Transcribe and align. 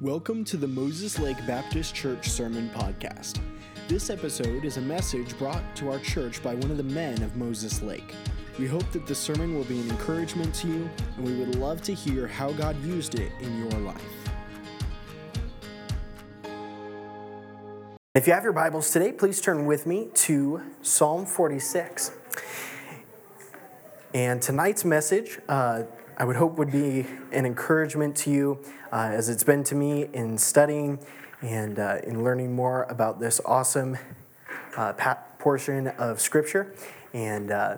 Welcome 0.00 0.44
to 0.44 0.56
the 0.56 0.68
Moses 0.68 1.18
Lake 1.18 1.44
Baptist 1.44 1.92
Church 1.92 2.28
Sermon 2.28 2.70
Podcast. 2.72 3.40
This 3.88 4.10
episode 4.10 4.64
is 4.64 4.76
a 4.76 4.80
message 4.80 5.36
brought 5.36 5.74
to 5.74 5.90
our 5.90 5.98
church 5.98 6.40
by 6.40 6.54
one 6.54 6.70
of 6.70 6.76
the 6.76 6.84
men 6.84 7.20
of 7.20 7.34
Moses 7.34 7.82
Lake. 7.82 8.14
We 8.60 8.68
hope 8.68 8.88
that 8.92 9.08
the 9.08 9.14
sermon 9.16 9.56
will 9.56 9.64
be 9.64 9.80
an 9.80 9.90
encouragement 9.90 10.54
to 10.54 10.68
you, 10.68 10.90
and 11.16 11.24
we 11.24 11.34
would 11.34 11.56
love 11.56 11.82
to 11.82 11.94
hear 11.94 12.28
how 12.28 12.52
God 12.52 12.80
used 12.84 13.16
it 13.16 13.32
in 13.40 13.58
your 13.58 13.72
life. 13.80 14.00
If 18.14 18.28
you 18.28 18.34
have 18.34 18.44
your 18.44 18.52
Bibles 18.52 18.92
today, 18.92 19.10
please 19.10 19.40
turn 19.40 19.66
with 19.66 19.84
me 19.84 20.10
to 20.14 20.62
Psalm 20.80 21.26
46. 21.26 22.12
And 24.14 24.40
tonight's 24.40 24.84
message, 24.84 25.40
uh, 25.48 25.82
I 26.20 26.24
would 26.24 26.34
hope, 26.34 26.58
would 26.58 26.72
be 26.72 27.06
an 27.30 27.46
encouragement 27.46 28.16
to 28.16 28.30
you, 28.30 28.58
uh, 28.90 29.10
as 29.12 29.28
it's 29.28 29.44
been 29.44 29.62
to 29.62 29.76
me 29.76 30.08
in 30.12 30.36
studying 30.36 30.98
and 31.42 31.78
uh, 31.78 31.98
in 32.02 32.24
learning 32.24 32.56
more 32.56 32.88
about 32.90 33.20
this 33.20 33.40
awesome 33.44 33.96
uh, 34.76 34.94
portion 35.38 35.86
of 35.86 36.20
Scripture. 36.20 36.74
And 37.14 37.52
uh, 37.52 37.76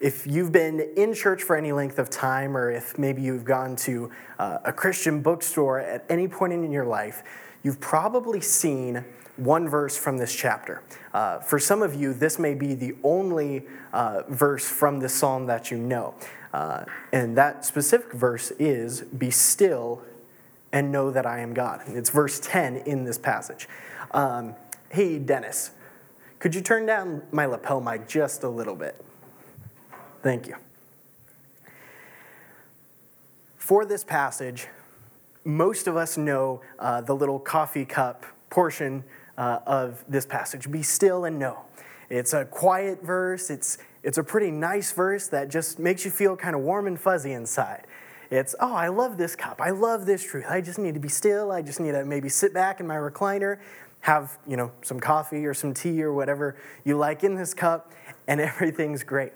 if 0.00 0.26
you've 0.26 0.52
been 0.52 0.80
in 0.96 1.12
church 1.12 1.42
for 1.42 1.54
any 1.54 1.70
length 1.70 1.98
of 1.98 2.08
time, 2.08 2.56
or 2.56 2.70
if 2.70 2.96
maybe 2.96 3.20
you've 3.20 3.44
gone 3.44 3.76
to 3.76 4.10
uh, 4.38 4.56
a 4.64 4.72
Christian 4.72 5.20
bookstore 5.20 5.78
at 5.78 6.06
any 6.08 6.28
point 6.28 6.54
in 6.54 6.72
your 6.72 6.86
life, 6.86 7.22
you've 7.62 7.78
probably 7.78 8.40
seen 8.40 9.04
one 9.36 9.68
verse 9.68 9.96
from 9.96 10.18
this 10.18 10.34
chapter. 10.34 10.82
Uh, 11.12 11.38
for 11.40 11.58
some 11.58 11.82
of 11.82 11.94
you, 11.94 12.14
this 12.14 12.38
may 12.38 12.54
be 12.54 12.74
the 12.74 12.94
only 13.02 13.64
uh, 13.92 14.22
verse 14.28 14.66
from 14.68 15.00
this 15.00 15.14
psalm 15.14 15.46
that 15.46 15.70
you 15.70 15.78
know. 15.78 16.14
Uh, 16.52 16.84
and 17.12 17.36
that 17.36 17.64
specific 17.64 18.12
verse 18.12 18.50
is 18.52 19.02
Be 19.02 19.30
still 19.30 20.02
and 20.72 20.90
know 20.90 21.10
that 21.10 21.26
I 21.26 21.40
am 21.40 21.54
God. 21.54 21.82
It's 21.86 22.10
verse 22.10 22.40
10 22.40 22.78
in 22.78 23.04
this 23.04 23.18
passage. 23.18 23.68
Um, 24.12 24.54
hey, 24.90 25.18
Dennis, 25.18 25.72
could 26.38 26.54
you 26.54 26.60
turn 26.60 26.86
down 26.86 27.22
my 27.30 27.46
lapel 27.46 27.80
mic 27.80 28.08
just 28.08 28.42
a 28.42 28.48
little 28.48 28.74
bit? 28.74 29.02
Thank 30.22 30.46
you. 30.46 30.56
For 33.56 33.84
this 33.84 34.04
passage, 34.04 34.68
most 35.44 35.86
of 35.86 35.96
us 35.96 36.16
know 36.16 36.60
uh, 36.78 37.00
the 37.00 37.14
little 37.14 37.38
coffee 37.38 37.84
cup 37.84 38.24
portion 38.50 39.04
uh, 39.38 39.60
of 39.66 40.04
this 40.08 40.26
passage 40.26 40.70
Be 40.70 40.82
still 40.82 41.24
and 41.24 41.38
know. 41.38 41.64
It's 42.08 42.32
a 42.32 42.44
quiet 42.44 43.02
verse, 43.02 43.50
it's, 43.50 43.78
it's 44.02 44.18
a 44.18 44.22
pretty 44.22 44.50
nice 44.50 44.92
verse 44.92 45.28
that 45.28 45.50
just 45.50 45.78
makes 45.78 46.04
you 46.04 46.10
feel 46.10 46.36
kind 46.36 46.54
of 46.54 46.62
warm 46.62 46.86
and 46.86 46.98
fuzzy 46.98 47.32
inside. 47.32 47.86
It's, 48.30 48.54
oh, 48.60 48.74
I 48.74 48.88
love 48.88 49.18
this 49.18 49.36
cup. 49.36 49.60
I 49.60 49.70
love 49.70 50.06
this 50.06 50.24
truth. 50.24 50.46
I 50.48 50.60
just 50.60 50.78
need 50.78 50.94
to 50.94 51.00
be 51.00 51.08
still. 51.08 51.52
I 51.52 51.62
just 51.62 51.80
need 51.80 51.92
to 51.92 52.04
maybe 52.04 52.28
sit 52.28 52.52
back 52.52 52.80
in 52.80 52.86
my 52.86 52.96
recliner, 52.96 53.58
have, 54.00 54.38
you 54.46 54.56
know, 54.56 54.72
some 54.82 54.98
coffee 54.98 55.46
or 55.46 55.54
some 55.54 55.74
tea 55.74 56.02
or 56.02 56.12
whatever 56.12 56.56
you 56.84 56.96
like 56.96 57.24
in 57.24 57.34
this 57.34 57.54
cup, 57.54 57.92
and 58.26 58.40
everything's 58.40 59.02
great. 59.02 59.32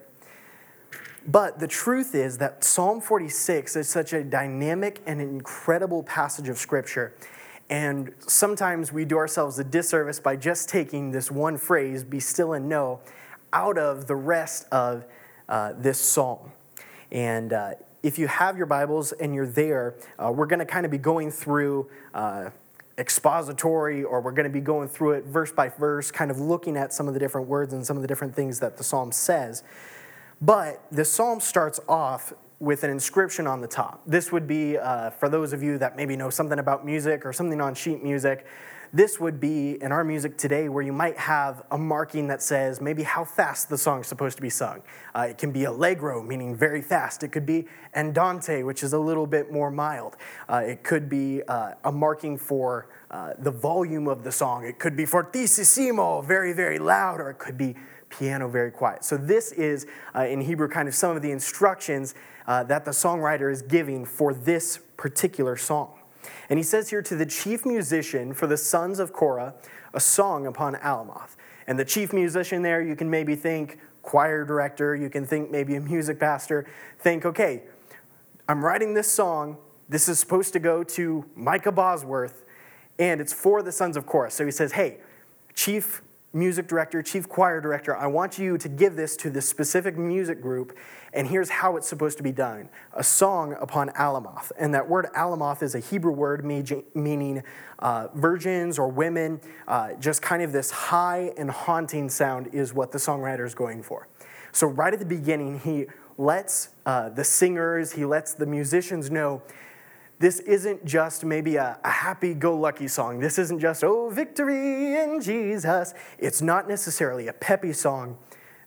But 1.26 1.58
the 1.58 1.68
truth 1.68 2.14
is 2.14 2.38
that 2.38 2.64
Psalm 2.64 3.00
46 3.00 3.76
is 3.76 3.88
such 3.88 4.12
a 4.12 4.24
dynamic 4.24 5.00
and 5.06 5.20
incredible 5.20 6.02
passage 6.02 6.48
of 6.48 6.58
Scripture 6.58 7.14
and 7.70 8.12
sometimes 8.26 8.92
we 8.92 9.04
do 9.04 9.16
ourselves 9.16 9.60
a 9.60 9.64
disservice 9.64 10.18
by 10.18 10.34
just 10.34 10.68
taking 10.68 11.12
this 11.12 11.30
one 11.30 11.56
phrase, 11.56 12.02
be 12.02 12.18
still 12.18 12.52
and 12.52 12.68
know, 12.68 12.98
out 13.52 13.78
of 13.78 14.08
the 14.08 14.16
rest 14.16 14.66
of 14.72 15.06
uh, 15.48 15.72
this 15.78 16.00
psalm. 16.00 16.50
And 17.12 17.52
uh, 17.52 17.74
if 18.02 18.18
you 18.18 18.26
have 18.26 18.56
your 18.56 18.66
Bibles 18.66 19.12
and 19.12 19.32
you're 19.34 19.46
there, 19.46 19.94
uh, 20.18 20.32
we're 20.32 20.46
going 20.46 20.58
to 20.58 20.66
kind 20.66 20.84
of 20.84 20.90
be 20.90 20.98
going 20.98 21.30
through 21.30 21.88
uh, 22.12 22.50
expository, 22.98 24.02
or 24.02 24.20
we're 24.20 24.32
going 24.32 24.44
to 24.44 24.52
be 24.52 24.60
going 24.60 24.88
through 24.88 25.12
it 25.12 25.24
verse 25.26 25.52
by 25.52 25.68
verse, 25.68 26.10
kind 26.10 26.32
of 26.32 26.40
looking 26.40 26.76
at 26.76 26.92
some 26.92 27.06
of 27.06 27.14
the 27.14 27.20
different 27.20 27.46
words 27.46 27.72
and 27.72 27.86
some 27.86 27.96
of 27.96 28.02
the 28.02 28.08
different 28.08 28.34
things 28.34 28.58
that 28.58 28.78
the 28.78 28.84
psalm 28.84 29.12
says. 29.12 29.62
But 30.40 30.82
the 30.90 31.04
psalm 31.04 31.38
starts 31.38 31.78
off 31.88 32.32
with 32.60 32.84
an 32.84 32.90
inscription 32.90 33.46
on 33.46 33.62
the 33.62 33.66
top. 33.66 34.02
This 34.06 34.30
would 34.30 34.46
be, 34.46 34.76
uh, 34.76 35.10
for 35.10 35.30
those 35.30 35.54
of 35.54 35.62
you 35.62 35.78
that 35.78 35.96
maybe 35.96 36.14
know 36.14 36.28
something 36.28 36.58
about 36.58 36.84
music 36.84 37.24
or 37.24 37.32
something 37.32 37.58
on 37.60 37.74
sheet 37.74 38.02
music, 38.02 38.46
this 38.92 39.18
would 39.20 39.40
be 39.40 39.80
in 39.80 39.92
our 39.92 40.04
music 40.04 40.36
today 40.36 40.68
where 40.68 40.82
you 40.82 40.92
might 40.92 41.16
have 41.16 41.62
a 41.70 41.78
marking 41.78 42.26
that 42.26 42.42
says 42.42 42.80
maybe 42.80 43.04
how 43.04 43.24
fast 43.24 43.68
the 43.70 43.78
song 43.78 44.00
is 44.00 44.08
supposed 44.08 44.36
to 44.36 44.42
be 44.42 44.50
sung. 44.50 44.82
Uh, 45.14 45.28
it 45.30 45.38
can 45.38 45.52
be 45.52 45.64
allegro, 45.64 46.22
meaning 46.22 46.56
very 46.56 46.82
fast. 46.82 47.22
It 47.22 47.28
could 47.28 47.46
be 47.46 47.66
andante, 47.94 48.62
which 48.62 48.82
is 48.82 48.92
a 48.92 48.98
little 48.98 49.26
bit 49.26 49.52
more 49.52 49.70
mild. 49.70 50.16
Uh, 50.48 50.62
it 50.66 50.82
could 50.82 51.08
be 51.08 51.42
uh, 51.44 51.74
a 51.84 51.92
marking 51.92 52.36
for 52.36 52.88
uh, 53.10 53.32
the 53.38 53.50
volume 53.50 54.06
of 54.08 54.22
the 54.22 54.32
song. 54.32 54.64
It 54.64 54.78
could 54.78 54.96
be 54.96 55.04
fortissimo, 55.04 56.22
very, 56.22 56.52
very 56.52 56.78
loud, 56.78 57.20
or 57.20 57.30
it 57.30 57.38
could 57.38 57.58
be 57.58 57.74
piano, 58.08 58.48
very 58.48 58.70
quiet. 58.70 59.04
So, 59.04 59.16
this 59.16 59.52
is 59.52 59.86
uh, 60.14 60.26
in 60.26 60.40
Hebrew 60.40 60.68
kind 60.68 60.88
of 60.88 60.94
some 60.94 61.16
of 61.16 61.22
the 61.22 61.30
instructions 61.30 62.14
uh, 62.46 62.64
that 62.64 62.84
the 62.84 62.90
songwriter 62.90 63.50
is 63.50 63.62
giving 63.62 64.04
for 64.04 64.34
this 64.34 64.78
particular 64.96 65.56
song. 65.56 65.94
And 66.48 66.58
he 66.58 66.62
says 66.62 66.90
here 66.90 67.02
to 67.02 67.16
the 67.16 67.26
chief 67.26 67.64
musician 67.64 68.34
for 68.34 68.46
the 68.46 68.56
sons 68.56 68.98
of 68.98 69.12
Korah, 69.12 69.54
a 69.94 70.00
song 70.00 70.46
upon 70.46 70.74
Alamoth. 70.76 71.36
And 71.66 71.78
the 71.78 71.84
chief 71.84 72.12
musician 72.12 72.62
there, 72.62 72.82
you 72.82 72.96
can 72.96 73.08
maybe 73.08 73.36
think 73.36 73.78
choir 74.02 74.44
director, 74.44 74.96
you 74.96 75.10
can 75.10 75.24
think 75.24 75.50
maybe 75.50 75.76
a 75.76 75.80
music 75.80 76.18
pastor. 76.18 76.66
Think, 76.98 77.24
okay, 77.24 77.62
I'm 78.48 78.64
writing 78.64 78.94
this 78.94 79.10
song. 79.10 79.58
This 79.88 80.08
is 80.08 80.18
supposed 80.18 80.52
to 80.54 80.58
go 80.58 80.82
to 80.84 81.24
Micah 81.36 81.72
Bosworth, 81.72 82.44
and 83.00 83.20
it's 83.20 83.32
for 83.32 83.62
the 83.62 83.72
sons 83.72 83.96
of 83.96 84.06
Korah. 84.06 84.30
So 84.30 84.44
he 84.44 84.52
says, 84.52 84.72
hey, 84.72 84.98
chief 85.54 86.02
music 86.32 86.68
director, 86.68 87.02
chief 87.02 87.28
choir 87.28 87.60
director, 87.60 87.96
I 87.96 88.06
want 88.06 88.38
you 88.38 88.56
to 88.58 88.68
give 88.68 88.94
this 88.94 89.16
to 89.16 89.30
this 89.30 89.48
specific 89.48 89.96
music 89.96 90.40
group, 90.40 90.76
and 91.12 91.26
here's 91.26 91.48
how 91.48 91.76
it's 91.76 91.88
supposed 91.88 92.18
to 92.18 92.22
be 92.22 92.30
done 92.30 92.68
a 92.92 93.02
song 93.02 93.56
upon 93.60 93.88
Alamoth. 93.90 94.52
And 94.56 94.72
that 94.74 94.88
word 94.88 95.08
Alamoth 95.16 95.62
is 95.62 95.74
a 95.74 95.80
Hebrew 95.80 96.12
word 96.12 96.44
meaning 96.44 97.42
uh, 97.80 98.08
virgins 98.14 98.78
or 98.78 98.86
women. 98.88 99.40
Uh, 99.66 99.94
just 99.94 100.22
kind 100.22 100.42
of 100.42 100.52
this 100.52 100.70
high 100.70 101.32
and 101.36 101.50
haunting 101.50 102.08
sound 102.08 102.50
is 102.52 102.72
what 102.72 102.92
the 102.92 102.98
songwriter 102.98 103.44
is 103.44 103.54
going 103.54 103.82
for. 103.82 104.06
So, 104.52 104.66
right 104.68 104.92
at 104.92 105.00
the 105.00 105.06
beginning, 105.06 105.60
he 105.60 105.86
lets 106.18 106.68
uh, 106.86 107.08
the 107.08 107.24
singers, 107.24 107.92
he 107.92 108.04
lets 108.04 108.34
the 108.34 108.46
musicians 108.46 109.10
know 109.10 109.42
this 110.20 110.38
isn't 110.40 110.84
just 110.84 111.24
maybe 111.24 111.56
a, 111.56 111.78
a 111.82 111.90
happy 111.90 112.34
go 112.34 112.54
lucky 112.54 112.88
song. 112.88 113.20
This 113.20 113.38
isn't 113.38 113.58
just, 113.58 113.82
oh, 113.82 114.10
victory 114.10 114.94
in 114.94 115.18
Jesus. 115.20 115.94
It's 116.18 116.42
not 116.42 116.68
necessarily 116.68 117.26
a 117.26 117.32
peppy 117.32 117.72
song. 117.72 118.18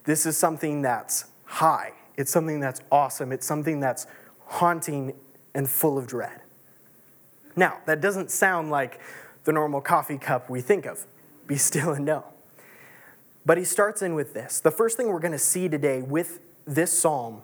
This 0.03 0.25
is 0.25 0.35
something 0.35 0.81
that's 0.81 1.25
high, 1.45 1.93
it's 2.17 2.31
something 2.31 2.59
that's 2.59 2.81
awesome, 2.91 3.31
it's 3.31 3.45
something 3.45 3.79
that's 3.79 4.07
haunting 4.45 5.13
and 5.53 5.69
full 5.69 5.97
of 5.97 6.07
dread. 6.07 6.41
Now, 7.55 7.77
that 7.85 8.01
doesn't 8.01 8.31
sound 8.31 8.71
like 8.71 8.99
the 9.43 9.51
normal 9.51 9.79
coffee 9.79 10.17
cup 10.17 10.49
we 10.49 10.59
think 10.59 10.87
of. 10.87 11.05
Be 11.45 11.55
still 11.57 11.91
and 11.91 12.03
know. 12.03 12.25
But 13.45 13.59
he 13.59 13.63
starts 13.63 14.01
in 14.01 14.15
with 14.15 14.33
this. 14.33 14.59
The 14.59 14.71
first 14.71 14.97
thing 14.97 15.07
we're 15.07 15.19
going 15.19 15.33
to 15.33 15.37
see 15.37 15.69
today 15.69 16.01
with 16.01 16.39
this 16.65 16.91
psalm 16.91 17.43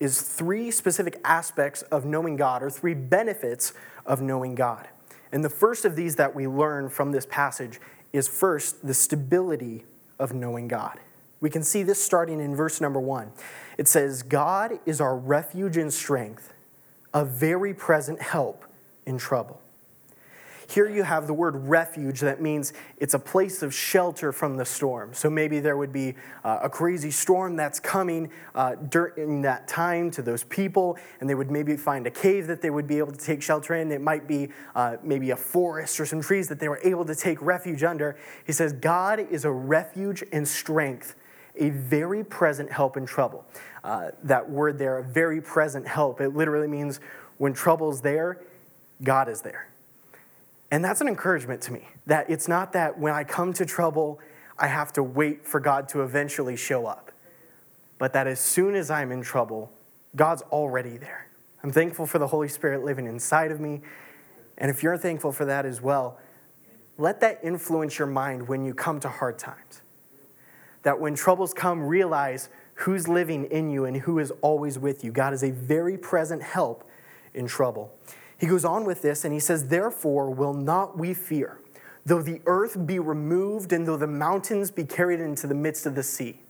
is 0.00 0.22
three 0.22 0.70
specific 0.70 1.20
aspects 1.24 1.82
of 1.82 2.04
knowing 2.04 2.36
God, 2.36 2.62
or 2.62 2.70
three 2.70 2.94
benefits 2.94 3.72
of 4.06 4.20
knowing 4.20 4.54
God. 4.54 4.88
And 5.32 5.44
the 5.44 5.50
first 5.50 5.84
of 5.84 5.96
these 5.96 6.16
that 6.16 6.34
we 6.34 6.46
learn 6.46 6.88
from 6.88 7.12
this 7.12 7.26
passage 7.26 7.80
is 8.12 8.28
first 8.28 8.86
the 8.86 8.94
stability 8.94 9.84
of 10.18 10.32
knowing 10.32 10.68
God. 10.68 11.00
We 11.40 11.50
can 11.50 11.62
see 11.62 11.82
this 11.82 12.02
starting 12.02 12.40
in 12.40 12.56
verse 12.56 12.80
number 12.80 13.00
one. 13.00 13.32
It 13.76 13.86
says, 13.86 14.22
God 14.22 14.80
is 14.86 15.00
our 15.00 15.16
refuge 15.16 15.76
and 15.76 15.92
strength, 15.92 16.52
a 17.14 17.24
very 17.24 17.74
present 17.74 18.20
help 18.20 18.64
in 19.06 19.18
trouble. 19.18 19.60
Here 20.70 20.86
you 20.86 21.02
have 21.02 21.26
the 21.26 21.32
word 21.32 21.56
refuge 21.56 22.20
that 22.20 22.42
means 22.42 22.74
it's 22.98 23.14
a 23.14 23.18
place 23.18 23.62
of 23.62 23.72
shelter 23.72 24.32
from 24.32 24.58
the 24.58 24.66
storm. 24.66 25.14
So 25.14 25.30
maybe 25.30 25.60
there 25.60 25.78
would 25.78 25.94
be 25.94 26.14
uh, 26.44 26.58
a 26.62 26.68
crazy 26.68 27.10
storm 27.10 27.56
that's 27.56 27.80
coming 27.80 28.30
uh, 28.54 28.74
during 28.74 29.40
that 29.42 29.66
time 29.66 30.10
to 30.10 30.20
those 30.20 30.44
people, 30.44 30.98
and 31.20 31.30
they 31.30 31.34
would 31.34 31.50
maybe 31.50 31.74
find 31.78 32.06
a 32.06 32.10
cave 32.10 32.46
that 32.48 32.60
they 32.60 32.68
would 32.68 32.86
be 32.86 32.98
able 32.98 33.12
to 33.12 33.18
take 33.18 33.40
shelter 33.40 33.76
in. 33.76 33.90
It 33.90 34.02
might 34.02 34.28
be 34.28 34.50
uh, 34.74 34.98
maybe 35.02 35.30
a 35.30 35.36
forest 35.36 35.98
or 36.00 36.04
some 36.04 36.20
trees 36.20 36.48
that 36.48 36.60
they 36.60 36.68
were 36.68 36.80
able 36.84 37.06
to 37.06 37.14
take 37.14 37.40
refuge 37.40 37.82
under. 37.82 38.18
He 38.46 38.52
says, 38.52 38.74
God 38.74 39.20
is 39.20 39.46
a 39.46 39.50
refuge 39.50 40.22
and 40.32 40.46
strength, 40.46 41.14
a 41.56 41.70
very 41.70 42.22
present 42.22 42.70
help 42.70 42.98
in 42.98 43.06
trouble. 43.06 43.46
Uh, 43.82 44.10
that 44.22 44.50
word 44.50 44.78
there, 44.78 44.98
a 44.98 45.02
very 45.02 45.40
present 45.40 45.88
help, 45.88 46.20
it 46.20 46.36
literally 46.36 46.68
means 46.68 47.00
when 47.38 47.54
trouble's 47.54 48.02
there, 48.02 48.42
God 49.02 49.30
is 49.30 49.40
there. 49.40 49.67
And 50.70 50.84
that's 50.84 51.00
an 51.00 51.08
encouragement 51.08 51.62
to 51.62 51.72
me 51.72 51.88
that 52.06 52.28
it's 52.28 52.48
not 52.48 52.72
that 52.72 52.98
when 52.98 53.12
I 53.12 53.24
come 53.24 53.52
to 53.54 53.64
trouble, 53.64 54.20
I 54.58 54.66
have 54.66 54.92
to 54.94 55.02
wait 55.02 55.46
for 55.46 55.60
God 55.60 55.88
to 55.90 56.02
eventually 56.02 56.56
show 56.56 56.86
up, 56.86 57.12
but 57.98 58.12
that 58.12 58.26
as 58.26 58.40
soon 58.40 58.74
as 58.74 58.90
I'm 58.90 59.12
in 59.12 59.22
trouble, 59.22 59.72
God's 60.16 60.42
already 60.42 60.96
there. 60.96 61.28
I'm 61.62 61.70
thankful 61.70 62.06
for 62.06 62.18
the 62.18 62.26
Holy 62.26 62.48
Spirit 62.48 62.84
living 62.84 63.06
inside 63.06 63.50
of 63.50 63.60
me, 63.60 63.82
And 64.58 64.70
if 64.70 64.82
you're 64.82 64.98
thankful 64.98 65.32
for 65.32 65.44
that 65.46 65.64
as 65.64 65.80
well, 65.80 66.18
let 66.98 67.20
that 67.20 67.38
influence 67.42 67.98
your 67.98 68.08
mind 68.08 68.48
when 68.48 68.64
you 68.64 68.74
come 68.74 69.00
to 69.00 69.08
hard 69.08 69.38
times. 69.38 69.82
That 70.82 71.00
when 71.00 71.14
troubles 71.14 71.54
come, 71.54 71.80
realize 71.82 72.48
who's 72.74 73.08
living 73.08 73.44
in 73.46 73.70
you 73.70 73.84
and 73.84 73.96
who 73.96 74.18
is 74.18 74.32
always 74.42 74.78
with 74.78 75.04
you. 75.04 75.12
God 75.12 75.32
is 75.32 75.42
a 75.42 75.50
very 75.50 75.96
present 75.96 76.42
help 76.42 76.88
in 77.34 77.46
trouble. 77.46 77.92
He 78.38 78.46
goes 78.46 78.64
on 78.64 78.84
with 78.84 79.02
this 79.02 79.24
and 79.24 79.34
he 79.34 79.40
says, 79.40 79.68
Therefore, 79.68 80.30
will 80.30 80.54
not 80.54 80.96
we 80.96 81.12
fear, 81.12 81.58
though 82.06 82.22
the 82.22 82.40
earth 82.46 82.86
be 82.86 82.98
removed 82.98 83.72
and 83.72 83.86
though 83.86 83.96
the 83.96 84.06
mountains 84.06 84.70
be 84.70 84.84
carried 84.84 85.20
into 85.20 85.46
the 85.46 85.54
midst 85.54 85.86
of 85.86 85.94
the 85.94 86.02
sea. 86.02 86.40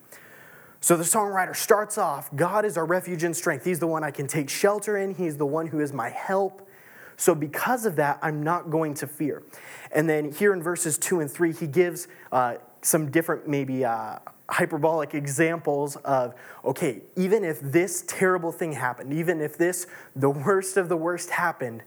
So 0.80 0.96
the 0.96 1.04
songwriter 1.04 1.56
starts 1.56 1.98
off 1.98 2.34
God 2.36 2.64
is 2.64 2.76
our 2.76 2.84
refuge 2.84 3.24
and 3.24 3.36
strength. 3.36 3.64
He's 3.64 3.80
the 3.80 3.86
one 3.86 4.04
I 4.04 4.10
can 4.10 4.26
take 4.26 4.48
shelter 4.48 4.96
in, 4.96 5.14
He's 5.14 5.36
the 5.36 5.46
one 5.46 5.66
who 5.66 5.80
is 5.80 5.92
my 5.92 6.10
help. 6.10 6.68
So, 7.16 7.34
because 7.34 7.84
of 7.84 7.96
that, 7.96 8.20
I'm 8.22 8.44
not 8.44 8.70
going 8.70 8.94
to 8.94 9.08
fear. 9.08 9.42
And 9.90 10.08
then 10.08 10.30
here 10.30 10.52
in 10.52 10.62
verses 10.62 10.96
two 10.96 11.18
and 11.18 11.28
three, 11.28 11.52
he 11.52 11.66
gives 11.66 12.06
uh, 12.30 12.58
some 12.80 13.10
different, 13.10 13.48
maybe 13.48 13.84
uh, 13.84 14.20
hyperbolic 14.50 15.14
examples 15.14 15.96
of 15.96 16.34
okay, 16.64 17.02
even 17.16 17.44
if 17.44 17.60
this 17.60 18.02
terrible 18.06 18.52
thing 18.52 18.72
happened, 18.72 19.12
even 19.12 19.40
if 19.40 19.58
this, 19.58 19.86
the 20.16 20.30
worst 20.30 20.76
of 20.76 20.88
the 20.88 20.96
worst 20.96 21.30
happened, 21.30 21.82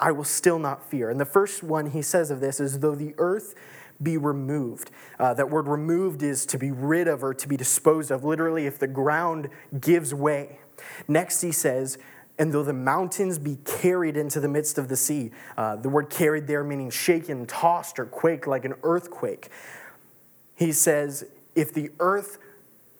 I 0.00 0.12
will 0.12 0.24
still 0.24 0.58
not 0.58 0.88
fear. 0.88 1.10
And 1.10 1.18
the 1.20 1.24
first 1.24 1.62
one 1.62 1.90
he 1.90 2.02
says 2.02 2.30
of 2.30 2.40
this 2.40 2.60
is 2.60 2.80
though 2.80 2.94
the 2.94 3.14
earth 3.18 3.54
be 4.00 4.16
removed. 4.16 4.90
Uh, 5.18 5.34
that 5.34 5.50
word 5.50 5.66
removed 5.66 6.22
is 6.22 6.46
to 6.46 6.58
be 6.58 6.70
rid 6.70 7.08
of 7.08 7.24
or 7.24 7.34
to 7.34 7.48
be 7.48 7.56
disposed 7.56 8.10
of, 8.10 8.24
literally, 8.24 8.66
if 8.66 8.78
the 8.78 8.86
ground 8.86 9.48
gives 9.80 10.14
way. 10.14 10.60
Next, 11.08 11.40
he 11.40 11.50
says, 11.50 11.98
and 12.38 12.52
though 12.52 12.62
the 12.62 12.72
mountains 12.72 13.38
be 13.38 13.56
carried 13.64 14.16
into 14.16 14.38
the 14.38 14.46
midst 14.46 14.78
of 14.78 14.86
the 14.86 14.96
sea, 14.96 15.32
uh, 15.56 15.74
the 15.74 15.88
word 15.88 16.08
carried 16.10 16.46
there 16.46 16.62
meaning 16.62 16.90
shaken, 16.90 17.46
tossed, 17.46 17.98
or 17.98 18.06
quaked 18.06 18.46
like 18.46 18.64
an 18.64 18.74
earthquake. 18.84 19.48
He 20.54 20.70
says, 20.70 21.24
if 21.58 21.72
the 21.72 21.90
earth 21.98 22.38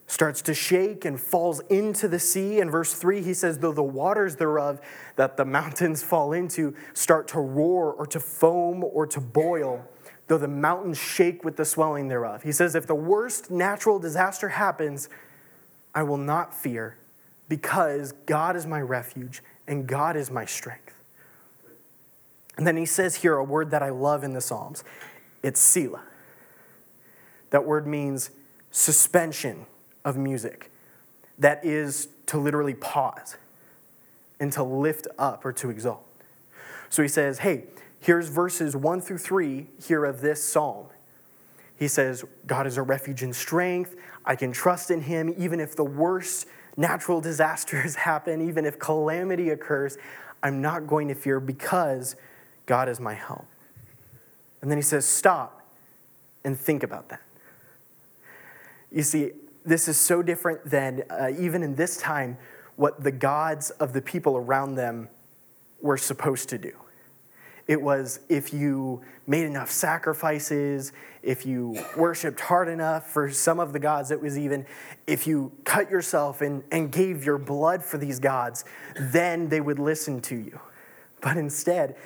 starts 0.08 0.40
to 0.40 0.54
shake 0.54 1.04
and 1.04 1.20
falls 1.20 1.60
into 1.68 2.08
the 2.08 2.18
sea. 2.18 2.58
In 2.58 2.70
verse 2.70 2.94
3, 2.94 3.22
he 3.22 3.34
says, 3.34 3.58
Though 3.58 3.72
the 3.72 3.82
waters 3.82 4.36
thereof 4.36 4.80
that 5.16 5.36
the 5.36 5.44
mountains 5.58 6.02
fall 6.02 6.32
into 6.32 6.74
start 6.94 7.28
to 7.28 7.40
roar 7.40 7.92
or 7.92 8.06
to 8.06 8.18
foam 8.18 8.82
or 8.82 9.06
to 9.06 9.20
boil, 9.20 9.86
though 10.26 10.38
the 10.38 10.48
mountains 10.48 10.98
shake 10.98 11.44
with 11.44 11.56
the 11.56 11.64
swelling 11.64 12.08
thereof. 12.08 12.42
He 12.42 12.52
says, 12.52 12.74
If 12.74 12.86
the 12.86 12.94
worst 12.94 13.50
natural 13.50 13.98
disaster 13.98 14.48
happens, 14.48 15.08
I 15.94 16.02
will 16.02 16.16
not 16.16 16.54
fear 16.54 16.96
because 17.48 18.12
God 18.26 18.56
is 18.56 18.66
my 18.66 18.80
refuge 18.80 19.42
and 19.66 19.86
God 19.86 20.16
is 20.16 20.30
my 20.30 20.46
strength. 20.46 20.94
And 22.56 22.66
then 22.66 22.76
he 22.76 22.86
says 22.86 23.16
here 23.16 23.34
a 23.34 23.44
word 23.44 23.70
that 23.70 23.82
I 23.82 23.90
love 23.90 24.24
in 24.24 24.32
the 24.32 24.40
Psalms 24.40 24.84
it's 25.42 25.60
Selah. 25.60 26.02
That 27.50 27.64
word 27.64 27.86
means 27.86 28.30
suspension 28.70 29.66
of 30.04 30.16
music, 30.16 30.70
that 31.38 31.64
is 31.64 32.08
to 32.26 32.38
literally 32.38 32.74
pause 32.74 33.36
and 34.40 34.52
to 34.52 34.62
lift 34.62 35.06
up 35.18 35.44
or 35.44 35.52
to 35.52 35.70
exalt. 35.70 36.04
So 36.90 37.02
he 37.02 37.08
says, 37.08 37.40
hey, 37.40 37.64
here's 38.00 38.28
verses 38.28 38.76
one 38.76 39.00
through 39.00 39.18
three 39.18 39.66
here 39.82 40.04
of 40.04 40.20
this 40.20 40.42
psalm. 40.42 40.86
He 41.76 41.88
says, 41.88 42.24
God 42.46 42.66
is 42.66 42.76
a 42.76 42.82
refuge 42.82 43.22
and 43.22 43.34
strength. 43.34 43.94
I 44.24 44.34
can 44.36 44.52
trust 44.52 44.90
in 44.90 45.02
him 45.02 45.34
even 45.38 45.60
if 45.60 45.76
the 45.76 45.84
worst 45.84 46.46
natural 46.76 47.20
disasters 47.20 47.94
happen, 47.96 48.46
even 48.46 48.64
if 48.64 48.78
calamity 48.78 49.50
occurs, 49.50 49.98
I'm 50.42 50.62
not 50.62 50.86
going 50.86 51.08
to 51.08 51.14
fear 51.14 51.40
because 51.40 52.16
God 52.66 52.88
is 52.88 53.00
my 53.00 53.14
help. 53.14 53.46
And 54.60 54.70
then 54.70 54.78
he 54.78 54.82
says, 54.82 55.04
Stop 55.06 55.62
and 56.44 56.58
think 56.58 56.82
about 56.82 57.08
that. 57.10 57.20
You 58.90 59.02
see, 59.02 59.32
this 59.64 59.88
is 59.88 59.96
so 59.96 60.22
different 60.22 60.64
than 60.64 61.04
uh, 61.10 61.30
even 61.38 61.62
in 61.62 61.74
this 61.74 61.96
time 61.96 62.38
what 62.76 63.02
the 63.02 63.10
gods 63.10 63.70
of 63.70 63.92
the 63.92 64.00
people 64.00 64.36
around 64.36 64.76
them 64.76 65.08
were 65.80 65.96
supposed 65.96 66.48
to 66.50 66.58
do. 66.58 66.72
It 67.66 67.82
was 67.82 68.20
if 68.30 68.54
you 68.54 69.02
made 69.26 69.44
enough 69.44 69.70
sacrifices, 69.70 70.92
if 71.22 71.44
you 71.44 71.76
worshiped 71.96 72.40
hard 72.40 72.68
enough 72.68 73.10
for 73.10 73.30
some 73.30 73.60
of 73.60 73.74
the 73.74 73.78
gods, 73.78 74.10
it 74.10 74.20
was 74.20 74.38
even 74.38 74.64
if 75.06 75.26
you 75.26 75.52
cut 75.64 75.90
yourself 75.90 76.40
and, 76.40 76.62
and 76.72 76.90
gave 76.90 77.24
your 77.24 77.36
blood 77.36 77.84
for 77.84 77.98
these 77.98 78.18
gods, 78.18 78.64
then 78.98 79.50
they 79.50 79.60
would 79.60 79.78
listen 79.78 80.20
to 80.22 80.36
you. 80.36 80.58
But 81.20 81.36
instead, 81.36 81.96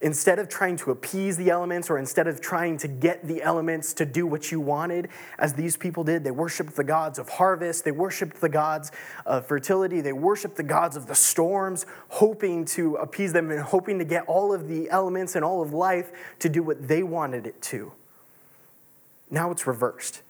Instead 0.00 0.38
of 0.38 0.48
trying 0.48 0.76
to 0.76 0.92
appease 0.92 1.36
the 1.36 1.50
elements 1.50 1.90
or 1.90 1.98
instead 1.98 2.28
of 2.28 2.40
trying 2.40 2.76
to 2.78 2.86
get 2.86 3.26
the 3.26 3.42
elements 3.42 3.92
to 3.92 4.06
do 4.06 4.28
what 4.28 4.52
you 4.52 4.60
wanted, 4.60 5.08
as 5.40 5.54
these 5.54 5.76
people 5.76 6.04
did, 6.04 6.22
they 6.22 6.30
worshiped 6.30 6.76
the 6.76 6.84
gods 6.84 7.18
of 7.18 7.28
harvest, 7.28 7.84
they 7.84 7.90
worshiped 7.90 8.40
the 8.40 8.48
gods 8.48 8.92
of 9.26 9.44
fertility, 9.46 10.00
they 10.00 10.12
worshiped 10.12 10.56
the 10.56 10.62
gods 10.62 10.96
of 10.96 11.06
the 11.08 11.16
storms, 11.16 11.84
hoping 12.10 12.64
to 12.64 12.94
appease 12.94 13.32
them 13.32 13.50
and 13.50 13.60
hoping 13.60 13.98
to 13.98 14.04
get 14.04 14.24
all 14.28 14.54
of 14.54 14.68
the 14.68 14.88
elements 14.88 15.34
and 15.34 15.44
all 15.44 15.62
of 15.62 15.72
life 15.72 16.12
to 16.38 16.48
do 16.48 16.62
what 16.62 16.86
they 16.86 17.02
wanted 17.02 17.44
it 17.44 17.60
to. 17.62 17.90
Now 19.30 19.50
it's 19.50 19.66
reversed. 19.66 20.22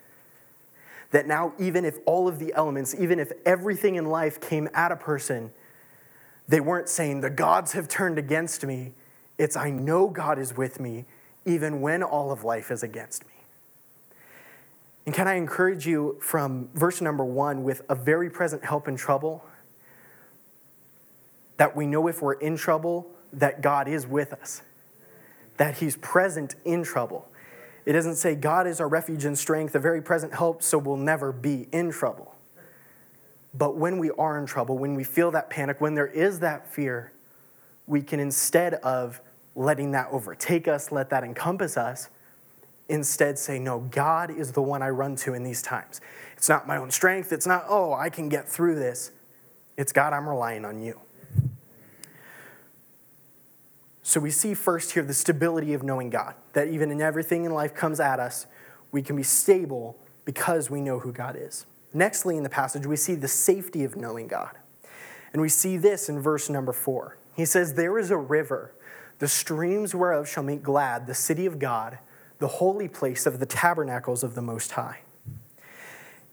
That 1.11 1.26
now, 1.26 1.53
even 1.59 1.85
if 1.85 1.99
all 2.06 2.26
of 2.26 2.38
the 2.38 2.55
elements, 2.55 2.94
even 2.99 3.19
if 3.19 3.32
everything 3.44 3.97
in 3.97 4.06
life 4.06 4.41
came 4.41 4.69
at 4.73 4.93
a 4.93 4.97
person, 4.97 5.53
they 6.47 6.61
weren't 6.61 6.88
saying, 6.88 7.21
The 7.21 7.31
gods 7.31 7.73
have 7.73 7.87
turned 7.87 8.19
against 8.19 8.64
me 8.64 8.93
it's 9.38 9.56
I 9.56 9.70
know 9.70 10.08
God 10.08 10.38
is 10.38 10.56
with 10.56 10.81
me 10.81 11.06
even 11.44 11.81
when 11.81 12.02
all 12.02 12.31
of 12.31 12.44
life 12.44 12.70
is 12.70 12.82
against 12.82 13.25
me. 13.26 13.32
And 15.06 15.14
can 15.14 15.26
I 15.26 15.37
encourage 15.37 15.87
you 15.87 16.19
from 16.20 16.69
verse 16.75 17.00
number 17.00 17.25
one 17.25 17.64
with 17.64 17.81
a 17.88 17.94
very 17.94 18.29
present 18.29 18.64
help 18.64 18.88
in 18.88 18.96
trouble? 18.96 19.43
That 21.56 21.75
we 21.75 21.87
know 21.87 22.08
if 22.08 22.20
we're 22.20 22.35
in 22.35 22.58
trouble, 22.58 23.11
that 23.32 23.62
God 23.62 23.88
is 23.88 24.06
with 24.06 24.35
us, 24.35 24.61
that 25.56 25.79
He's 25.79 25.96
present 25.96 26.56
in 26.64 26.82
trouble. 26.82 27.26
It 27.87 27.93
doesn't 27.94 28.17
say 28.17 28.35
God 28.35 28.67
is 28.67 28.81
our 28.81 28.88
refuge 28.88 29.25
and 29.25 29.38
strength, 29.38 29.75
a 29.75 29.79
very 29.79 30.02
present 30.02 30.35
help, 30.35 30.62
so 30.62 30.76
we'll 30.76 30.99
never 30.99 31.32
be 31.32 31.69
in 31.73 31.90
trouble. 31.90 32.35
But 33.55 33.76
when 33.76 33.99
we 33.99 34.11
are 34.11 34.38
in 34.38 34.44
trouble, 34.44 34.76
when 34.76 34.94
we 34.94 35.05
feel 35.05 35.31
that 35.31 35.49
panic, 35.49 35.81
when 35.81 35.94
there 35.94 36.06
is 36.06 36.40
that 36.40 36.70
fear, 36.70 37.12
we 37.87 38.02
can 38.02 38.20
instead 38.20 38.75
of 38.75 39.23
letting 39.58 39.90
that 39.90 40.08
overtake 40.12 40.69
us, 40.69 40.93
let 40.93 41.10
that 41.10 41.25
encompass 41.25 41.76
us. 41.76 42.09
Instead, 42.88 43.38
say, 43.38 43.59
No, 43.59 43.80
God 43.80 44.30
is 44.30 44.52
the 44.52 44.62
one 44.62 44.83
I 44.83 44.88
run 44.88 45.16
to 45.16 45.35
in 45.35 45.42
these 45.42 45.61
times. 45.61 46.00
It's 46.37 46.49
not 46.49 46.66
my 46.66 46.78
own 46.78 46.90
strength. 46.90 47.33
It's 47.33 47.47
not, 47.47 47.64
oh, 47.68 47.92
I 47.92 48.09
can 48.09 48.28
get 48.28 48.49
through 48.49 48.76
this. 48.76 49.11
It's 49.76 49.92
God, 49.92 50.12
I'm 50.12 50.28
relying 50.28 50.64
on 50.64 50.80
you. 50.80 50.99
So 54.02 54.21
we 54.21 54.30
see 54.30 54.54
first 54.54 54.92
here 54.92 55.02
the 55.02 55.12
stability 55.12 55.75
of 55.75 55.83
knowing 55.83 56.09
God, 56.09 56.35
that 56.54 56.68
even 56.68 56.90
in 56.90 57.02
everything 57.02 57.44
in 57.44 57.52
life 57.52 57.75
comes 57.75 58.00
at 58.00 58.21
us, 58.21 58.47
we 58.90 59.02
can 59.02 59.16
be 59.16 59.23
stable 59.23 59.99
because 60.25 60.71
we 60.71 60.80
know 60.80 61.00
who 61.00 61.12
God 61.12 61.37
is. 61.38 61.66
Nextly, 61.94 62.37
in 62.37 62.42
the 62.42 62.49
passage, 62.49 62.87
we 62.87 62.97
see 62.97 63.14
the 63.14 63.28
safety 63.28 63.85
of 63.85 63.97
knowing 63.97 64.26
God. 64.26 64.56
And 65.33 65.42
we 65.42 65.49
see 65.50 65.76
this 65.76 66.09
in 66.09 66.21
verse 66.21 66.49
number 66.49 66.73
four. 66.73 67.18
He 67.35 67.44
says, 67.44 67.75
There 67.75 67.99
is 67.99 68.11
a 68.11 68.16
river 68.16 68.73
the 69.18 69.28
streams 69.28 69.94
whereof 69.94 70.28
shall 70.28 70.42
make 70.42 70.62
glad 70.62 71.06
the 71.06 71.14
city 71.14 71.46
of 71.46 71.58
God, 71.58 71.98
the 72.38 72.48
holy 72.48 72.88
place 72.88 73.26
of 73.26 73.40
the 73.40 73.46
tabernacles 73.46 74.22
of 74.22 74.34
the 74.34 74.42
Most 74.42 74.72
High. 74.72 75.00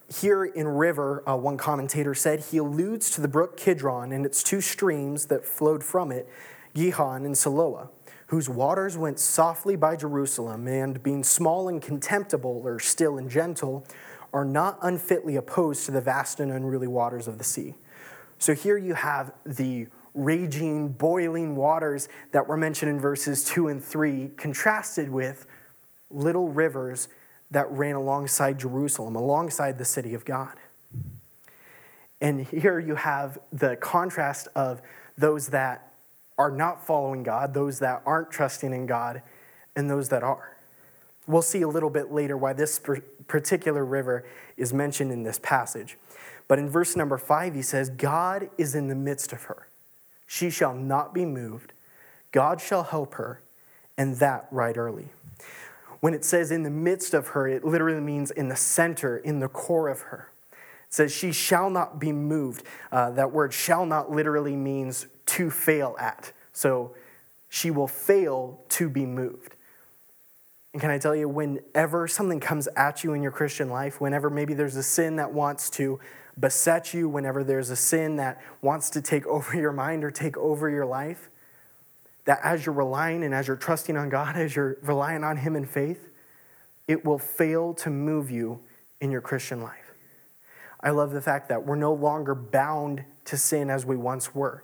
Here 0.07 0.45
in 0.45 0.67
River, 0.67 1.27
uh, 1.27 1.35
one 1.35 1.57
commentator 1.57 2.13
said, 2.13 2.39
he 2.51 2.57
alludes 2.57 3.09
to 3.11 3.21
the 3.21 3.27
brook 3.27 3.57
Kidron 3.57 4.11
and 4.11 4.23
its 4.23 4.43
two 4.43 4.61
streams 4.61 5.25
that 5.27 5.45
flowed 5.45 5.83
from 5.83 6.11
it, 6.11 6.29
Gihon 6.75 7.25
and 7.25 7.33
Siloah, 7.33 7.89
whose 8.27 8.47
waters 8.47 8.97
went 8.97 9.19
softly 9.19 9.75
by 9.75 9.95
Jerusalem, 9.95 10.67
and 10.67 11.01
being 11.01 11.23
small 11.23 11.67
and 11.67 11.81
contemptible, 11.81 12.61
or 12.63 12.79
still 12.79 13.17
and 13.17 13.29
gentle, 13.29 13.85
are 14.31 14.45
not 14.45 14.77
unfitly 14.81 15.37
opposed 15.37 15.85
to 15.85 15.91
the 15.91 16.01
vast 16.01 16.39
and 16.39 16.51
unruly 16.51 16.87
waters 16.87 17.27
of 17.27 17.37
the 17.39 17.43
sea. 17.43 17.73
So 18.37 18.53
here 18.53 18.77
you 18.77 18.93
have 18.93 19.31
the 19.45 19.87
raging, 20.15 20.89
boiling 20.89 21.55
waters 21.55 22.09
that 22.31 22.47
were 22.47 22.57
mentioned 22.57 22.89
in 22.89 22.99
verses 22.99 23.43
2 23.43 23.67
and 23.67 23.83
3, 23.83 24.31
contrasted 24.37 25.09
with 25.09 25.45
little 26.09 26.49
rivers 26.49 27.09
that 27.51 27.69
ran 27.69 27.95
alongside 27.95 28.57
Jerusalem, 28.57 29.15
alongside 29.15 29.77
the 29.77 29.85
city 29.85 30.13
of 30.13 30.25
God. 30.25 30.55
And 32.21 32.47
here 32.47 32.79
you 32.79 32.95
have 32.95 33.37
the 33.51 33.75
contrast 33.75 34.47
of 34.55 34.81
those 35.17 35.49
that 35.49 35.91
are 36.37 36.51
not 36.51 36.85
following 36.85 37.23
God, 37.23 37.53
those 37.53 37.79
that 37.79 38.01
aren't 38.05 38.31
trusting 38.31 38.73
in 38.73 38.85
God, 38.85 39.21
and 39.75 39.89
those 39.89 40.09
that 40.09 40.23
are. 40.23 40.57
We'll 41.27 41.41
see 41.41 41.61
a 41.61 41.67
little 41.67 41.89
bit 41.89 42.11
later 42.11 42.37
why 42.37 42.53
this 42.53 42.79
particular 43.27 43.83
river 43.83 44.25
is 44.57 44.73
mentioned 44.73 45.11
in 45.11 45.23
this 45.23 45.39
passage. 45.39 45.97
But 46.47 46.59
in 46.59 46.69
verse 46.69 46.95
number 46.95 47.17
five, 47.17 47.55
he 47.55 47.61
says, 47.61 47.89
God 47.89 48.49
is 48.57 48.75
in 48.75 48.87
the 48.87 48.95
midst 48.95 49.33
of 49.33 49.43
her. 49.43 49.67
She 50.25 50.49
shall 50.49 50.73
not 50.73 51.13
be 51.13 51.25
moved. 51.25 51.73
God 52.31 52.59
shall 52.59 52.83
help 52.83 53.15
her, 53.15 53.41
and 53.97 54.17
that 54.17 54.47
right 54.51 54.77
early. 54.77 55.09
When 55.99 56.13
it 56.13 56.25
says 56.25 56.51
in 56.51 56.63
the 56.63 56.69
midst 56.69 57.13
of 57.13 57.29
her, 57.29 57.47
it 57.47 57.63
literally 57.63 58.01
means 58.01 58.31
in 58.31 58.49
the 58.49 58.55
center, 58.55 59.17
in 59.17 59.39
the 59.39 59.47
core 59.47 59.87
of 59.89 60.01
her. 60.01 60.29
It 60.51 60.93
says 60.93 61.13
she 61.13 61.31
shall 61.31 61.69
not 61.69 61.99
be 61.99 62.11
moved. 62.11 62.63
Uh, 62.91 63.11
that 63.11 63.31
word 63.31 63.53
shall 63.53 63.85
not 63.85 64.11
literally 64.11 64.55
means 64.55 65.07
to 65.27 65.49
fail 65.49 65.95
at. 65.99 66.31
So 66.53 66.95
she 67.49 67.71
will 67.71 67.87
fail 67.87 68.59
to 68.69 68.89
be 68.89 69.05
moved. 69.05 69.55
And 70.73 70.81
can 70.81 70.91
I 70.91 70.97
tell 70.97 71.15
you, 71.15 71.29
whenever 71.29 72.05
something 72.05 72.41
comes 72.41 72.67
at 72.75 73.03
you 73.03 73.13
in 73.13 73.21
your 73.23 73.31
Christian 73.31 73.69
life, 73.69 74.01
whenever 74.01 74.29
maybe 74.29 74.53
there's 74.53 74.75
a 74.75 74.83
sin 74.83 75.15
that 75.15 75.31
wants 75.31 75.69
to 75.71 75.99
beset 76.39 76.93
you, 76.93 77.07
whenever 77.07 77.43
there's 77.43 77.69
a 77.69 77.75
sin 77.75 78.17
that 78.17 78.41
wants 78.61 78.89
to 78.91 79.01
take 79.01 79.25
over 79.27 79.55
your 79.55 79.71
mind 79.71 80.03
or 80.03 80.11
take 80.11 80.37
over 80.37 80.69
your 80.69 80.85
life, 80.85 81.29
that 82.25 82.39
as 82.43 82.65
you're 82.65 82.73
relying 82.73 83.23
and 83.23 83.33
as 83.33 83.47
you're 83.47 83.55
trusting 83.55 83.95
on 83.95 84.09
God, 84.09 84.35
as 84.35 84.55
you're 84.55 84.77
relying 84.81 85.23
on 85.23 85.37
Him 85.37 85.55
in 85.55 85.65
faith, 85.65 86.09
it 86.87 87.05
will 87.05 87.19
fail 87.19 87.73
to 87.75 87.89
move 87.89 88.29
you 88.29 88.59
in 89.01 89.11
your 89.11 89.21
Christian 89.21 89.61
life. 89.61 89.93
I 90.81 90.91
love 90.91 91.11
the 91.11 91.21
fact 91.21 91.49
that 91.49 91.65
we're 91.65 91.75
no 91.75 91.93
longer 91.93 92.35
bound 92.35 93.03
to 93.25 93.37
sin 93.37 93.69
as 93.69 93.85
we 93.85 93.95
once 93.95 94.35
were, 94.35 94.63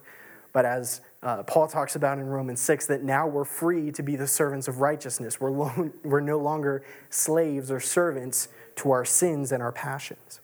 but 0.53 0.65
as 0.65 1.01
uh, 1.23 1.43
Paul 1.43 1.67
talks 1.67 1.95
about 1.95 2.17
in 2.17 2.25
Romans 2.25 2.59
6, 2.61 2.87
that 2.87 3.03
now 3.03 3.27
we're 3.27 3.45
free 3.45 3.91
to 3.91 4.01
be 4.01 4.15
the 4.15 4.27
servants 4.27 4.67
of 4.67 4.81
righteousness. 4.81 5.39
We're, 5.39 5.51
lo- 5.51 5.91
we're 6.03 6.19
no 6.19 6.39
longer 6.39 6.83
slaves 7.09 7.71
or 7.71 7.79
servants 7.79 8.47
to 8.77 8.91
our 8.91 9.05
sins 9.05 9.51
and 9.51 9.61
our 9.61 9.71
passions. 9.71 10.41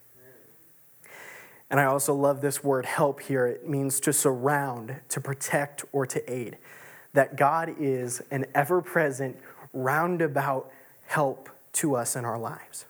And 1.70 1.80
I 1.80 1.86
also 1.86 2.14
love 2.14 2.42
this 2.42 2.64
word 2.64 2.86
help 2.86 3.22
here. 3.22 3.46
It 3.46 3.68
means 3.68 4.00
to 4.02 4.14
surround, 4.14 4.96
to 5.10 5.20
protect, 5.20 5.84
or 5.92 6.06
to 6.06 6.32
aid 6.32 6.58
that 7.14 7.36
God 7.36 7.76
is 7.80 8.22
an 8.32 8.46
ever 8.54 8.82
present, 8.82 9.38
roundabout 9.74 10.72
help 11.08 11.50
to 11.74 11.96
us 11.96 12.16
in 12.16 12.26
our 12.26 12.38
lives. 12.38 12.86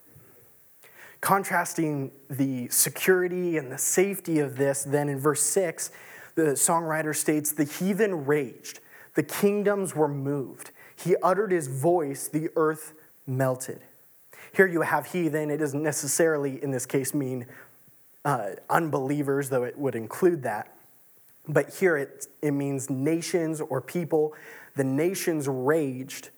Contrasting 1.22 2.12
the 2.30 2.68
security 2.68 3.58
and 3.58 3.72
the 3.72 3.78
safety 3.78 4.40
of 4.40 4.58
this, 4.58 4.84
then 4.84 5.10
in 5.10 5.20
verse 5.20 5.42
6, 5.42 5.92
the 6.36 6.42
songwriter 6.54 7.16
states, 7.16 7.52
The 7.52 7.64
heathen 7.64 8.26
raged, 8.26 8.80
the 9.16 9.24
kingdoms 9.24 9.96
were 9.96 10.08
moved. 10.08 10.72
He 10.96 11.16
uttered 11.24 11.52
his 11.52 11.68
voice, 11.68 12.28
the 12.28 12.50
earth 12.56 12.94
melted. 13.26 13.82
Here 14.54 14.68
you 14.68 14.82
have 14.82 15.08
heathen. 15.08 15.52
It 15.52 15.58
doesn't 15.58 15.84
necessarily, 15.84 16.62
in 16.62 16.72
this 16.72 16.86
case, 16.86 17.14
mean 17.14 17.46
uh, 18.28 18.50
unbelievers, 18.70 19.48
though 19.48 19.64
it 19.64 19.78
would 19.78 19.96
include 19.96 20.44
that. 20.44 20.76
But 21.48 21.74
here 21.76 21.96
it, 21.96 22.28
it 22.42 22.52
means 22.52 22.90
nations 22.90 23.62
or 23.62 23.80
people. 23.80 24.34
The 24.76 24.84
nations 24.84 25.48
raged, 25.48 26.30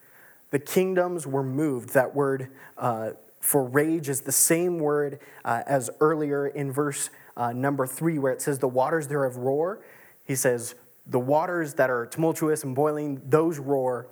the 0.51 0.59
kingdoms 0.59 1.25
were 1.25 1.41
moved. 1.41 1.89
That 1.95 2.13
word 2.13 2.51
uh, 2.77 3.11
for 3.41 3.63
rage 3.63 4.07
is 4.07 4.21
the 4.21 4.31
same 4.31 4.77
word 4.77 5.19
uh, 5.43 5.63
as 5.65 5.89
earlier 5.99 6.45
in 6.45 6.71
verse 6.71 7.09
uh, 7.35 7.53
number 7.53 7.87
three, 7.87 8.19
where 8.19 8.33
it 8.33 8.43
says, 8.43 8.59
The 8.59 8.67
waters 8.67 9.07
thereof 9.07 9.37
roar. 9.37 9.83
He 10.25 10.35
says, 10.35 10.75
The 11.07 11.19
waters 11.19 11.73
that 11.73 11.89
are 11.89 12.05
tumultuous 12.05 12.63
and 12.63 12.75
boiling, 12.75 13.19
those 13.25 13.57
roar. 13.57 14.09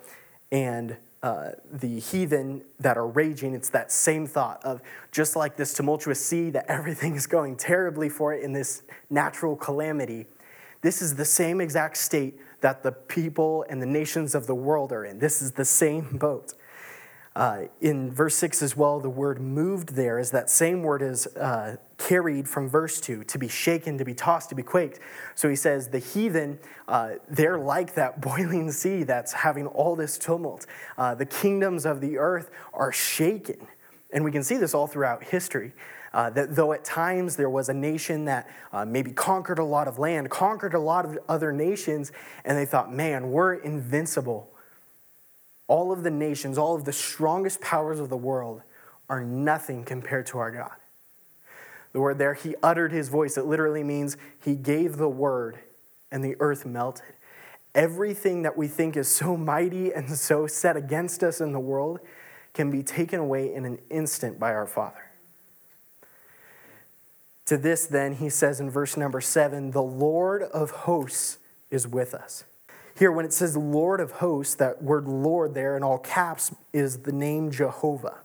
And 0.51 0.97
uh, 1.23 1.49
the 1.71 1.99
heathen 1.99 2.61
that 2.79 2.97
are 2.97 3.07
raging, 3.07 3.53
it's 3.53 3.69
that 3.69 3.91
same 3.91 4.27
thought 4.27 4.63
of 4.63 4.81
just 5.11 5.35
like 5.35 5.55
this 5.57 5.73
tumultuous 5.73 6.23
sea 6.23 6.49
that 6.51 6.65
everything 6.69 7.15
is 7.15 7.27
going 7.27 7.55
terribly 7.55 8.09
for 8.09 8.33
it 8.33 8.43
in 8.43 8.53
this 8.53 8.83
natural 9.09 9.55
calamity 9.55 10.27
this 10.81 11.01
is 11.01 11.15
the 11.15 11.25
same 11.25 11.59
exact 11.61 11.97
state 11.97 12.39
that 12.61 12.83
the 12.83 12.91
people 12.91 13.65
and 13.69 13.81
the 13.81 13.85
nations 13.85 14.35
of 14.35 14.47
the 14.47 14.55
world 14.55 14.91
are 14.91 15.05
in. 15.05 15.19
This 15.19 15.41
is 15.41 15.51
the 15.51 15.65
same 15.65 16.17
boat. 16.17 16.53
Uh, 17.37 17.67
in 17.81 18.11
verse 18.11 18.33
6 18.37 18.63
as 18.63 18.75
well, 18.75 18.99
the 18.99 19.11
word 19.11 19.39
moved 19.39 19.89
there 19.89 20.17
is 20.17 20.31
that 20.31 20.49
same 20.49 20.81
word 20.81 21.03
is 21.03 21.27
uh, 21.37 21.75
carried 21.99 22.49
from 22.49 22.67
verse 22.67 22.99
2 22.99 23.25
to 23.25 23.37
be 23.37 23.47
shaken, 23.47 23.95
to 23.95 24.03
be 24.03 24.15
tossed, 24.15 24.49
to 24.49 24.55
be 24.55 24.63
quaked. 24.63 24.99
So 25.35 25.47
he 25.47 25.55
says, 25.55 25.89
the 25.89 25.99
heathen, 25.99 26.57
uh, 26.87 27.11
they're 27.29 27.59
like 27.59 27.93
that 27.93 28.21
boiling 28.21 28.71
sea 28.71 29.03
that's 29.03 29.33
having 29.33 29.67
all 29.67 29.95
this 29.95 30.17
tumult. 30.17 30.65
Uh, 30.97 31.13
the 31.13 31.27
kingdoms 31.27 31.85
of 31.85 32.01
the 32.01 32.17
earth 32.17 32.49
are 32.73 32.91
shaken. 32.91 33.67
And 34.11 34.23
we 34.23 34.31
can 34.31 34.41
see 34.41 34.57
this 34.57 34.73
all 34.73 34.87
throughout 34.87 35.23
history. 35.23 35.73
Uh, 36.15 36.31
that 36.31 36.55
though 36.55 36.73
at 36.73 36.83
times 36.83 37.35
there 37.35 37.51
was 37.51 37.69
a 37.69 37.73
nation 37.73 38.25
that 38.25 38.49
uh, 38.73 38.83
maybe 38.83 39.11
conquered 39.11 39.59
a 39.59 39.63
lot 39.63 39.87
of 39.87 39.99
land, 39.99 40.31
conquered 40.31 40.73
a 40.73 40.79
lot 40.79 41.05
of 41.05 41.19
other 41.29 41.51
nations, 41.51 42.11
and 42.45 42.57
they 42.57 42.65
thought, 42.65 42.91
man, 42.91 43.29
we're 43.29 43.53
invincible. 43.53 44.49
All 45.67 45.91
of 45.91 46.03
the 46.03 46.11
nations, 46.11 46.57
all 46.57 46.75
of 46.75 46.85
the 46.85 46.93
strongest 46.93 47.61
powers 47.61 47.99
of 47.99 48.09
the 48.09 48.17
world 48.17 48.61
are 49.09 49.23
nothing 49.23 49.83
compared 49.83 50.25
to 50.27 50.37
our 50.37 50.51
God. 50.51 50.71
The 51.93 51.99
word 51.99 52.17
there, 52.17 52.33
he 52.33 52.55
uttered 52.61 52.91
his 52.91 53.09
voice. 53.09 53.37
It 53.37 53.45
literally 53.45 53.83
means 53.83 54.17
he 54.43 54.55
gave 54.55 54.97
the 54.97 55.09
word 55.09 55.59
and 56.11 56.23
the 56.23 56.35
earth 56.39 56.65
melted. 56.65 57.13
Everything 57.73 58.41
that 58.43 58.57
we 58.57 58.67
think 58.67 58.97
is 58.97 59.07
so 59.07 59.37
mighty 59.37 59.93
and 59.93 60.09
so 60.09 60.47
set 60.47 60.77
against 60.77 61.23
us 61.23 61.41
in 61.41 61.51
the 61.51 61.59
world 61.59 61.99
can 62.53 62.71
be 62.71 62.81
taken 62.81 63.19
away 63.19 63.53
in 63.53 63.65
an 63.65 63.79
instant 63.89 64.39
by 64.39 64.53
our 64.53 64.65
Father. 64.65 65.11
To 67.45 67.57
this, 67.57 67.85
then, 67.85 68.15
he 68.15 68.29
says 68.29 68.59
in 68.59 68.69
verse 68.69 68.97
number 68.97 69.21
seven, 69.21 69.71
the 69.71 69.81
Lord 69.81 70.43
of 70.43 70.71
hosts 70.71 71.37
is 71.71 71.87
with 71.87 72.13
us. 72.13 72.43
Here, 72.97 73.11
when 73.11 73.25
it 73.25 73.33
says 73.33 73.55
Lord 73.55 73.99
of 73.99 74.13
hosts, 74.13 74.55
that 74.55 74.81
word 74.81 75.07
Lord 75.07 75.53
there 75.53 75.77
in 75.77 75.83
all 75.83 75.99
caps 75.99 76.51
is 76.73 76.99
the 76.99 77.11
name 77.11 77.51
Jehovah. 77.51 78.17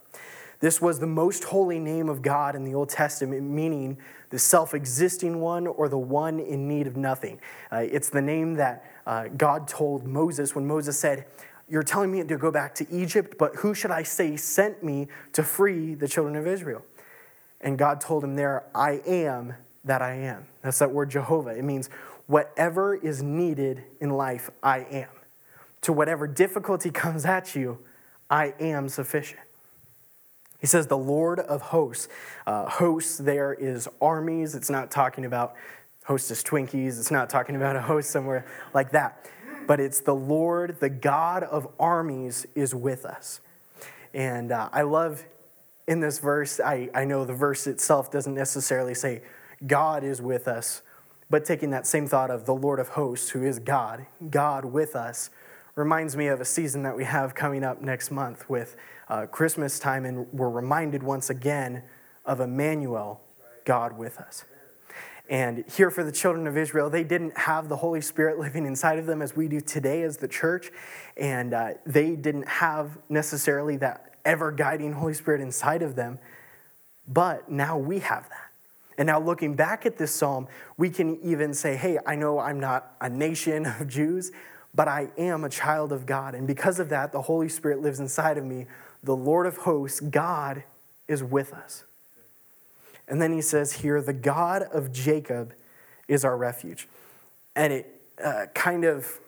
This 0.61 0.81
was 0.81 0.99
the 0.99 1.07
most 1.07 1.45
holy 1.45 1.79
name 1.79 2.09
of 2.09 2.23
God 2.23 2.55
in 2.55 2.64
the 2.64 2.75
Old 2.75 2.88
Testament, 2.88 3.43
meaning 3.43 3.99
the 4.31 4.38
self 4.38 4.73
existing 4.73 5.41
one 5.41 5.67
or 5.67 5.91
the 5.91 5.99
one 5.99 6.41
in 6.41 6.69
need 6.69 6.87
of 6.87 6.97
nothing. 6.97 7.38
Uh, 7.71 7.79
it's 7.79 8.09
the 8.09 8.23
name 8.23 8.55
that 8.55 8.91
uh, 9.07 9.29
God 9.37 9.69
told 9.69 10.07
Moses 10.07 10.55
when 10.55 10.67
Moses 10.67 10.99
said, 10.99 11.26
You're 11.69 11.83
telling 11.83 12.11
me 12.11 12.25
to 12.25 12.37
go 12.38 12.50
back 12.50 12.75
to 12.76 12.87
Egypt, 12.91 13.37
but 13.38 13.57
who 13.57 13.75
should 13.75 13.91
I 13.91 14.05
say 14.05 14.37
sent 14.37 14.83
me 14.83 15.09
to 15.35 15.43
free 15.43 15.95
the 15.95 16.09
children 16.09 16.35
of 16.35 16.47
Israel? 16.47 16.83
And 17.61 17.76
God 17.76 18.00
told 18.00 18.25
him 18.25 18.37
there, 18.37 18.64
I 18.75 19.02
am 19.07 19.55
that 19.85 20.00
I 20.00 20.14
am. 20.14 20.47
That's 20.62 20.79
that 20.79 20.93
word 20.93 21.11
Jehovah. 21.11 21.50
It 21.50 21.64
means 21.64 21.91
whatever 22.33 22.95
is 22.95 23.23
needed 23.23 23.85
in 24.01 24.09
life, 24.09 24.49
I 24.62 24.79
am. 24.91 25.11
To 25.83 25.93
whatever 25.93 26.27
difficulty 26.27 26.91
comes 27.05 27.27
at 27.27 27.55
you, 27.55 27.79
I 28.31 28.55
am 28.59 28.89
sufficient. 28.89 29.43
He 30.59 30.67
says, 30.67 30.87
the 30.87 30.97
Lord 30.97 31.41
of 31.41 31.61
hosts. 31.61 32.09
Uh, 32.47 32.71
hosts 32.71 33.19
there 33.19 33.53
is 33.53 33.87
armies. 34.01 34.55
It's 34.55 34.71
not 34.71 34.91
talking 34.91 35.27
about 35.27 35.55
hostess 36.05 36.43
Twinkies. 36.43 36.99
It's 36.99 37.11
not 37.11 37.29
talking 37.29 37.55
about 37.55 37.77
a 37.77 37.83
host 37.83 38.11
somewhere 38.11 38.47
like 38.73 38.93
that. 38.93 39.29
But 39.67 39.79
it's 39.79 40.01
the 40.01 40.15
Lord, 40.15 40.81
the 40.81 40.89
God 40.89 41.43
of 41.43 41.69
armies, 41.79 42.47
is 42.55 42.75
with 42.75 43.05
us. 43.05 43.41
And 44.15 44.53
uh, 44.53 44.71
I 44.73 44.83
love 44.83 45.23
in 45.87 46.01
this 46.01 46.19
verse, 46.19 46.61
I, 46.61 46.89
I 46.95 47.05
know 47.05 47.27
the 47.27 47.35
verse 47.35 47.67
itself 47.67 48.11
doesn't 48.11 48.35
necessarily 48.35 48.95
say 48.95 49.21
God 49.67 50.03
is 50.03 50.23
with 50.23 50.49
us, 50.49 50.81
but 51.33 51.47
taking 51.47 51.71
that 51.71 51.87
same 51.87 52.07
thought 52.07 52.31
of 52.31 52.45
the 52.45 52.55
Lord 52.55 52.79
of 52.79 52.89
hosts, 52.89 53.31
who 53.31 53.43
is 53.43 53.59
God, 53.59 54.05
God 54.31 54.67
with 54.67 54.95
us, 54.95 55.31
reminds 55.75 56.15
me 56.15 56.27
of 56.27 56.43
a 56.43 56.45
season 56.45 56.83
that 56.83 56.95
we 56.95 57.05
have 57.05 57.35
coming 57.35 57.65
up 57.65 57.81
next 57.81 58.11
month 58.11 58.51
with 58.51 58.77
uh, 59.09 59.25
Christmas 59.25 59.79
time, 59.79 60.05
and 60.05 60.27
we're 60.31 60.51
reminded 60.51 61.03
once 61.03 61.31
again 61.31 61.85
of 62.27 62.41
Emmanuel, 62.41 63.23
God 63.65 63.97
with 63.97 64.19
us. 64.19 64.45
And 65.31 65.65
here 65.75 65.91
for 65.91 66.05
the 66.05 66.12
children 66.12 66.47
of 66.47 66.59
Israel, 66.59 66.91
they 66.91 67.03
didn't 67.03 67.39
have 67.39 67.71
the 67.71 67.77
Holy 67.77 68.03
Spirit 68.03 68.39
living 68.39 68.67
inside 68.67 68.99
of 68.99 69.07
them 69.07 69.23
as 69.23 69.35
we 69.35 69.49
do 69.49 69.62
today 69.62 70.03
as 70.03 70.19
the 70.19 70.29
church. 70.29 70.71
And 71.17 71.55
uh, 71.55 71.71
they 71.87 72.15
didn't 72.15 72.47
have 72.47 72.99
necessarily 73.09 73.79
that 73.79 74.17
ever 74.27 74.53
guiding 74.53 74.93
Holy 74.93 75.15
Spirit 75.15 75.41
inside 75.41 75.81
of 75.81 75.97
them. 75.97 76.19
But 77.09 77.51
now 77.51 77.79
we 77.79 78.01
have 78.01 78.29
that. 78.29 78.52
And 78.99 79.07
now, 79.07 79.21
looking 79.21 79.55
back 79.55 79.87
at 79.87 79.97
this 79.97 80.15
psalm, 80.15 80.49
we 80.77 80.91
can 80.91 81.21
even 81.23 81.55
say, 81.55 81.77
hey, 81.77 81.99
I 82.07 82.15
know 82.15 82.39
I'm 82.39 82.61
not 82.61 82.95
a 83.01 83.09
nation 83.09 83.67
of 83.81 83.89
Jews, 83.89 84.33
but 84.75 84.89
I 84.89 85.09
am 85.19 85.45
a 85.45 85.49
child 85.49 85.93
of 85.93 86.07
God. 86.07 86.35
And 86.35 86.47
because 86.47 86.79
of 86.79 86.89
that, 86.91 87.13
the 87.13 87.23
Holy 87.23 87.49
Spirit 87.49 87.81
lives 87.81 88.01
inside 88.01 88.39
of 88.39 88.45
me. 88.45 88.67
The 89.03 89.17
Lord 89.17 89.47
of 89.47 89.59
hosts, 89.59 90.01
God, 90.01 90.65
is 91.09 91.23
with 91.23 91.53
us. 91.53 91.85
And 93.09 93.21
then 93.21 93.33
he 93.33 93.43
says 93.43 93.73
here, 93.73 94.01
the 94.01 94.13
God 94.13 94.63
of 94.63 94.93
Jacob 94.93 95.55
is 96.09 96.25
our 96.25 96.37
refuge. 96.37 96.89
And 97.55 97.73
it 97.73 98.01
uh, 98.23 98.47
kind 98.55 98.85
of 98.85 99.21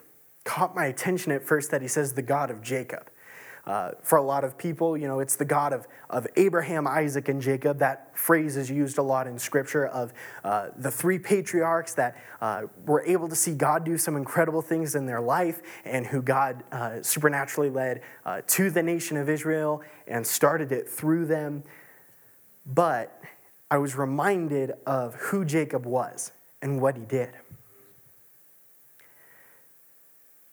caught 0.43 0.75
my 0.75 0.85
attention 0.85 1.31
at 1.31 1.43
first 1.43 1.71
that 1.71 1.81
he 1.81 1.87
says, 1.87 2.13
the 2.13 2.21
God 2.21 2.49
of 2.49 2.61
Jacob. 2.61 3.09
Uh, 3.65 3.91
for 4.03 4.17
a 4.17 4.21
lot 4.21 4.43
of 4.43 4.57
people, 4.57 4.95
you 4.95 5.07
know, 5.07 5.19
it's 5.19 5.35
the 5.35 5.45
God 5.45 5.73
of, 5.73 5.87
of 6.09 6.27
Abraham, 6.35 6.87
Isaac, 6.87 7.29
and 7.29 7.41
Jacob. 7.41 7.79
That 7.79 8.15
phrase 8.15 8.57
is 8.57 8.69
used 8.69 8.97
a 8.97 9.01
lot 9.01 9.25
in 9.25 9.39
Scripture 9.39 9.87
of 9.87 10.13
uh, 10.43 10.69
the 10.77 10.91
three 10.91 11.17
patriarchs 11.17 11.95
that 11.95 12.15
uh, 12.41 12.63
were 12.85 13.03
able 13.05 13.27
to 13.27 13.35
see 13.35 13.55
God 13.55 13.83
do 13.83 13.97
some 13.97 14.15
incredible 14.15 14.61
things 14.61 14.93
in 14.93 15.05
their 15.05 15.21
life 15.21 15.61
and 15.83 16.05
who 16.05 16.21
God 16.21 16.63
uh, 16.71 17.01
supernaturally 17.01 17.69
led 17.69 18.01
uh, 18.25 18.41
to 18.47 18.69
the 18.69 18.83
nation 18.83 19.17
of 19.17 19.29
Israel 19.29 19.81
and 20.07 20.25
started 20.25 20.71
it 20.71 20.87
through 20.87 21.25
them. 21.25 21.63
But 22.65 23.19
I 23.71 23.77
was 23.77 23.95
reminded 23.95 24.73
of 24.85 25.15
who 25.15 25.43
Jacob 25.43 25.85
was 25.85 26.31
and 26.61 26.79
what 26.79 26.97
he 26.97 27.05
did. 27.05 27.29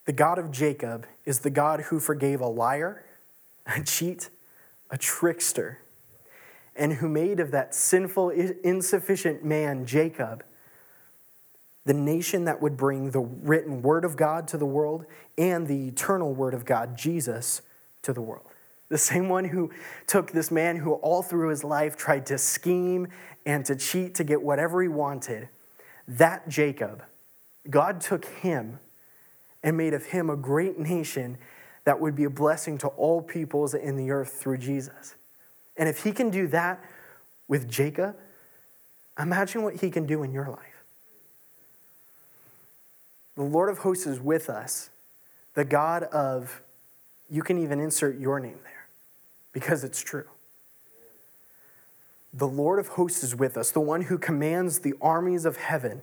The 0.04 0.12
God 0.12 0.38
of 0.38 0.50
Jacob 0.50 1.06
is 1.24 1.40
the 1.40 1.50
God 1.50 1.82
who 1.82 2.00
forgave 2.00 2.40
a 2.40 2.46
liar, 2.46 3.04
a 3.66 3.82
cheat, 3.82 4.30
a 4.90 4.98
trickster, 4.98 5.78
and 6.74 6.94
who 6.94 7.08
made 7.08 7.38
of 7.38 7.50
that 7.52 7.74
sinful, 7.74 8.30
insufficient 8.30 9.44
man, 9.44 9.86
Jacob, 9.86 10.44
the 11.84 11.94
nation 11.94 12.44
that 12.44 12.62
would 12.62 12.76
bring 12.76 13.10
the 13.10 13.20
written 13.20 13.82
word 13.82 14.04
of 14.04 14.16
God 14.16 14.48
to 14.48 14.56
the 14.56 14.66
world 14.66 15.04
and 15.36 15.66
the 15.66 15.88
eternal 15.88 16.32
word 16.34 16.54
of 16.54 16.64
God, 16.64 16.96
Jesus, 16.96 17.62
to 18.02 18.12
the 18.12 18.22
world. 18.22 18.46
The 18.88 18.98
same 18.98 19.28
one 19.28 19.44
who 19.44 19.70
took 20.06 20.32
this 20.32 20.50
man 20.50 20.76
who 20.76 20.94
all 20.94 21.22
through 21.22 21.48
his 21.48 21.64
life 21.64 21.96
tried 21.96 22.26
to 22.26 22.38
scheme 22.38 23.08
and 23.46 23.64
to 23.66 23.74
cheat 23.74 24.14
to 24.16 24.24
get 24.24 24.42
whatever 24.42 24.82
he 24.82 24.88
wanted, 24.88 25.48
that 26.06 26.48
Jacob, 26.48 27.02
God 27.70 28.00
took 28.00 28.24
him 28.26 28.78
and 29.62 29.76
made 29.76 29.94
of 29.94 30.06
him 30.06 30.28
a 30.28 30.36
great 30.36 30.78
nation 30.78 31.38
that 31.84 32.00
would 32.00 32.14
be 32.14 32.24
a 32.24 32.30
blessing 32.30 32.78
to 32.78 32.88
all 32.88 33.22
peoples 33.22 33.74
in 33.74 33.96
the 33.96 34.10
earth 34.10 34.32
through 34.40 34.58
Jesus. 34.58 35.14
And 35.76 35.88
if 35.88 36.04
he 36.04 36.12
can 36.12 36.30
do 36.30 36.46
that 36.48 36.82
with 37.48 37.68
Jacob, 37.68 38.16
imagine 39.18 39.62
what 39.62 39.76
he 39.76 39.90
can 39.90 40.06
do 40.06 40.22
in 40.22 40.32
your 40.32 40.48
life. 40.48 40.58
The 43.36 43.42
Lord 43.42 43.70
of 43.70 43.78
hosts 43.78 44.06
is 44.06 44.20
with 44.20 44.50
us, 44.50 44.90
the 45.54 45.64
God 45.64 46.04
of, 46.04 46.60
you 47.30 47.42
can 47.42 47.58
even 47.58 47.80
insert 47.80 48.18
your 48.18 48.38
name 48.38 48.58
there 48.62 48.86
because 49.52 49.84
it's 49.84 50.00
true. 50.00 50.28
The 52.34 52.46
Lord 52.46 52.78
of 52.78 52.88
hosts 52.88 53.22
is 53.22 53.34
with 53.34 53.56
us, 53.56 53.70
the 53.70 53.80
one 53.80 54.02
who 54.02 54.18
commands 54.18 54.80
the 54.80 54.94
armies 55.00 55.44
of 55.44 55.56
heaven 55.56 56.02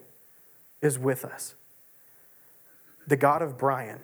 is 0.80 0.98
with 0.98 1.24
us 1.24 1.54
the 3.06 3.16
God 3.16 3.42
of 3.42 3.58
Brian, 3.58 4.00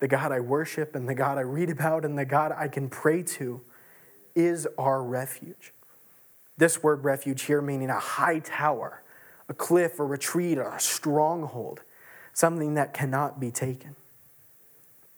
the 0.00 0.08
God 0.08 0.32
I 0.32 0.40
worship 0.40 0.94
and 0.94 1.08
the 1.08 1.14
God 1.14 1.38
I 1.38 1.42
read 1.42 1.70
about 1.70 2.04
and 2.04 2.18
the 2.18 2.24
God 2.24 2.52
I 2.56 2.68
can 2.68 2.88
pray 2.88 3.22
to, 3.24 3.60
is 4.34 4.66
our 4.78 5.02
refuge. 5.02 5.72
This 6.56 6.82
word 6.82 7.04
refuge 7.04 7.42
here 7.42 7.60
meaning 7.60 7.90
a 7.90 7.98
high 7.98 8.38
tower, 8.38 9.02
a 9.48 9.54
cliff, 9.54 9.98
a 9.98 10.04
retreat, 10.04 10.58
or 10.58 10.68
a 10.68 10.80
stronghold, 10.80 11.80
something 12.32 12.74
that 12.74 12.94
cannot 12.94 13.40
be 13.40 13.50
taken. 13.50 13.96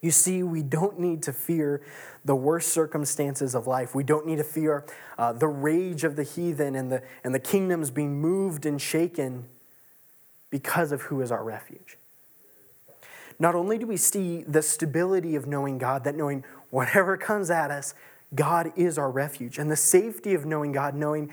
You 0.01 0.11
see, 0.11 0.43
we 0.43 0.63
don't 0.63 0.99
need 0.99 1.23
to 1.25 1.33
fear 1.33 1.83
the 2.25 2.35
worst 2.35 2.71
circumstances 2.71 3.55
of 3.55 3.67
life. 3.67 3.95
We 3.95 4.05
don't 4.05 4.27
need 4.27 4.37
to 4.37 4.45
fear 4.45 4.87
uh, 5.19 5.35
the 5.35 5.49
rage 5.49 6.05
of 6.05 6.17
the 6.17 6.23
heathen 6.23 6.75
and 6.75 6.91
the, 6.91 7.03
and 7.23 7.35
the 7.35 7.41
kingdoms 7.41 7.91
being 7.91 8.19
moved 8.19 8.65
and 8.65 8.81
shaken 8.81 9.47
because 10.49 10.93
of 10.93 11.03
who 11.03 11.21
is 11.21 11.31
our 11.31 11.45
refuge 11.45 11.99
not 13.41 13.55
only 13.55 13.79
do 13.79 13.87
we 13.87 13.97
see 13.97 14.45
the 14.47 14.63
stability 14.63 15.35
of 15.35 15.47
knowing 15.47 15.79
God, 15.79 16.05
that 16.05 16.15
knowing 16.15 16.45
whatever 16.69 17.17
comes 17.17 17.51
at 17.51 17.71
us, 17.71 17.95
God 18.35 18.73
is 18.77 18.99
our 18.99 19.11
refuge, 19.11 19.59
and 19.59 19.71
the 19.71 19.77
safety 19.77 20.35
of 20.35 20.45
knowing 20.45 20.71
God, 20.71 20.95
knowing 20.95 21.33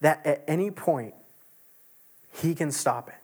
that 0.00 0.24
at 0.26 0.42
any 0.48 0.70
point, 0.70 1.14
He 2.32 2.54
can 2.54 2.72
stop 2.72 3.08
it. 3.08 3.14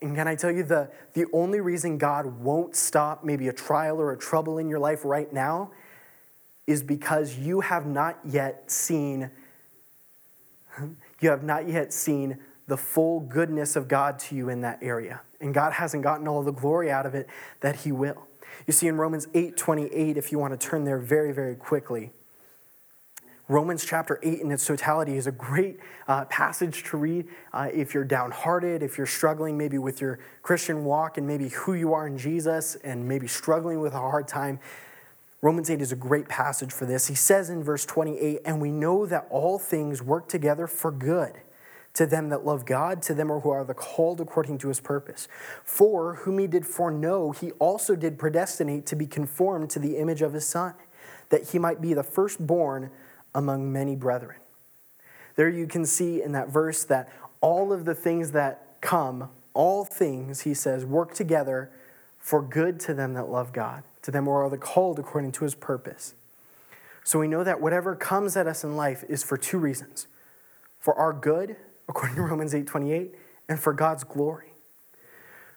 And 0.00 0.14
can 0.14 0.28
I 0.28 0.36
tell 0.36 0.52
you 0.52 0.62
the, 0.62 0.90
the 1.14 1.26
only 1.32 1.60
reason 1.60 1.98
God 1.98 2.26
won't 2.26 2.76
stop 2.76 3.24
maybe 3.24 3.48
a 3.48 3.52
trial 3.52 4.00
or 4.00 4.12
a 4.12 4.18
trouble 4.18 4.58
in 4.58 4.68
your 4.68 4.78
life 4.78 5.04
right 5.04 5.32
now 5.32 5.72
is 6.68 6.82
because 6.82 7.36
you 7.36 7.62
have 7.62 7.86
not 7.86 8.18
yet 8.24 8.70
seen 8.70 9.30
you 11.20 11.30
have 11.30 11.42
not 11.42 11.68
yet 11.68 11.92
seen 11.92 12.38
the 12.68 12.76
full 12.76 13.20
goodness 13.20 13.74
of 13.74 13.88
God 13.88 14.18
to 14.20 14.36
you 14.36 14.48
in 14.48 14.60
that 14.60 14.78
area. 14.82 15.22
And 15.40 15.54
God 15.54 15.74
hasn't 15.74 16.02
gotten 16.02 16.26
all 16.26 16.42
the 16.42 16.52
glory 16.52 16.90
out 16.90 17.06
of 17.06 17.14
it 17.14 17.28
that 17.60 17.76
He 17.76 17.92
will. 17.92 18.26
You 18.66 18.72
see, 18.72 18.88
in 18.88 18.96
Romans 18.96 19.28
8 19.34 19.56
28, 19.56 20.16
if 20.16 20.32
you 20.32 20.38
want 20.38 20.58
to 20.58 20.66
turn 20.66 20.84
there 20.84 20.98
very, 20.98 21.32
very 21.32 21.54
quickly, 21.54 22.10
Romans 23.48 23.82
chapter 23.86 24.20
8 24.22 24.40
in 24.40 24.50
its 24.50 24.66
totality 24.66 25.16
is 25.16 25.26
a 25.26 25.32
great 25.32 25.78
uh, 26.06 26.26
passage 26.26 26.84
to 26.84 26.98
read 26.98 27.26
uh, 27.54 27.68
if 27.72 27.94
you're 27.94 28.04
downhearted, 28.04 28.82
if 28.82 28.98
you're 28.98 29.06
struggling 29.06 29.56
maybe 29.56 29.78
with 29.78 30.02
your 30.02 30.18
Christian 30.42 30.84
walk 30.84 31.16
and 31.16 31.26
maybe 31.26 31.48
who 31.48 31.72
you 31.72 31.94
are 31.94 32.06
in 32.06 32.18
Jesus 32.18 32.76
and 32.84 33.08
maybe 33.08 33.26
struggling 33.26 33.80
with 33.80 33.94
a 33.94 33.98
hard 33.98 34.28
time. 34.28 34.60
Romans 35.40 35.70
8 35.70 35.80
is 35.80 35.92
a 35.92 35.96
great 35.96 36.28
passage 36.28 36.72
for 36.72 36.84
this. 36.84 37.06
He 37.06 37.14
says 37.14 37.48
in 37.48 37.62
verse 37.62 37.86
28 37.86 38.40
And 38.44 38.60
we 38.60 38.70
know 38.70 39.06
that 39.06 39.26
all 39.30 39.58
things 39.58 40.02
work 40.02 40.28
together 40.28 40.66
for 40.66 40.90
good 40.90 41.32
to 41.94 42.06
them 42.06 42.28
that 42.28 42.44
love 42.44 42.64
God, 42.64 43.02
to 43.02 43.14
them 43.14 43.28
who 43.28 43.50
are 43.50 43.64
the 43.64 43.74
called 43.74 44.20
according 44.20 44.58
to 44.58 44.68
his 44.68 44.80
purpose. 44.80 45.26
For 45.64 46.16
whom 46.16 46.38
he 46.38 46.46
did 46.46 46.66
foreknow, 46.66 47.32
he 47.32 47.52
also 47.52 47.96
did 47.96 48.18
predestinate 48.18 48.86
to 48.86 48.96
be 48.96 49.06
conformed 49.06 49.70
to 49.70 49.78
the 49.78 49.96
image 49.96 50.22
of 50.22 50.32
his 50.32 50.46
Son, 50.46 50.74
that 51.30 51.50
he 51.50 51.58
might 51.58 51.80
be 51.80 51.94
the 51.94 52.02
firstborn 52.02 52.90
among 53.34 53.72
many 53.72 53.96
brethren. 53.96 54.36
There 55.36 55.48
you 55.48 55.66
can 55.66 55.84
see 55.84 56.22
in 56.22 56.32
that 56.32 56.48
verse 56.48 56.84
that 56.84 57.08
all 57.40 57.72
of 57.72 57.84
the 57.84 57.94
things 57.94 58.32
that 58.32 58.80
come, 58.80 59.30
all 59.54 59.84
things, 59.84 60.42
he 60.42 60.54
says, 60.54 60.84
work 60.84 61.14
together 61.14 61.70
for 62.18 62.42
good 62.42 62.80
to 62.80 62.94
them 62.94 63.14
that 63.14 63.28
love 63.28 63.52
God, 63.52 63.84
to 64.02 64.10
them 64.10 64.24
who 64.24 64.30
are 64.30 64.50
the 64.50 64.58
called 64.58 64.98
according 64.98 65.32
to 65.32 65.44
his 65.44 65.54
purpose. 65.54 66.14
So 67.04 67.18
we 67.18 67.28
know 67.28 67.42
that 67.44 67.60
whatever 67.60 67.96
comes 67.96 68.36
at 68.36 68.46
us 68.46 68.64
in 68.64 68.76
life 68.76 69.04
is 69.08 69.22
for 69.22 69.36
two 69.36 69.58
reasons 69.58 70.08
for 70.78 70.94
our 70.94 71.12
good 71.12 71.56
according 71.88 72.16
to 72.16 72.22
Romans 72.22 72.54
8:28, 72.54 73.14
and 73.48 73.58
for 73.58 73.72
God's 73.72 74.04
glory. 74.04 74.52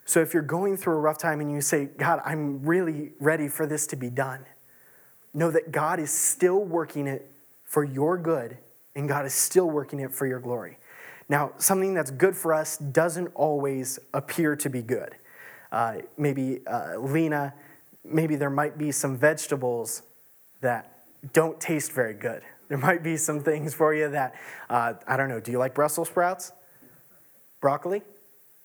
So 0.06 0.22
if 0.22 0.34
you're 0.34 0.44
going 0.44 0.78
through 0.78 0.96
a 0.96 1.00
rough 1.00 1.18
time 1.18 1.40
and 1.42 1.52
you 1.52 1.62
say, 1.62 1.86
God, 1.86 2.22
I'm 2.26 2.66
really 2.66 3.12
ready 3.20 3.48
for 3.48 3.66
this 3.66 3.86
to 3.88 3.96
be 3.96 4.10
done, 4.10 4.46
know 5.34 5.52
that 5.52 5.72
God 5.72 6.00
is 6.00 6.12
still 6.12 6.64
working 6.64 7.08
it 7.08 7.32
for 7.64 7.84
your 7.84 8.18
good 8.18 8.58
and 8.96 9.08
God 9.08 9.26
is 9.26 9.34
still 9.34 9.70
working 9.70 10.00
it 10.00 10.14
for 10.14 10.26
your 10.26 10.40
glory. 10.40 10.78
Now, 11.30 11.54
something 11.58 11.94
that's 11.94 12.12
good 12.12 12.36
for 12.36 12.54
us 12.54 12.78
doesn't 12.78 13.28
always 13.36 14.00
appear 14.14 14.56
to 14.58 14.70
be 14.70 14.82
good. 14.82 15.16
Uh, 15.72 16.00
maybe, 16.18 16.60
uh, 16.68 16.98
Lena, 16.98 17.54
maybe 18.04 18.36
there 18.36 18.50
might 18.50 18.78
be 18.78 18.92
some 18.92 19.16
vegetables 19.16 20.02
that 20.60 21.06
don't 21.32 21.60
taste 21.62 21.94
very 21.94 22.14
good. 22.14 22.42
There 22.72 22.78
might 22.78 23.04
be 23.04 23.18
some 23.18 23.42
things 23.42 23.74
for 23.74 23.94
you 23.94 24.08
that, 24.12 24.34
uh, 24.70 24.94
I 25.06 25.18
don't 25.18 25.28
know, 25.28 25.42
do 25.42 25.52
you 25.52 25.58
like 25.58 25.74
Brussels 25.74 26.08
sprouts? 26.08 26.54
Broccoli? 27.60 28.02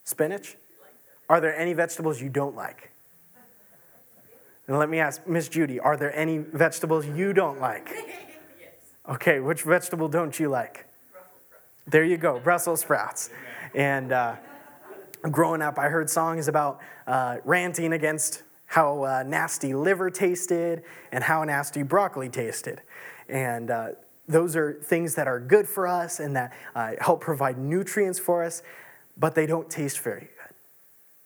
Spinach? 0.04 0.56
Are 1.28 1.40
there 1.40 1.58
any 1.58 1.72
vegetables 1.72 2.22
you 2.22 2.28
don't 2.28 2.54
like? 2.54 2.92
And 4.68 4.78
let 4.78 4.88
me 4.88 5.00
ask 5.00 5.26
Miss 5.26 5.48
Judy, 5.48 5.80
are 5.80 5.96
there 5.96 6.14
any 6.16 6.38
vegetables 6.38 7.04
you 7.04 7.32
don't 7.32 7.60
like? 7.60 7.90
Okay, 9.08 9.38
which 9.38 9.62
vegetable 9.62 10.08
don't 10.08 10.36
you 10.38 10.48
like? 10.48 10.84
There 11.86 12.02
you 12.02 12.16
go, 12.16 12.40
Brussels 12.40 12.80
sprouts. 12.80 13.30
And 13.72 14.10
uh, 14.10 14.34
growing 15.30 15.62
up, 15.62 15.78
I 15.78 15.88
heard 15.88 16.10
songs 16.10 16.48
about 16.48 16.80
uh, 17.06 17.36
ranting 17.44 17.92
against 17.92 18.42
how 18.66 19.04
uh, 19.04 19.22
nasty 19.24 19.74
liver 19.74 20.10
tasted 20.10 20.82
and 21.12 21.22
how 21.22 21.44
nasty 21.44 21.84
broccoli 21.84 22.28
tasted. 22.28 22.82
And 23.28 23.70
uh, 23.70 23.88
those 24.28 24.56
are 24.56 24.74
things 24.74 25.14
that 25.14 25.28
are 25.28 25.40
good 25.40 25.68
for 25.68 25.86
us 25.86 26.20
and 26.20 26.36
that 26.36 26.52
uh, 26.74 26.92
help 27.00 27.20
provide 27.20 27.58
nutrients 27.58 28.18
for 28.18 28.44
us, 28.44 28.62
but 29.16 29.34
they 29.34 29.46
don't 29.46 29.70
taste 29.70 30.00
very 30.00 30.20
good. 30.20 30.54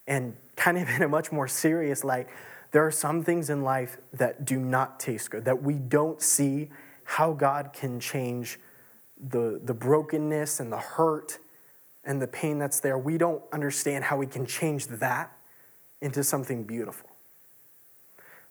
And 0.06 0.36
kind 0.56 0.78
of 0.78 0.88
in 0.96 1.02
a 1.02 1.08
much 1.08 1.32
more 1.32 1.48
serious 1.48 2.04
light, 2.04 2.28
there 2.72 2.86
are 2.86 2.90
some 2.90 3.24
things 3.24 3.50
in 3.50 3.62
life 3.62 3.98
that 4.12 4.44
do 4.44 4.58
not 4.58 5.00
taste 5.00 5.30
good, 5.30 5.44
that 5.44 5.62
we 5.62 5.74
don't 5.74 6.22
see 6.22 6.70
how 7.04 7.32
God 7.32 7.72
can 7.72 7.98
change 7.98 8.60
the, 9.20 9.60
the 9.64 9.74
brokenness 9.74 10.60
and 10.60 10.72
the 10.72 10.78
hurt 10.78 11.38
and 12.04 12.22
the 12.22 12.28
pain 12.28 12.58
that's 12.58 12.80
there. 12.80 12.96
We 12.96 13.18
don't 13.18 13.42
understand 13.52 14.04
how 14.04 14.16
we 14.16 14.26
can 14.26 14.46
change 14.46 14.86
that 14.86 15.32
into 16.00 16.22
something 16.24 16.62
beautiful. 16.62 17.10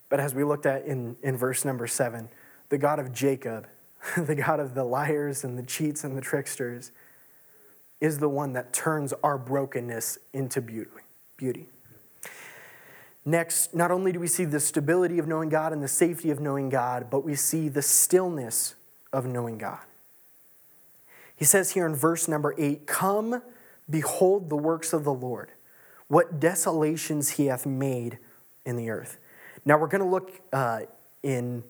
But 0.10 0.20
as 0.20 0.36
we 0.36 0.44
looked 0.44 0.66
at 0.66 0.86
in, 0.86 1.16
in 1.24 1.38
verse 1.38 1.64
number 1.64 1.88
seven, 1.88 2.30
the 2.70 2.78
God 2.78 3.00
of 3.00 3.12
Jacob, 3.12 3.68
the 4.18 4.36
God 4.36 4.60
of 4.60 4.76
the 4.76 4.84
liars 4.84 5.44
and 5.44 5.58
the 5.58 5.64
cheats 5.64 6.04
and 6.04 6.16
the 6.16 6.22
tricksters, 6.22 6.92
is 8.00 8.20
the 8.20 8.30
one 8.30 8.54
that 8.54 8.72
turns 8.72 9.14
our 9.24 9.38
brokenness 9.38 10.18
into 10.34 10.62
beauty. 10.62 10.90
beauty. 11.36 11.68
Next, 13.26 13.76
not 13.76 13.92
only 13.92 14.12
do 14.12 14.20
we 14.20 14.28
see 14.28 14.46
the 14.46 14.60
stability 14.60 15.20
of 15.20 15.28
knowing 15.28 15.50
God 15.50 15.74
and 15.74 15.84
the 15.84 15.88
safety 15.90 16.32
of 16.32 16.40
knowing 16.40 16.70
God, 16.70 17.10
but 17.10 17.26
we 17.26 17.36
see 17.36 17.68
the 17.68 17.82
stillness 17.82 18.76
of 19.12 19.26
knowing 19.26 19.58
God. 19.58 19.82
He 21.36 21.46
says 21.46 21.72
here 21.72 21.86
in 21.86 21.96
verse 21.96 22.28
number 22.28 22.56
eight, 22.58 22.88
Come, 22.88 23.42
behold 23.90 24.50
the 24.50 24.56
works 24.58 24.94
of 24.94 25.04
the 25.04 25.14
Lord, 25.14 25.52
what 26.08 26.40
desolations 26.40 27.32
he 27.32 27.48
hath 27.48 27.66
made 27.66 28.20
in 28.66 28.78
the 28.78 28.90
earth. 28.90 29.20
Now 29.66 29.78
we're 29.78 29.88
going 29.88 30.04
to 30.04 30.10
look 30.10 30.42
uh, 30.52 30.82
in 31.22 31.64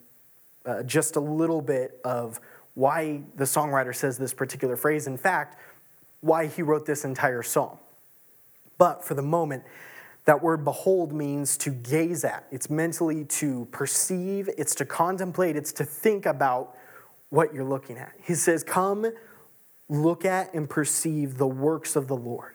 uh, 0.69 0.83
just 0.83 1.15
a 1.15 1.19
little 1.19 1.61
bit 1.61 1.99
of 2.03 2.39
why 2.75 3.23
the 3.35 3.43
songwriter 3.43 3.95
says 3.95 4.17
this 4.17 4.33
particular 4.33 4.77
phrase. 4.77 5.07
In 5.07 5.17
fact, 5.17 5.59
why 6.21 6.45
he 6.47 6.61
wrote 6.61 6.85
this 6.85 7.03
entire 7.03 7.41
psalm. 7.41 7.77
But 8.77 9.03
for 9.03 9.15
the 9.15 9.21
moment, 9.23 9.63
that 10.25 10.43
word 10.43 10.63
behold 10.63 11.11
means 11.11 11.57
to 11.57 11.71
gaze 11.71 12.23
at. 12.23 12.45
It's 12.51 12.69
mentally 12.69 13.25
to 13.25 13.67
perceive, 13.71 14.49
it's 14.57 14.75
to 14.75 14.85
contemplate, 14.85 15.55
it's 15.55 15.73
to 15.73 15.83
think 15.83 16.25
about 16.25 16.75
what 17.29 17.53
you're 17.53 17.63
looking 17.63 17.97
at. 17.97 18.11
He 18.21 18.35
says, 18.35 18.63
Come, 18.63 19.11
look 19.87 20.25
at 20.25 20.53
and 20.53 20.69
perceive 20.69 21.37
the 21.37 21.47
works 21.47 21.95
of 21.95 22.07
the 22.07 22.15
Lord, 22.15 22.53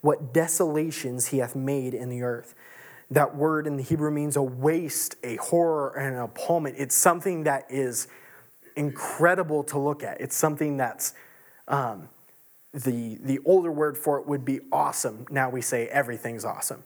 what 0.00 0.32
desolations 0.32 1.26
he 1.26 1.38
hath 1.38 1.54
made 1.54 1.92
in 1.92 2.08
the 2.08 2.22
earth. 2.22 2.54
That 3.10 3.36
word 3.36 3.66
in 3.66 3.76
the 3.76 3.82
Hebrew 3.82 4.10
means 4.10 4.36
a 4.36 4.42
waste, 4.42 5.16
a 5.24 5.36
horror, 5.36 5.98
and 5.98 6.16
an 6.16 6.22
appallment. 6.22 6.76
It's 6.78 6.94
something 6.94 7.44
that 7.44 7.64
is 7.70 8.08
incredible 8.76 9.64
to 9.64 9.78
look 9.78 10.02
at. 10.02 10.20
It's 10.20 10.36
something 10.36 10.76
that's 10.76 11.14
um, 11.66 12.08
the, 12.72 13.18
the 13.22 13.38
older 13.44 13.72
word 13.72 13.96
for 13.96 14.18
it 14.18 14.26
would 14.26 14.44
be 14.44 14.60
awesome. 14.70 15.26
Now 15.30 15.48
we 15.48 15.62
say 15.62 15.86
everything's 15.88 16.44
awesome. 16.44 16.82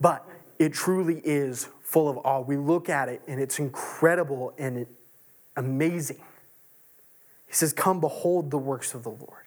But 0.00 0.26
it 0.58 0.72
truly 0.72 1.20
is 1.24 1.68
full 1.82 2.08
of 2.08 2.18
awe. 2.18 2.40
We 2.40 2.56
look 2.56 2.88
at 2.88 3.08
it 3.08 3.22
and 3.26 3.40
it's 3.40 3.58
incredible 3.58 4.52
and 4.58 4.86
amazing. 5.56 6.22
He 7.46 7.54
says, 7.54 7.72
Come 7.72 8.00
behold 8.00 8.50
the 8.50 8.58
works 8.58 8.94
of 8.94 9.02
the 9.02 9.10
Lord. 9.10 9.44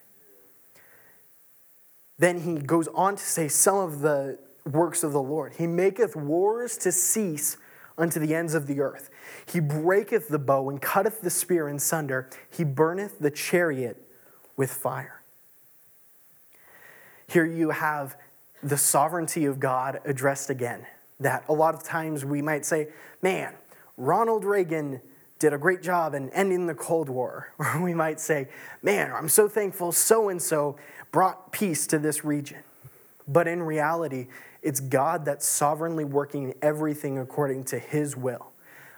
Then 2.18 2.42
he 2.42 2.56
goes 2.56 2.88
on 2.90 3.16
to 3.16 3.24
say 3.24 3.48
some 3.48 3.78
of 3.78 4.02
the 4.02 4.40
works 4.66 5.04
of 5.04 5.12
the 5.12 5.22
Lord. 5.22 5.54
He 5.58 5.68
maketh 5.68 6.16
wars 6.16 6.78
to 6.80 6.92
cease 6.92 7.58
unto 7.98 8.20
the 8.20 8.34
ends 8.34 8.54
of 8.54 8.68
the 8.68 8.80
earth. 8.80 9.10
He 9.46 9.60
breaketh 9.60 10.28
the 10.28 10.40
bow 10.40 10.70
and 10.70 10.82
cutteth 10.82 11.22
the 11.22 11.30
spear 11.30 11.68
in 11.68 11.80
sunder. 11.80 12.30
He 12.50 12.64
burneth 12.64 13.20
the 13.20 13.32
chariot 13.32 13.98
with 14.56 14.72
fire. 14.72 15.22
Here 17.28 17.46
you 17.46 17.70
have 17.70 18.18
the 18.62 18.78
sovereignty 18.78 19.46
of 19.46 19.60
God 19.60 20.02
addressed 20.06 20.50
again. 20.50 20.86
That 21.20 21.44
a 21.48 21.54
lot 21.54 21.76
of 21.76 21.84
times 21.84 22.26
we 22.26 22.42
might 22.42 22.66
say, 22.66 22.90
man, 23.22 23.54
Ronald 23.98 24.44
Reagan 24.44 25.02
did 25.40 25.54
a 25.54 25.58
great 25.58 25.82
job 25.82 26.14
in 26.14 26.30
ending 26.32 26.68
the 26.68 26.76
Cold 26.76 27.10
War. 27.10 27.54
Or 27.60 27.82
we 27.82 27.94
might 27.94 28.20
say, 28.20 28.48
man, 28.82 29.12
I'm 29.12 29.30
so 29.30 29.48
thankful 29.48 29.92
so 29.92 30.30
and 30.30 30.42
so 30.42 30.78
brought 31.12 31.52
peace 31.52 31.88
to 31.88 32.00
this 32.00 32.24
region. 32.26 32.60
But 33.32 33.48
in 33.48 33.64
reality, 33.64 34.28
it's 34.62 34.80
God 34.80 35.26
that's 35.26 35.48
sovereignly 35.48 36.04
working 36.04 36.54
everything 36.62 37.18
according 37.18 37.64
to 37.66 37.80
his 37.80 38.18
will. 38.18 38.52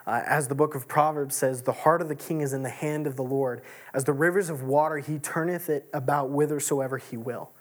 Uh, 0.05 0.21
as 0.25 0.47
the 0.47 0.55
book 0.55 0.75
of 0.75 0.87
Proverbs 0.87 1.35
says, 1.35 1.61
the 1.61 1.71
heart 1.71 2.01
of 2.01 2.09
the 2.09 2.15
king 2.15 2.41
is 2.41 2.51
in 2.51 2.63
the 2.63 2.69
hand 2.69 3.07
of 3.07 3.15
the 3.15 3.23
Lord. 3.23 3.61
As 3.93 4.03
the 4.03 4.11
rivers 4.11 4.49
of 4.49 4.63
water, 4.63 4.97
he 4.97 5.17
turneth 5.17 5.69
it 5.69 5.87
about 5.93 6.27
whithersoever 6.27 6.97
he 6.97 7.15
will. 7.15 7.51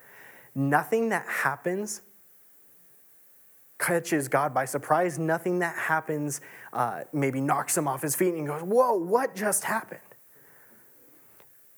Nothing 0.55 1.11
that 1.11 1.27
happens 1.27 2.01
catches 3.79 4.29
God 4.29 4.55
by 4.55 4.65
surprise. 4.65 5.19
Nothing 5.19 5.61
that 5.61 5.77
happens 5.77 6.41
uh, 6.73 7.03
maybe 7.13 7.41
knocks 7.41 7.77
him 7.77 7.87
off 7.87 8.03
his 8.03 8.17
feet 8.17 8.29
and 8.29 8.39
he 8.39 8.47
goes, 8.47 8.63
Whoa, 8.63 8.95
what 8.95 9.35
just 9.35 9.65
happened? 9.65 10.01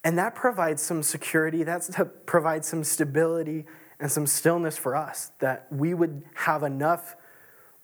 And 0.03 0.19
that 0.19 0.35
provides 0.35 0.83
some 0.83 1.03
security, 1.03 1.63
that 1.63 2.27
provides 2.27 2.69
some 2.69 2.85
stability 2.85 3.65
and 4.01 4.11
some 4.11 4.27
stillness 4.27 4.77
for 4.77 4.97
us, 4.97 5.33
that 5.39 5.67
we 5.71 5.95
would 5.95 6.23
have 6.35 6.63
enough 6.63 7.17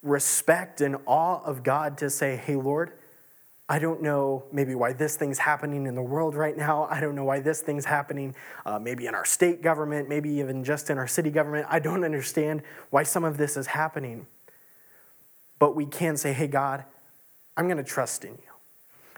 respect 0.03 0.81
and 0.81 0.97
awe 1.05 1.41
of 1.43 1.63
God 1.63 1.97
to 1.99 2.09
say, 2.09 2.35
Hey, 2.35 2.55
Lord, 2.55 2.93
I 3.71 3.79
don't 3.79 4.01
know 4.01 4.43
maybe 4.51 4.75
why 4.75 4.91
this 4.91 5.15
thing's 5.15 5.37
happening 5.39 5.85
in 5.85 5.95
the 5.95 6.01
world 6.01 6.35
right 6.35 6.57
now. 6.57 6.87
I 6.89 6.99
don't 6.99 7.15
know 7.15 7.23
why 7.23 7.39
this 7.39 7.61
thing's 7.61 7.85
happening 7.85 8.35
uh, 8.65 8.77
maybe 8.79 9.05
in 9.05 9.15
our 9.15 9.23
state 9.23 9.61
government, 9.61 10.09
maybe 10.09 10.29
even 10.29 10.65
just 10.65 10.89
in 10.89 10.97
our 10.97 11.07
city 11.07 11.31
government. 11.31 11.67
I 11.69 11.79
don't 11.79 12.03
understand 12.03 12.63
why 12.89 13.03
some 13.03 13.23
of 13.23 13.37
this 13.37 13.55
is 13.55 13.67
happening. 13.67 14.27
But 15.57 15.73
we 15.73 15.85
can 15.85 16.17
say, 16.17 16.33
hey, 16.33 16.47
God, 16.47 16.83
I'm 17.55 17.67
going 17.67 17.77
to 17.77 17.83
trust 17.83 18.25
in 18.25 18.31
you. 18.31 18.50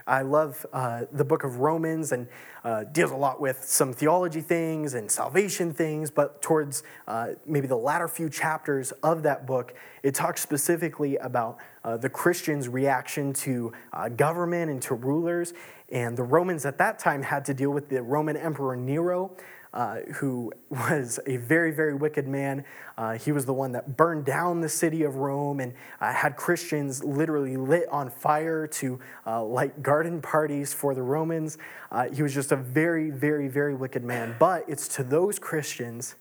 I 0.05 0.21
love 0.21 0.65
uh, 0.73 1.03
the 1.11 1.23
book 1.23 1.43
of 1.43 1.59
Romans 1.59 2.11
and 2.11 2.27
uh, 2.63 2.83
deals 2.85 3.11
a 3.11 3.15
lot 3.15 3.39
with 3.39 3.63
some 3.63 3.93
theology 3.93 4.41
things 4.41 4.93
and 4.93 5.09
salvation 5.09 5.73
things, 5.73 6.11
but 6.11 6.41
towards 6.41 6.83
uh, 7.07 7.29
maybe 7.45 7.67
the 7.67 7.77
latter 7.77 8.07
few 8.07 8.29
chapters 8.29 8.91
of 9.03 9.23
that 9.23 9.45
book, 9.45 9.73
it 10.01 10.13
talks 10.13 10.41
specifically 10.41 11.17
about 11.17 11.57
uh, 11.83 11.97
the 11.97 12.09
Christians' 12.09 12.67
reaction 12.67 13.33
to 13.33 13.71
uh, 13.93 14.09
government 14.09 14.71
and 14.71 14.81
to 14.83 14.95
rulers. 14.95 15.53
And 15.89 16.17
the 16.17 16.23
Romans 16.23 16.65
at 16.65 16.77
that 16.79 16.99
time 16.99 17.21
had 17.21 17.45
to 17.45 17.53
deal 17.53 17.69
with 17.69 17.89
the 17.89 18.01
Roman 18.01 18.35
Emperor 18.35 18.75
Nero 18.75 19.35
uh, 19.73 19.97
who 20.15 20.51
was 20.69 21.19
a 21.25 21.37
very, 21.37 21.71
very 21.71 21.93
wicked 21.93 22.27
man. 22.27 22.63
Uh, 22.97 23.13
he 23.13 23.31
was 23.31 23.45
the 23.45 23.53
one 23.53 23.71
that 23.71 23.97
burned 23.97 24.25
down 24.25 24.61
the 24.61 24.69
city 24.69 25.03
of 25.03 25.15
Rome 25.15 25.59
and 25.59 25.73
uh, 25.99 26.13
had 26.13 26.35
Christians 26.35 27.03
literally 27.03 27.57
lit 27.57 27.87
on 27.89 28.09
fire 28.09 28.67
to 28.67 28.99
uh, 29.25 29.43
light 29.43 29.81
garden 29.81 30.21
parties 30.21 30.73
for 30.73 30.93
the 30.93 31.01
Romans. 31.01 31.57
Uh, 31.91 32.09
he 32.09 32.21
was 32.21 32.33
just 32.33 32.51
a 32.51 32.55
very, 32.55 33.09
very, 33.09 33.47
very 33.47 33.73
wicked 33.73 34.03
man. 34.03 34.35
But 34.37 34.65
it's 34.67 34.87
to 34.89 35.03
those 35.03 35.39
Christians 35.39 36.15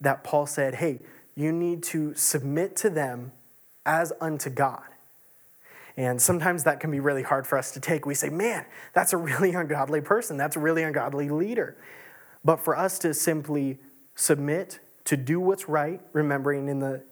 that 0.00 0.24
Paul 0.24 0.46
said, 0.46 0.76
hey, 0.76 1.00
you 1.36 1.52
need 1.52 1.82
to 1.84 2.14
submit 2.14 2.76
to 2.76 2.90
them 2.90 3.32
as 3.86 4.12
unto 4.20 4.50
God. 4.50 4.82
And 5.96 6.20
sometimes 6.20 6.64
that 6.64 6.80
can 6.80 6.90
be 6.90 6.98
really 6.98 7.22
hard 7.22 7.46
for 7.46 7.56
us 7.56 7.70
to 7.72 7.80
take. 7.80 8.04
We 8.04 8.16
say, 8.16 8.28
man, 8.28 8.64
that's 8.94 9.12
a 9.12 9.16
really 9.16 9.52
ungodly 9.52 10.00
person. 10.00 10.36
That's 10.36 10.56
a 10.56 10.60
really 10.60 10.82
ungodly 10.82 11.28
leader 11.28 11.76
but 12.44 12.56
for 12.56 12.76
us 12.76 12.98
to 13.00 13.14
simply 13.14 13.78
submit 14.14 14.80
to 15.04 15.16
do 15.16 15.40
what's 15.40 15.68
right, 15.68 16.00
remembering 16.12 16.68
in 16.68 16.78
the, 16.78 17.02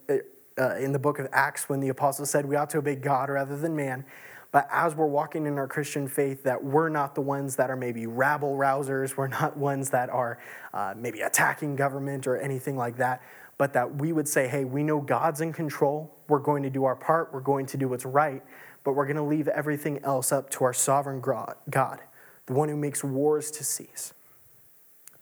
uh, 0.59 0.77
in 0.77 0.93
the 0.93 0.99
book 0.99 1.19
of 1.19 1.29
Acts 1.33 1.69
when 1.69 1.81
the 1.81 1.89
apostles 1.89 2.31
said 2.31 2.47
we 2.47 2.57
ought 2.57 2.71
to 2.71 2.79
obey 2.79 2.97
God 2.97 3.29
rather 3.29 3.57
than 3.57 3.75
man. 3.75 4.05
But 4.51 4.69
as 4.71 4.95
we're 4.95 5.07
walking 5.07 5.47
in 5.47 5.57
our 5.57 5.67
Christian 5.67 6.07
faith, 6.07 6.43
that 6.45 6.63
we're 6.63 6.91
not 6.91 7.15
the 7.15 7.23
ones 7.23 7.57
that 7.57 7.71
are 7.71 7.77
maybe 7.77 8.07
rabble 8.07 8.57
rousers, 8.57 9.17
we're 9.17 9.29
not 9.29 9.57
ones 9.57 9.91
that 9.91 10.11
are 10.11 10.39
uh, 10.75 10.95
maybe 10.97 11.23
attacking 11.23 11.75
government 11.75 12.27
or 12.27 12.37
anything 12.37 12.77
like 12.77 12.99
that, 12.99 13.23
but 13.57 13.73
that 13.73 13.97
we 13.97 14.13
would 14.13 14.29
say, 14.29 14.49
hey, 14.49 14.65
we 14.65 14.83
know 14.83 15.01
God's 15.01 15.41
in 15.41 15.55
control, 15.55 16.15
we're 16.29 16.39
going 16.39 16.63
to 16.65 16.71
do 16.71 16.85
our 16.85 16.97
part, 16.97 17.33
we're 17.33 17.41
going 17.41 17.65
to 17.67 17.79
do 17.79 17.89
what's 17.89 18.05
right, 18.05 18.43
but 18.85 18.93
we're 18.93 19.07
going 19.07 19.17
to 19.17 19.23
leave 19.23 19.49
everything 19.49 19.99
else 20.05 20.33
up 20.33 20.51
to 20.51 20.65
our 20.65 20.75
sovereign 20.75 21.21
God, 21.21 22.01
the 22.47 22.53
one 22.53 22.69
who 22.69 22.77
makes 22.77 23.03
wars 23.03 23.51
to 23.53 23.65
cease. 23.65 24.13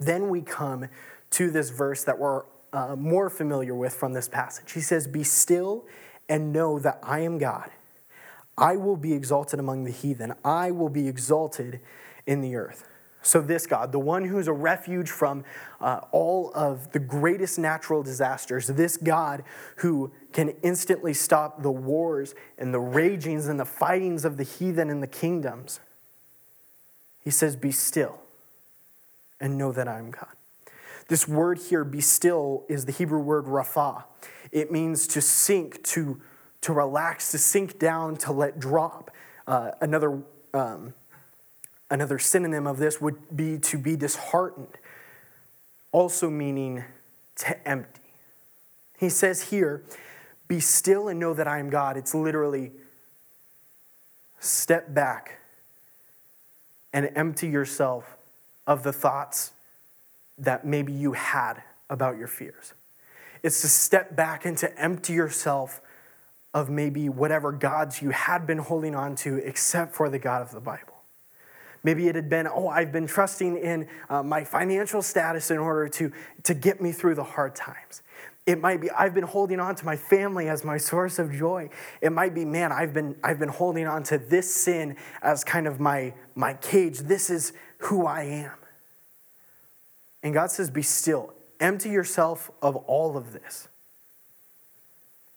Then 0.01 0.31
we 0.31 0.41
come 0.41 0.89
to 1.33 1.51
this 1.51 1.71
verse 1.71 2.03
that 2.05 2.19
we're 2.19 2.43
uh, 2.73 2.97
more 2.97 3.29
familiar 3.31 3.75
with 3.75 3.95
from 3.95 4.15
this 4.15 4.29
passage. 4.29 4.73
He 4.73 4.81
says, 4.81 5.07
Be 5.07 5.23
still 5.23 5.85
and 6.29 6.53
know 6.53 6.79
that 6.79 6.99
I 7.03 7.21
am 7.21 7.39
God. 7.39 7.71
I 8.57 8.77
will 8.77 8.97
be 8.97 9.13
exalted 9.13 9.61
among 9.61 9.85
the 9.85 9.91
heathen, 9.91 10.35
I 10.45 10.71
will 10.71 10.89
be 10.89 11.07
exalted 11.07 11.81
in 12.27 12.41
the 12.41 12.57
earth. 12.57 12.87
So, 13.23 13.43
this 13.43 13.67
God, 13.67 13.93
the 13.93 13.99
one 13.99 14.25
who's 14.25 14.49
a 14.49 14.53
refuge 14.53 15.11
from 15.11 15.45
uh, 15.79 16.01
all 16.11 16.51
of 16.55 16.91
the 16.93 16.99
greatest 16.99 17.59
natural 17.59 18.03
disasters, 18.03 18.67
this 18.67 18.97
God 18.97 19.45
who 19.77 20.11
can 20.33 20.55
instantly 20.63 21.13
stop 21.13 21.63
the 21.63 21.71
wars 21.71 22.35
and 22.57 22.73
the 22.73 22.81
ragings 22.81 23.47
and 23.47 23.61
the 23.61 23.67
fightings 23.67 24.25
of 24.25 24.39
the 24.39 24.43
heathen 24.43 24.89
and 24.89 25.03
the 25.03 25.07
kingdoms, 25.07 25.81
he 27.23 27.31
says, 27.31 27.57
Be 27.57 27.73
still 27.73 28.21
and 29.41 29.57
know 29.57 29.73
that 29.73 29.89
I 29.89 29.99
am 29.99 30.11
God. 30.11 30.29
This 31.09 31.27
word 31.27 31.59
here, 31.59 31.85
be 31.85 32.01
still, 32.01 32.65
is 32.69 32.85
the 32.85 32.93
Hebrew 32.93 33.19
word 33.21 33.47
rapha. 33.47 34.05
It 34.53 34.71
means 34.71 35.07
to 35.09 35.21
sink, 35.21 35.83
to, 35.85 36.21
to 36.61 36.73
relax, 36.73 37.33
to 37.33 37.39
sink 37.39 37.79
down, 37.79 38.17
to 38.19 38.33
let 38.33 38.61
drop. 38.61 39.11
Uh, 39.47 39.73
another, 39.81 40.23
um, 40.55 40.95
another 41.91 42.19
synonym 42.19 42.67
of 42.67 42.79
this 42.79 43.01
would 43.01 43.37
be 43.37 43.59
to 43.59 43.79
be 43.79 43.97
disheartened, 43.97 44.79
also 45.91 46.31
meaning 46.31 46.85
to 47.37 47.69
empty. 47.69 48.01
He 48.99 49.09
says 49.09 49.51
here, 49.51 49.83
be 50.47 50.61
still 50.61 51.09
and 51.09 51.19
know 51.19 51.35
that 51.35 51.49
I 51.49 51.59
am 51.59 51.71
God. 51.71 51.97
It's 51.97 52.15
literally 52.15 52.73
step 54.39 54.93
back 54.95 55.41
and 56.93 57.11
empty 57.17 57.49
yourself 57.49 58.17
of 58.71 58.85
the 58.85 58.93
thoughts 58.93 59.51
that 60.39 60.65
maybe 60.65 60.93
you 60.93 61.13
had 61.13 61.55
about 61.91 62.17
your 62.17 62.29
fears. 62.29 62.73
It's 63.43 63.63
to 63.63 63.69
step 63.69 64.15
back 64.15 64.45
and 64.45 64.57
to 64.59 64.81
empty 64.81 65.13
yourself 65.13 65.81
of 66.55 66.71
maybe 66.71 67.09
whatever 67.09 67.51
gods 67.51 68.01
you 68.01 68.11
had 68.11 68.47
been 68.47 68.59
holding 68.59 68.95
on 68.95 69.17
to, 69.17 69.39
except 69.39 69.97
for 69.97 70.09
the 70.09 70.21
God 70.21 70.41
of 70.41 70.53
the 70.53 70.61
Bible. 70.61 70.95
Maybe 71.83 72.07
it 72.07 72.15
had 72.15 72.29
been, 72.29 72.47
oh, 72.47 72.69
I've 72.69 72.93
been 72.93 73.09
trusting 73.09 73.57
in 73.57 73.89
uh, 74.09 74.23
my 74.23 74.45
financial 74.45 75.03
status 75.03 75.51
in 75.51 75.59
order 75.59 75.89
to, 75.89 76.13
to 76.45 76.55
get 76.55 76.81
me 76.81 76.93
through 76.93 77.17
the 77.17 77.25
hard 77.25 77.57
times. 77.57 78.03
It 78.47 78.61
might 78.61 78.81
be, 78.81 78.91
I've 78.93 79.15
been 79.15 79.25
holding 79.25 79.59
on 79.59 79.75
to 79.75 79.85
my 79.85 79.97
family 79.97 80.49
as 80.49 80.65
my 80.65 80.77
source 80.77 81.19
of 81.19 81.33
joy. 81.33 81.71
It 82.01 82.13
might 82.13 82.35
be, 82.35 82.45
man, 82.45 82.71
I've 82.71 82.95
been, 82.95 83.17
I've 83.25 83.41
been 83.41 83.49
holding 83.49 83.89
on 83.89 84.05
to 84.05 84.19
this 84.19 84.55
sin 84.55 84.97
as 85.23 85.43
kind 85.43 85.67
of 85.67 85.81
my, 85.81 86.15
my 86.37 86.55
cage. 86.55 86.99
This 87.01 87.31
is 87.31 87.53
who 87.79 88.07
I 88.07 88.23
am. 88.23 88.53
And 90.23 90.35
God 90.35 90.51
says, 90.51 90.71
be 90.71 90.83
still, 90.83 91.33
empty 91.59 91.89
yourself 91.91 92.51
of 92.61 92.77
all 92.77 93.17
of 93.17 93.33
this, 93.33 93.69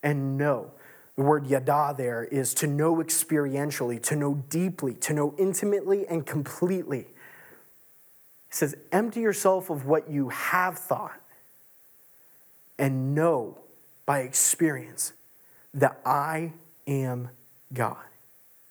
and 0.02 0.38
know 0.38 0.72
the 1.16 1.22
word 1.22 1.48
yada 1.48 1.94
there 1.96 2.24
is 2.24 2.54
to 2.56 2.68
know 2.68 2.96
experientially, 2.96 4.02
to 4.04 4.16
know 4.16 4.44
deeply, 4.50 4.96
to 4.96 5.14
know 5.14 5.36
intimately 5.38 6.06
and 6.08 6.26
completely. 6.26 7.00
It 7.00 8.56
says, 8.56 8.76
empty 8.92 9.22
yourself 9.22 9.70
of 9.70 9.86
what 9.86 10.10
you 10.10 10.30
have 10.30 10.78
thought 10.78 11.20
and 12.78 13.16
know 13.16 13.58
by 14.06 14.20
experience 14.20 15.14
that 15.74 16.00
I 16.06 16.54
am 16.88 17.30
God. 17.74 17.98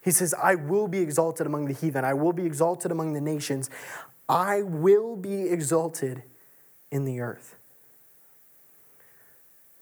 He 0.03 0.11
says, 0.11 0.35
I 0.35 0.57
will 0.57 0.88
be 0.88 0.98
exalted 0.98 1.46
among 1.46 1.66
the 1.66 1.75
heathen, 1.75 2.05
I 2.05 2.14
will 2.14 2.33
be 2.33 2.44
exalted 2.44 2.90
among 2.90 3.12
the 3.12 3.20
nations, 3.20 3.70
I 4.29 4.63
will 4.63 5.17
be 5.17 5.49
exalted 5.49 6.23
in 6.91 7.05
the 7.05 7.21
earth. 7.21 7.57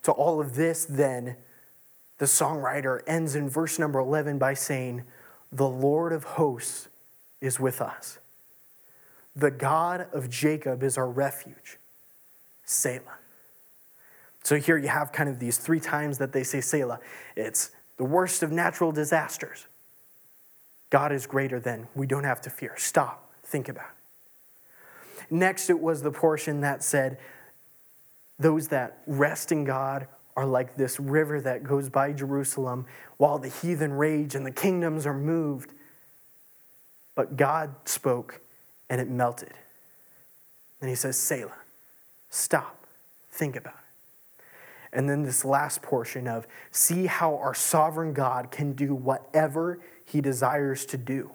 To 0.05 0.13
all 0.13 0.41
of 0.41 0.55
this, 0.55 0.85
then, 0.85 1.37
the 2.19 2.27
songwriter 2.27 3.01
ends 3.07 3.35
in 3.35 3.49
verse 3.49 3.79
number 3.79 3.99
11 3.99 4.39
by 4.39 4.55
saying, 4.55 5.05
The 5.53 5.69
Lord 5.69 6.13
of 6.13 6.25
hosts 6.25 6.89
is 7.41 7.59
with 7.59 7.81
us. 7.81 8.19
The 9.37 9.51
God 9.51 10.07
of 10.13 10.29
Jacob 10.29 10.83
is 10.83 10.99
our 10.99 11.09
refuge. 11.09 11.79
Selah. 12.65 13.19
So 14.43 14.57
here 14.57 14.79
you 14.79 14.89
have 14.89 15.13
kind 15.13 15.29
of 15.29 15.39
these 15.39 15.59
three 15.59 15.81
times 15.81 16.19
that 16.19 16.33
they 16.33 16.43
say 16.43 16.61
Selah. 16.61 17.01
It's 17.37 17.71
the 17.97 18.05
worst 18.05 18.43
of 18.43 18.51
natural 18.51 18.93
disasters. 18.93 19.67
God 20.89 21.13
is 21.13 21.27
greater 21.27 21.61
than. 21.61 21.87
We 21.95 22.07
don't 22.07 22.25
have 22.25 22.41
to 22.43 22.51
fear. 22.51 22.75
Stop. 22.77 23.31
Think 23.45 23.69
about 23.69 23.85
it. 23.85 24.00
Next, 25.31 25.71
it 25.71 25.81
was 25.81 26.03
the 26.03 26.11
portion 26.11 26.61
that 26.61 26.83
said, 26.83 27.19
Those 28.39 28.69
that 28.69 28.99
rest 29.07 29.53
in 29.53 29.65
God 29.65 30.09
are 30.37 30.47
like 30.47 30.77
this 30.77 30.99
river 30.99 31.41
that 31.41 31.63
goes 31.63 31.89
by 31.89 32.13
Jerusalem 32.13 32.87
while 33.17 33.39
the 33.39 33.49
heathen 33.49 33.93
rage 33.93 34.35
and 34.35 34.45
the 34.45 34.51
kingdoms 34.51 35.07
are 35.07 35.15
moved. 35.15 35.73
But 37.15 37.37
God 37.37 37.75
spoke 37.85 38.41
and 38.89 39.01
it 39.01 39.09
melted. 39.09 39.53
And 40.81 40.89
he 40.89 40.97
says, 40.97 41.19
Selah, 41.19 41.53
stop, 42.31 42.87
think 43.31 43.57
about 43.57 43.75
it. 43.75 44.45
And 44.93 45.09
then 45.09 45.23
this 45.23 45.45
last 45.45 45.83
portion 45.83 46.27
of 46.27 46.47
see 46.71 47.07
how 47.07 47.37
our 47.37 47.55
sovereign 47.55 48.13
God 48.13 48.51
can 48.51 48.73
do 48.73 48.95
whatever 48.95 49.81
he 50.05 50.21
desires 50.21 50.85
to 50.87 50.97
do. 50.97 51.31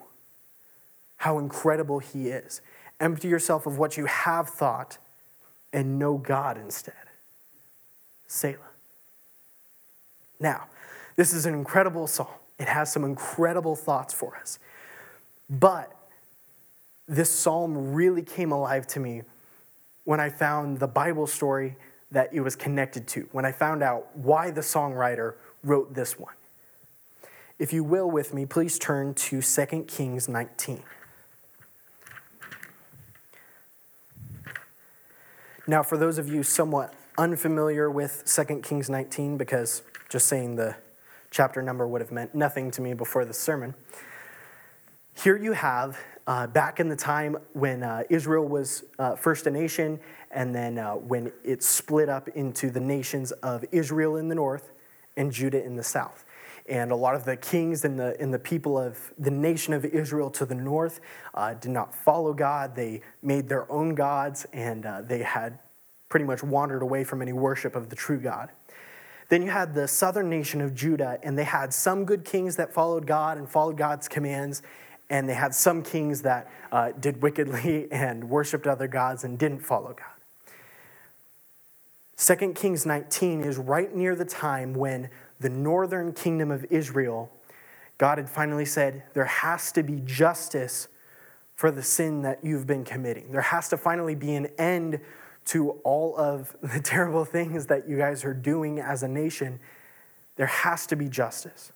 How 1.17 1.39
incredible 1.39 1.99
he 1.99 2.27
is. 2.27 2.61
Empty 3.05 3.27
yourself 3.27 3.67
of 3.67 3.77
what 3.77 3.97
you 3.97 4.05
have 4.05 4.49
thought 4.49 4.97
and 5.71 5.99
know 5.99 6.17
God 6.17 6.57
instead. 6.57 6.95
Selah. 8.25 8.57
Now, 10.39 10.65
this 11.15 11.31
is 11.31 11.45
an 11.45 11.53
incredible 11.53 12.07
psalm. 12.07 12.33
It 12.57 12.67
has 12.67 12.91
some 12.91 13.03
incredible 13.03 13.75
thoughts 13.75 14.11
for 14.11 14.35
us. 14.37 14.57
But 15.47 15.95
this 17.07 17.29
psalm 17.29 17.93
really 17.93 18.23
came 18.23 18.51
alive 18.51 18.87
to 18.87 18.99
me 18.99 19.21
when 20.05 20.19
I 20.19 20.31
found 20.31 20.79
the 20.79 20.87
Bible 20.87 21.27
story 21.27 21.75
that 22.09 22.33
it 22.33 22.39
was 22.39 22.55
connected 22.55 23.05
to, 23.09 23.29
when 23.31 23.45
I 23.45 23.51
found 23.51 23.83
out 23.83 24.17
why 24.17 24.49
the 24.49 24.61
songwriter 24.61 25.35
wrote 25.63 25.93
this 25.93 26.17
one. 26.17 26.33
If 27.59 27.71
you 27.71 27.83
will, 27.83 28.09
with 28.09 28.33
me, 28.33 28.47
please 28.47 28.79
turn 28.79 29.13
to 29.13 29.43
2 29.43 29.85
Kings 29.87 30.27
19. 30.27 30.81
Now, 35.67 35.81
for 35.81 35.97
those 35.97 36.19
of 36.19 36.27
you 36.27 36.43
somewhat 36.43 36.93
unfamiliar 37.17 37.89
with 37.89 38.23
2 38.25 38.61
Kings 38.61 38.87
19, 38.87 39.35
because 39.35 39.81
just 40.09 40.27
saying 40.27 40.57
the 40.57 40.75
chapter 41.31 41.63
number 41.63 41.87
would 41.87 42.01
have 42.01 42.11
meant 42.11 42.35
nothing 42.35 42.69
to 42.71 42.81
me 42.81 42.93
before 42.93 43.25
the 43.25 43.33
sermon. 43.33 43.73
Here 45.15 45.35
you 45.35 45.53
have, 45.53 45.97
uh, 46.27 46.45
back 46.45 46.79
in 46.79 46.87
the 46.87 46.95
time 46.95 47.37
when 47.53 47.81
uh, 47.81 48.03
Israel 48.11 48.47
was 48.47 48.83
uh, 48.99 49.15
first 49.15 49.47
a 49.47 49.51
nation, 49.51 49.99
and 50.29 50.53
then 50.53 50.77
uh, 50.77 50.93
when 50.93 51.31
it 51.43 51.63
split 51.63 52.09
up 52.09 52.27
into 52.29 52.69
the 52.69 52.79
nations 52.79 53.31
of 53.31 53.65
Israel 53.71 54.17
in 54.17 54.27
the 54.27 54.35
north 54.35 54.71
and 55.17 55.31
Judah 55.31 55.63
in 55.63 55.77
the 55.77 55.83
south. 55.83 56.24
And 56.67 56.91
a 56.91 56.95
lot 56.95 57.13
of 57.13 57.25
the 57.25 57.37
kings 57.37 57.85
and 57.85 57.99
the, 57.99 58.19
and 58.19 58.33
the 58.33 58.39
people 58.39 58.77
of 58.77 59.13
the 59.19 59.29
nation 59.29 59.73
of 59.73 59.85
Israel 59.85 60.31
to 60.31 60.45
the 60.45 60.55
north 60.55 60.99
uh, 61.33 61.53
did 61.53 61.71
not 61.71 61.93
follow 61.93 62.33
God. 62.33 62.75
They 62.75 63.01
made 63.21 63.47
their 63.47 63.71
own 63.71 63.93
gods, 63.93 64.47
and 64.51 64.85
uh, 64.85 65.01
they 65.03 65.19
had 65.19 65.59
pretty 66.09 66.25
much 66.25 66.41
wandered 66.41 66.81
away 66.81 67.03
from 67.03 67.21
any 67.21 67.33
worship 67.33 67.75
of 67.75 67.89
the 67.89 67.95
true 67.95 68.19
God. 68.19 68.49
Then 69.29 69.41
you 69.41 69.49
had 69.49 69.73
the 69.73 69.87
southern 69.87 70.29
nation 70.29 70.61
of 70.61 70.73
Judah, 70.73 71.19
and 71.23 71.37
they 71.37 71.43
had 71.43 71.73
some 71.73 72.05
good 72.05 72.23
kings 72.23 72.55
that 72.55 72.73
followed 72.73 73.07
God 73.07 73.37
and 73.37 73.49
followed 73.49 73.77
God's 73.77 74.07
commands, 74.07 74.61
and 75.09 75.27
they 75.27 75.33
had 75.33 75.53
some 75.53 75.83
kings 75.83 76.21
that 76.23 76.49
uh, 76.71 76.91
did 76.99 77.21
wickedly 77.21 77.87
and 77.91 78.29
worshiped 78.29 78.67
other 78.67 78.87
gods 78.87 79.23
and 79.23 79.37
didn't 79.37 79.59
follow 79.59 79.93
God. 79.93 80.15
2 82.17 82.53
Kings 82.53 82.85
19 82.85 83.41
is 83.41 83.57
right 83.57 83.93
near 83.93 84.15
the 84.15 84.25
time 84.25 84.73
when 84.73 85.09
the 85.39 85.49
northern 85.49 86.13
kingdom 86.13 86.51
of 86.51 86.65
Israel, 86.69 87.31
God 87.97 88.17
had 88.17 88.29
finally 88.29 88.65
said, 88.65 89.03
there 89.13 89.25
has 89.25 89.71
to 89.73 89.83
be 89.83 90.01
justice 90.05 90.87
for 91.55 91.71
the 91.71 91.83
sin 91.83 92.21
that 92.23 92.43
you've 92.43 92.67
been 92.67 92.83
committing. 92.83 93.31
There 93.31 93.41
has 93.41 93.69
to 93.69 93.77
finally 93.77 94.15
be 94.15 94.35
an 94.35 94.47
end 94.57 94.99
to 95.45 95.71
all 95.83 96.17
of 96.17 96.55
the 96.61 96.79
terrible 96.83 97.25
things 97.25 97.67
that 97.67 97.87
you 97.87 97.97
guys 97.97 98.25
are 98.25 98.33
doing 98.33 98.79
as 98.79 99.03
a 99.03 99.07
nation, 99.07 99.59
there 100.35 100.47
has 100.47 100.85
to 100.87 100.95
be 100.95 101.07
justice. 101.07 101.71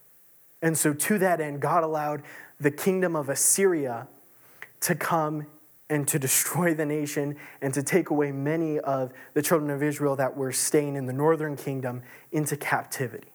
And 0.61 0.77
so, 0.77 0.93
to 0.93 1.17
that 1.19 1.39
end, 1.39 1.61
God 1.61 1.83
allowed 1.83 2.23
the 2.59 2.71
kingdom 2.71 3.15
of 3.15 3.29
Assyria 3.29 4.07
to 4.81 4.95
come 4.95 5.47
and 5.89 6.07
to 6.09 6.19
destroy 6.19 6.73
the 6.73 6.85
nation 6.85 7.37
and 7.61 7.73
to 7.73 7.81
take 7.81 8.09
away 8.09 8.31
many 8.31 8.79
of 8.79 9.13
the 9.33 9.41
children 9.41 9.69
of 9.69 9.81
Israel 9.81 10.15
that 10.17 10.35
were 10.35 10.51
staying 10.51 10.95
in 10.95 11.05
the 11.05 11.13
northern 11.13 11.55
kingdom 11.55 12.01
into 12.31 12.57
captivity. 12.57 13.28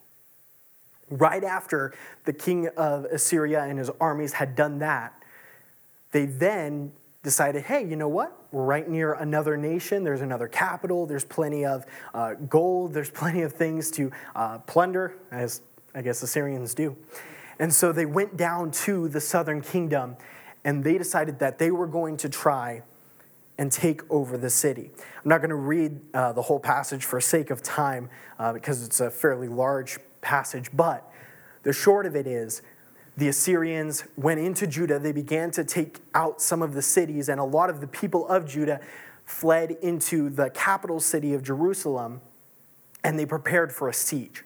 Right 1.09 1.43
after 1.43 1.93
the 2.25 2.33
king 2.33 2.67
of 2.77 3.05
Assyria 3.05 3.63
and 3.63 3.77
his 3.77 3.91
armies 4.01 4.33
had 4.33 4.55
done 4.55 4.79
that, 4.79 5.13
they 6.11 6.25
then 6.25 6.91
decided, 7.23 7.63
hey, 7.63 7.85
you 7.85 7.95
know 7.95 8.07
what? 8.07 8.37
We're 8.51 8.63
right 8.63 8.87
near 8.87 9.13
another 9.13 9.57
nation. 9.57 10.03
There's 10.03 10.21
another 10.21 10.47
capital. 10.47 11.05
There's 11.05 11.25
plenty 11.25 11.65
of 11.65 11.85
uh, 12.13 12.35
gold. 12.35 12.93
There's 12.93 13.09
plenty 13.09 13.41
of 13.41 13.53
things 13.53 13.91
to 13.91 14.11
uh, 14.35 14.59
plunder, 14.59 15.15
as 15.31 15.61
I 15.93 16.01
guess 16.01 16.21
Assyrians 16.23 16.73
do. 16.73 16.95
And 17.59 17.73
so 17.73 17.91
they 17.91 18.05
went 18.05 18.37
down 18.37 18.71
to 18.71 19.07
the 19.07 19.21
southern 19.21 19.61
kingdom 19.61 20.17
and 20.63 20.83
they 20.83 20.97
decided 20.97 21.39
that 21.39 21.59
they 21.59 21.71
were 21.71 21.87
going 21.87 22.17
to 22.17 22.29
try 22.29 22.81
and 23.57 23.71
take 23.71 24.01
over 24.11 24.37
the 24.37 24.49
city. 24.49 24.91
I'm 24.97 25.29
not 25.29 25.37
going 25.37 25.49
to 25.49 25.55
read 25.55 25.99
uh, 26.13 26.33
the 26.33 26.41
whole 26.41 26.59
passage 26.59 27.05
for 27.05 27.21
sake 27.21 27.49
of 27.49 27.61
time 27.63 28.09
uh, 28.37 28.51
because 28.51 28.85
it's 28.85 28.99
a 28.99 29.09
fairly 29.09 29.47
large 29.47 29.99
passage, 30.25 30.69
but 30.73 31.09
the 31.63 31.71
short 31.71 32.05
of 32.05 32.15
it 32.15 32.27
is 32.27 32.61
the 33.15 33.29
Assyrians 33.29 34.03
went 34.17 34.41
into 34.41 34.67
Judah. 34.67 34.99
They 34.99 35.13
began 35.13 35.51
to 35.51 35.63
take 35.63 35.99
out 36.13 36.41
some 36.41 36.61
of 36.61 36.73
the 36.73 36.81
cities, 36.81 37.29
and 37.29 37.39
a 37.39 37.45
lot 37.45 37.69
of 37.69 37.79
the 37.79 37.87
people 37.87 38.27
of 38.27 38.45
Judah 38.45 38.81
fled 39.23 39.71
into 39.81 40.29
the 40.29 40.49
capital 40.49 40.99
city 40.99 41.33
of 41.33 41.43
Jerusalem, 41.43 42.21
and 43.03 43.17
they 43.17 43.25
prepared 43.25 43.71
for 43.71 43.87
a 43.87 43.93
siege. 43.93 44.43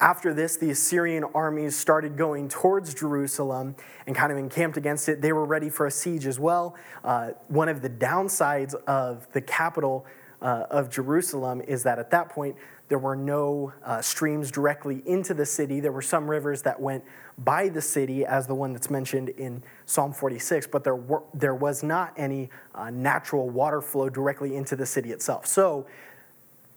After 0.00 0.34
this, 0.34 0.56
the 0.56 0.70
Assyrian 0.70 1.24
armies 1.34 1.76
started 1.76 2.16
going 2.16 2.48
towards 2.48 2.94
Jerusalem 2.94 3.76
and 4.06 4.14
kind 4.14 4.32
of 4.32 4.38
encamped 4.38 4.76
against 4.76 5.08
it. 5.08 5.22
They 5.22 5.32
were 5.32 5.44
ready 5.44 5.70
for 5.70 5.86
a 5.86 5.90
siege 5.90 6.26
as 6.26 6.38
well. 6.38 6.76
Uh, 7.04 7.30
one 7.48 7.68
of 7.68 7.80
the 7.80 7.90
downsides 7.90 8.74
of 8.86 9.30
the 9.32 9.40
capital 9.40 10.04
uh, 10.40 10.66
of 10.70 10.90
Jerusalem 10.90 11.60
is 11.60 11.84
that 11.84 11.98
at 11.98 12.10
that 12.10 12.28
point, 12.28 12.56
there 12.92 12.98
were 12.98 13.16
no 13.16 13.72
uh, 13.86 14.02
streams 14.02 14.50
directly 14.50 15.02
into 15.06 15.32
the 15.32 15.46
city. 15.46 15.80
There 15.80 15.92
were 15.92 16.02
some 16.02 16.30
rivers 16.30 16.60
that 16.60 16.78
went 16.78 17.02
by 17.38 17.70
the 17.70 17.80
city, 17.80 18.26
as 18.26 18.46
the 18.46 18.54
one 18.54 18.74
that's 18.74 18.90
mentioned 18.90 19.30
in 19.30 19.62
Psalm 19.86 20.12
46, 20.12 20.66
but 20.66 20.84
there, 20.84 20.96
were, 20.96 21.22
there 21.32 21.54
was 21.54 21.82
not 21.82 22.12
any 22.18 22.50
uh, 22.74 22.90
natural 22.90 23.48
water 23.48 23.80
flow 23.80 24.10
directly 24.10 24.56
into 24.56 24.76
the 24.76 24.84
city 24.84 25.10
itself. 25.10 25.46
So 25.46 25.86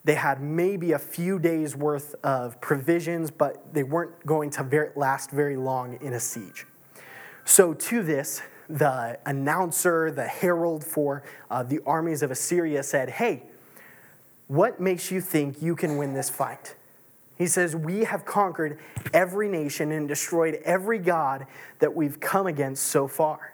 They 0.05 0.15
had 0.15 0.39
maybe 0.39 0.93
a 0.93 0.99
few 0.99 1.37
days 1.37 1.75
worth 1.75 2.15
of 2.23 2.61
provisions, 2.61 3.29
but 3.29 3.73
they 3.73 3.83
weren't 3.83 4.25
going 4.25 4.51
to 4.51 4.91
last 4.95 5.31
very 5.31 5.57
long 5.57 5.97
in 5.99 6.13
a 6.13 6.19
siege. 6.19 6.65
So, 7.43 7.73
to 7.73 8.03
this, 8.03 8.41
the 8.69 9.19
announcer, 9.25 10.11
the 10.11 10.27
herald 10.27 10.85
for 10.85 11.23
uh, 11.51 11.63
the 11.63 11.79
armies 11.85 12.21
of 12.23 12.31
Assyria 12.31 12.83
said, 12.83 13.09
Hey, 13.09 13.43
what 14.47 14.79
makes 14.79 15.11
you 15.11 15.21
think 15.21 15.61
you 15.61 15.75
can 15.75 15.97
win 15.97 16.13
this 16.13 16.29
fight? 16.29 16.75
He 17.37 17.47
says, 17.47 17.75
We 17.75 18.03
have 18.05 18.25
conquered 18.25 18.79
every 19.13 19.49
nation 19.49 19.91
and 19.91 20.07
destroyed 20.07 20.59
every 20.63 20.99
God 20.99 21.47
that 21.79 21.95
we've 21.95 22.19
come 22.19 22.47
against 22.47 22.87
so 22.87 23.07
far. 23.07 23.53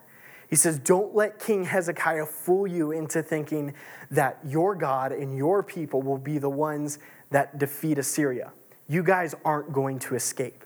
He 0.49 0.55
says, 0.55 0.77
Don't 0.77 1.15
let 1.15 1.39
King 1.39 1.65
Hezekiah 1.65 2.25
fool 2.25 2.67
you 2.67 2.91
into 2.91 3.23
thinking 3.23 3.73
that 4.11 4.39
your 4.45 4.75
God 4.75 5.11
and 5.11 5.35
your 5.35 5.63
people 5.63 6.01
will 6.01 6.17
be 6.17 6.37
the 6.37 6.49
ones 6.49 6.99
that 7.31 7.57
defeat 7.57 7.97
Assyria. 7.97 8.51
You 8.87 9.03
guys 9.03 9.33
aren't 9.45 9.71
going 9.71 9.99
to 9.99 10.15
escape. 10.15 10.65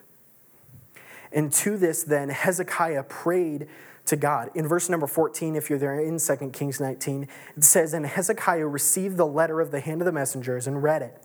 And 1.31 1.51
to 1.53 1.77
this, 1.77 2.03
then, 2.03 2.29
Hezekiah 2.29 3.03
prayed 3.03 3.67
to 4.06 4.15
God. 4.15 4.52
In 4.54 4.68
verse 4.68 4.89
number 4.89 5.08
14, 5.08 5.56
if 5.56 5.70
you're 5.70 5.80
there 5.80 6.00
in 6.00 6.20
2 6.20 6.50
Kings 6.52 6.80
19, 6.80 7.28
it 7.58 7.63
says, 7.63 7.94
And 7.94 8.06
Hezekiah 8.06 8.68
received 8.68 9.18
the 9.18 9.26
letter 9.26 9.62
of 9.62 9.72
the 9.72 9.80
hand 9.80 10.02
of 10.02 10.06
the 10.06 10.12
messengers 10.12 10.68
and 10.68 10.82
read 10.82 11.02
it. 11.02 11.18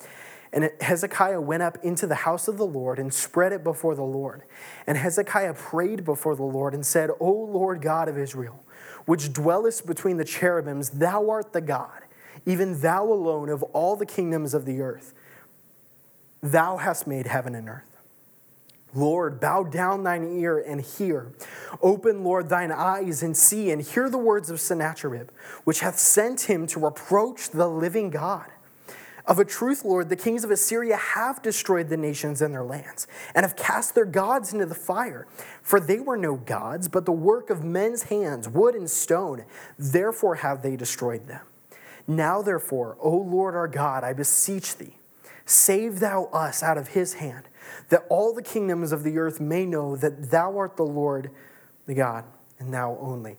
And 0.52 0.70
Hezekiah 0.80 1.40
went 1.40 1.62
up 1.62 1.78
into 1.84 2.06
the 2.06 2.16
house 2.16 2.48
of 2.48 2.58
the 2.58 2.66
Lord 2.66 2.98
and 2.98 3.14
spread 3.14 3.52
it 3.52 3.62
before 3.62 3.94
the 3.94 4.02
Lord. 4.02 4.42
And 4.86 4.98
Hezekiah 4.98 5.54
prayed 5.54 6.04
before 6.04 6.34
the 6.34 6.42
Lord 6.42 6.74
and 6.74 6.84
said, 6.84 7.10
O 7.20 7.30
Lord 7.30 7.80
God 7.82 8.08
of 8.08 8.18
Israel, 8.18 8.64
which 9.06 9.32
dwellest 9.32 9.86
between 9.86 10.16
the 10.16 10.24
cherubims, 10.24 10.90
thou 10.90 11.30
art 11.30 11.52
the 11.52 11.60
God, 11.60 12.02
even 12.46 12.80
thou 12.80 13.04
alone 13.04 13.48
of 13.48 13.62
all 13.62 13.94
the 13.94 14.06
kingdoms 14.06 14.54
of 14.54 14.64
the 14.64 14.80
earth. 14.80 15.14
Thou 16.42 16.78
hast 16.78 17.06
made 17.06 17.26
heaven 17.26 17.54
and 17.54 17.68
earth. 17.68 17.89
Lord, 18.94 19.40
bow 19.40 19.62
down 19.64 20.02
thine 20.02 20.24
ear 20.38 20.58
and 20.58 20.80
hear. 20.80 21.32
Open, 21.80 22.24
Lord, 22.24 22.48
thine 22.48 22.72
eyes 22.72 23.22
and 23.22 23.36
see, 23.36 23.70
and 23.70 23.80
hear 23.82 24.10
the 24.10 24.18
words 24.18 24.50
of 24.50 24.60
Sennacherib, 24.60 25.30
which 25.64 25.80
hath 25.80 25.98
sent 25.98 26.42
him 26.42 26.66
to 26.68 26.80
reproach 26.80 27.50
the 27.50 27.68
living 27.68 28.10
God. 28.10 28.46
Of 29.26 29.38
a 29.38 29.44
truth, 29.44 29.84
Lord, 29.84 30.08
the 30.08 30.16
kings 30.16 30.42
of 30.42 30.50
Assyria 30.50 30.96
have 30.96 31.40
destroyed 31.40 31.88
the 31.88 31.96
nations 31.96 32.42
and 32.42 32.52
their 32.52 32.64
lands, 32.64 33.06
and 33.34 33.44
have 33.44 33.54
cast 33.54 33.94
their 33.94 34.04
gods 34.04 34.52
into 34.52 34.66
the 34.66 34.74
fire. 34.74 35.28
For 35.62 35.78
they 35.78 36.00
were 36.00 36.16
no 36.16 36.34
gods, 36.36 36.88
but 36.88 37.06
the 37.06 37.12
work 37.12 37.48
of 37.48 37.62
men's 37.62 38.04
hands, 38.04 38.48
wood 38.48 38.74
and 38.74 38.90
stone. 38.90 39.44
Therefore 39.78 40.36
have 40.36 40.62
they 40.62 40.74
destroyed 40.74 41.28
them. 41.28 41.42
Now, 42.08 42.42
therefore, 42.42 42.96
O 42.98 43.16
Lord 43.16 43.54
our 43.54 43.68
God, 43.68 44.02
I 44.02 44.14
beseech 44.14 44.76
thee, 44.78 44.96
save 45.44 46.00
thou 46.00 46.24
us 46.32 46.60
out 46.60 46.78
of 46.78 46.88
his 46.88 47.14
hand, 47.14 47.44
that 47.88 48.04
all 48.08 48.34
the 48.34 48.42
kingdoms 48.42 48.92
of 48.92 49.02
the 49.02 49.18
earth 49.18 49.40
may 49.40 49.66
know 49.66 49.96
that 49.96 50.30
thou 50.30 50.56
art 50.58 50.76
the 50.76 50.84
Lord, 50.84 51.30
the 51.86 51.94
God, 51.94 52.24
and 52.58 52.72
thou 52.72 52.96
only. 53.00 53.36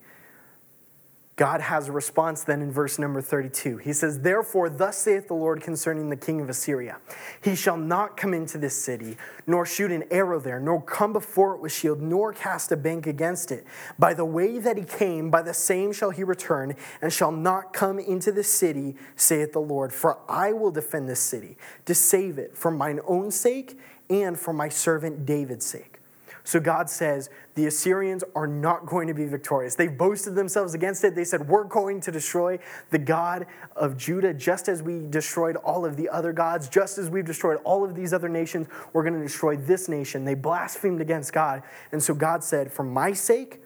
God 1.42 1.62
has 1.62 1.88
a 1.88 1.92
response 1.92 2.44
then 2.44 2.62
in 2.62 2.72
verse 2.72 3.00
number 3.00 3.20
32. 3.20 3.78
He 3.78 3.94
says, 3.94 4.20
Therefore, 4.20 4.70
thus 4.70 4.98
saith 4.98 5.28
the 5.28 5.34
Lord 5.34 5.62
concerning 5.62 6.12
the 6.12 6.16
king 6.16 6.40
of 6.40 6.50
Assyria 6.50 6.98
He 7.42 7.56
shall 7.56 7.78
not 7.78 8.16
come 8.16 8.36
into 8.36 8.60
this 8.60 8.76
city, 8.76 9.18
nor 9.48 9.66
shoot 9.66 9.92
an 9.92 10.04
arrow 10.12 10.40
there, 10.40 10.60
nor 10.60 10.80
come 10.84 11.14
before 11.14 11.56
it 11.56 11.60
with 11.60 11.72
shield, 11.72 12.00
nor 12.00 12.32
cast 12.32 12.72
a 12.72 12.78
bank 12.78 13.08
against 13.08 13.52
it. 13.52 13.66
By 13.98 14.14
the 14.14 14.24
way 14.24 14.60
that 14.60 14.78
he 14.78 14.84
came, 14.84 15.32
by 15.32 15.42
the 15.42 15.56
same 15.56 15.94
shall 15.94 16.12
he 16.12 16.24
return, 16.24 16.76
and 17.02 17.12
shall 17.12 17.32
not 17.32 17.74
come 17.74 17.98
into 17.98 18.32
the 18.32 18.44
city, 18.44 18.96
saith 19.16 19.54
the 19.54 19.62
Lord. 19.62 19.92
For 19.94 20.20
I 20.30 20.54
will 20.54 20.70
defend 20.70 21.10
this 21.10 21.22
city, 21.22 21.58
to 21.86 21.96
save 21.96 22.38
it 22.38 22.56
for 22.56 22.70
mine 22.70 23.00
own 23.08 23.32
sake 23.32 23.80
and 24.12 24.40
for 24.40 24.54
my 24.54 24.70
servant 24.70 25.26
David's 25.26 25.66
sake. 25.66 26.02
So 26.44 26.60
God 26.60 26.90
says 26.90 27.30
the 27.54 27.68
Assyrians 27.68 28.24
are 28.36 28.48
not 28.48 28.86
going 28.86 29.08
to 29.08 29.14
be 29.14 29.26
victorious. 29.26 29.76
They 29.76 29.88
boasted 29.88 30.36
themselves 30.36 30.74
against 30.74 31.04
it. 31.04 31.16
They 31.16 31.24
said, 31.24 31.48
We're 31.48 31.64
going 31.64 32.02
to 32.02 32.12
destroy 32.12 32.60
the 32.90 32.98
God 32.98 33.46
of 33.76 33.96
Judah 33.96 34.34
just 34.34 34.68
as 34.68 34.82
we 34.82 35.06
destroyed 35.08 35.56
all 35.58 35.86
of 35.86 35.98
the 35.98 36.10
other 36.10 36.34
gods, 36.34 36.68
just 36.68 36.98
as 36.98 37.10
we've 37.10 37.26
destroyed 37.26 37.60
all 37.64 37.84
of 37.84 37.96
these 37.96 38.12
other 38.12 38.30
nations. 38.30 38.68
We're 38.92 39.04
going 39.04 39.14
to 39.14 39.22
destroy 39.22 39.56
this 39.56 39.88
nation. 39.88 40.26
They 40.26 40.34
blasphemed 40.34 41.00
against 41.00 41.32
God. 41.32 41.62
And 41.92 42.02
so 42.02 42.14
God 42.16 42.44
said, 42.44 42.72
For 42.72 42.84
my 42.84 43.14
sake 43.14 43.62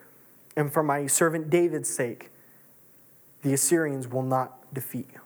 and 0.58 0.71
for 0.71 0.84
my 0.84 1.08
servant 1.08 1.49
David's 1.49 1.89
sake, 1.89 2.29
the 3.41 3.53
Assyrians 3.53 4.08
will 4.08 4.23
not 4.23 4.73
defeat 4.73 5.08
you. 5.13 5.21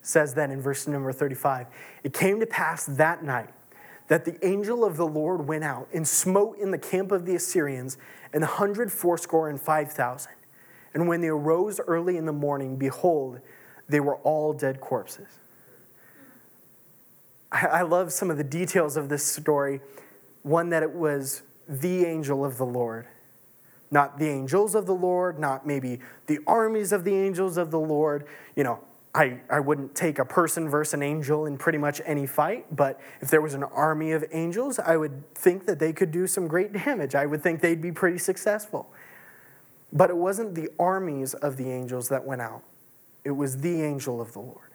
It 0.00 0.06
says 0.06 0.34
then 0.34 0.50
in 0.50 0.60
verse 0.60 0.88
number 0.88 1.12
35 1.12 1.68
It 2.02 2.12
came 2.12 2.40
to 2.40 2.46
pass 2.46 2.84
that 2.86 3.22
night 3.22 3.50
that 4.08 4.24
the 4.24 4.44
angel 4.46 4.84
of 4.84 4.96
the 4.96 5.06
Lord 5.06 5.46
went 5.46 5.64
out 5.64 5.88
and 5.92 6.06
smote 6.06 6.58
in 6.58 6.70
the 6.70 6.78
camp 6.78 7.12
of 7.12 7.24
the 7.24 7.34
Assyrians 7.34 7.96
an 8.32 8.42
hundred 8.42 8.92
fourscore 8.92 9.48
and 9.48 9.60
five 9.60 9.92
thousand. 9.92 10.32
And 10.94 11.08
when 11.08 11.20
they 11.20 11.28
arose 11.28 11.80
early 11.80 12.16
in 12.16 12.26
the 12.26 12.32
morning, 12.32 12.76
behold, 12.76 13.40
they 13.88 14.00
were 14.00 14.16
all 14.16 14.52
dead 14.52 14.80
corpses. 14.80 15.28
I 17.50 17.82
love 17.82 18.12
some 18.12 18.30
of 18.30 18.38
the 18.38 18.44
details 18.44 18.96
of 18.96 19.10
this 19.10 19.24
story. 19.24 19.80
One, 20.42 20.70
that 20.70 20.82
it 20.82 20.92
was 20.92 21.42
the 21.68 22.04
angel 22.06 22.44
of 22.44 22.56
the 22.56 22.64
Lord, 22.64 23.06
not 23.90 24.18
the 24.18 24.28
angels 24.28 24.74
of 24.74 24.86
the 24.86 24.94
Lord, 24.94 25.38
not 25.38 25.66
maybe 25.66 26.00
the 26.26 26.38
armies 26.46 26.92
of 26.92 27.04
the 27.04 27.14
angels 27.14 27.58
of 27.58 27.70
the 27.70 27.78
Lord. 27.78 28.26
You 28.56 28.64
know, 28.64 28.84
I, 29.14 29.40
I 29.50 29.60
wouldn't 29.60 29.94
take 29.94 30.18
a 30.18 30.24
person 30.24 30.70
versus 30.70 30.94
an 30.94 31.02
angel 31.02 31.44
in 31.44 31.58
pretty 31.58 31.76
much 31.76 32.00
any 32.06 32.26
fight, 32.26 32.74
but 32.74 32.98
if 33.20 33.28
there 33.28 33.42
was 33.42 33.52
an 33.52 33.62
army 33.62 34.12
of 34.12 34.24
angels, 34.32 34.78
I 34.78 34.96
would 34.96 35.34
think 35.34 35.66
that 35.66 35.78
they 35.78 35.92
could 35.92 36.10
do 36.10 36.26
some 36.26 36.48
great 36.48 36.72
damage. 36.72 37.14
I 37.14 37.26
would 37.26 37.42
think 37.42 37.60
they'd 37.60 37.82
be 37.82 37.92
pretty 37.92 38.16
successful. 38.18 38.90
But 39.92 40.08
it 40.08 40.16
wasn't 40.16 40.54
the 40.54 40.70
armies 40.78 41.34
of 41.34 41.58
the 41.58 41.70
angels 41.70 42.08
that 42.08 42.24
went 42.24 42.40
out, 42.40 42.62
it 43.24 43.32
was 43.32 43.58
the 43.58 43.82
angel 43.82 44.20
of 44.20 44.32
the 44.32 44.40
Lord. 44.40 44.70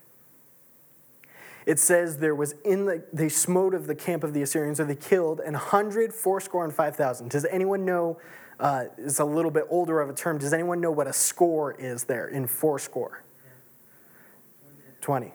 It 1.65 1.80
says 1.80 2.19
there 2.19 2.36
was 2.36 2.54
in 2.63 2.86
the, 2.86 3.04
they 3.12 3.28
smote 3.28 3.73
of 3.73 3.88
the 3.88 3.95
camp 3.95 4.23
of 4.23 4.34
the 4.34 4.41
Assyrians, 4.41 4.80
or 4.80 4.86
they 4.86 4.95
killed 4.95 5.41
an 5.41 5.56
hundred, 5.56 6.13
fourscore, 6.13 6.63
and 6.63 6.73
five 6.73 6.95
thousand. 6.95 7.32
Does 7.32 7.45
anyone 7.45 7.84
know? 7.84 8.19
Uh, 8.60 8.86
it's 8.97 9.19
a 9.19 9.26
little 9.26 9.52
bit 9.52 9.65
older 9.69 10.00
of 10.00 10.10
a 10.10 10.13
term. 10.13 10.38
Does 10.38 10.54
anyone 10.54 10.80
know 10.80 10.91
what 10.91 11.08
a 11.08 11.13
score 11.13 11.73
is 11.73 12.06
there 12.06 12.28
in 12.28 12.47
fourscore? 12.47 13.21
20. 15.02 15.34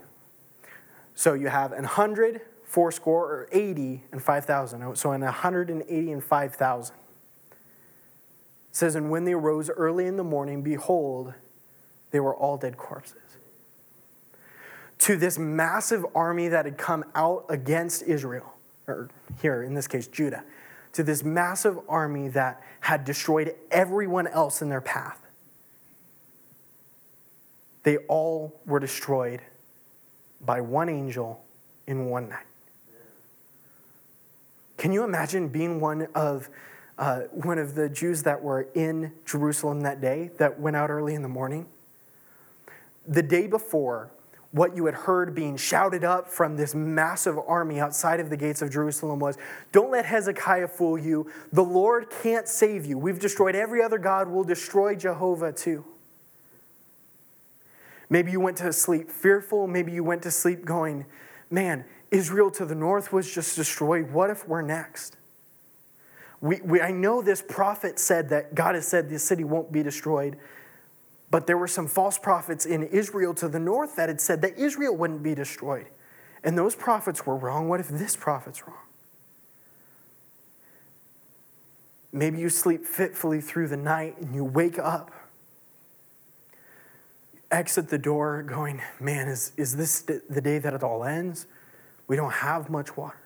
So 1.15 1.35
you 1.35 1.49
have 1.49 1.73
an 1.73 1.83
100, 1.83 2.41
four 2.65 2.91
score, 2.91 3.25
or 3.27 3.49
80, 3.53 4.03
and 4.13 4.23
5,000. 4.23 4.97
So 4.97 5.13
in 5.13 5.21
180 5.21 6.13
and 6.13 6.25
5,000. 6.25 6.97
It 6.97 7.57
says, 8.73 8.95
And 8.95 9.11
when 9.11 9.25
they 9.25 9.33
arose 9.33 9.69
early 9.69 10.07
in 10.07 10.17
the 10.17 10.25
morning, 10.25 10.63
behold, 10.63 11.35
they 12.11 12.21
were 12.21 12.35
all 12.35 12.57
dead 12.57 12.77
corpses. 12.77 13.19
To 15.01 15.17
this 15.17 15.39
massive 15.39 16.07
army 16.15 16.49
that 16.49 16.65
had 16.65 16.79
come 16.79 17.05
out 17.15 17.45
against 17.49 18.03
Israel, 18.05 18.55
or 18.87 19.11
here 19.41 19.63
in 19.63 19.75
this 19.75 19.89
case, 19.89 20.07
Judah, 20.07 20.45
to 20.93 21.03
this 21.03 21.25
massive 21.25 21.79
army 21.89 22.29
that 22.29 22.63
had 22.81 23.05
destroyed 23.05 23.55
everyone 23.71 24.27
else 24.27 24.63
in 24.63 24.69
their 24.69 24.81
path, 24.81 25.19
they 27.83 27.97
all 27.99 28.61
were 28.65 28.79
destroyed 28.79 29.41
by 30.45 30.61
one 30.61 30.89
angel 30.89 31.43
in 31.87 32.07
one 32.07 32.29
night. 32.29 32.47
Can 34.77 34.93
you 34.93 35.05
imagine 35.05 35.49
being 35.49 35.81
one 35.81 36.09
of, 36.15 36.49
uh, 36.99 37.21
one 37.31 37.59
of 37.59 37.75
the 37.75 37.89
Jews 37.89 38.25
that 38.25 38.43
were 38.43 38.69
in 38.75 39.13
Jerusalem 39.25 39.83
that 39.83 40.01
day, 40.01 40.31
that 40.39 40.59
went 40.59 40.75
out 40.75 40.91
early 40.91 41.15
in 41.15 41.23
the 41.23 41.29
morning? 41.29 41.67
The 43.07 43.23
day 43.23 43.47
before, 43.47 44.11
what 44.51 44.77
you 44.77 44.87
had 44.87 44.95
heard 44.95 45.35
being 45.35 45.57
shouted 45.57 46.05
up 46.05 46.29
from 46.29 46.57
this 46.57 46.75
massive 46.75 47.39
army 47.47 47.81
outside 47.81 48.21
of 48.21 48.29
the 48.29 48.37
gates 48.37 48.61
of 48.61 48.71
Jerusalem 48.71 49.19
was 49.19 49.39
Don't 49.73 49.91
let 49.91 50.05
Hezekiah 50.05 50.69
fool 50.69 50.99
you. 50.99 51.31
The 51.53 51.65
Lord 51.65 52.11
can't 52.23 52.47
save 52.47 52.85
you. 52.85 52.99
We've 52.99 53.19
destroyed 53.19 53.55
every 53.55 53.83
other 53.83 53.99
God, 53.99 54.29
we'll 54.29 54.45
destroy 54.45 54.95
Jehovah 54.95 55.53
too. 55.53 55.85
Maybe 58.13 58.31
you 58.31 58.41
went 58.41 58.59
to 58.59 58.71
sleep 58.75 59.11
fearful. 59.11 59.67
Maybe 59.67 59.91
you 59.91 60.05
went 60.05 60.21
to 60.25 60.31
sleep 60.31 60.67
going, 60.67 61.07
man, 61.51 61.87
Israel 62.11 62.51
to 62.51 62.67
the 62.67 62.75
north 62.75 63.11
was 63.11 63.35
just 63.35 63.57
destroyed. 63.57 64.11
What 64.11 64.29
if 64.29 64.47
we're 64.47 64.61
next? 64.61 65.17
We, 66.43 66.61
we, 66.61 66.83
I 66.83 66.91
know 66.91 67.23
this 67.23 67.41
prophet 67.41 67.99
said 67.99 68.29
that 68.29 68.55
God 68.55 68.75
has 68.75 68.87
said 68.87 69.09
this 69.09 69.25
city 69.25 69.45
won't 69.45 69.73
be 69.73 69.83
destroyed, 69.83 70.37
but 71.31 71.47
there 71.47 71.57
were 71.57 71.67
some 71.67 71.89
false 71.89 72.19
prophets 72.19 72.67
in 72.67 72.83
Israel 72.83 73.33
to 73.33 73.49
the 73.49 73.59
north 73.59 73.97
that 73.97 74.11
had 74.11 74.21
said 74.21 74.43
that 74.43 74.59
Israel 74.59 74.95
wouldn't 74.95 75.23
be 75.23 75.35
destroyed. 75.35 75.87
And 76.45 76.59
those 76.59 76.75
prophets 76.75 77.25
were 77.25 77.37
wrong. 77.37 77.67
What 77.67 77.81
if 77.81 77.89
this 77.89 78.15
prophet's 78.15 78.67
wrong? 78.67 78.77
Maybe 82.13 82.41
you 82.41 82.51
sleep 82.51 82.85
fitfully 82.85 83.41
through 83.41 83.69
the 83.69 83.79
night 83.79 84.19
and 84.19 84.35
you 84.35 84.45
wake 84.45 84.79
up 84.79 85.13
exit 87.53 87.89
the 87.89 87.99
door 87.99 88.43
going, 88.43 88.81
man, 88.99 89.29
is, 89.29 89.53
is 89.57 89.77
this 89.77 90.01
the 90.01 90.41
day 90.41 90.59
that 90.59 90.75
it 90.75 90.83
all 90.83 91.05
ends? 91.05 91.47
We 92.09 92.17
don't 92.17 92.33
have 92.33 92.71
much 92.71 92.97
water. 92.97 93.19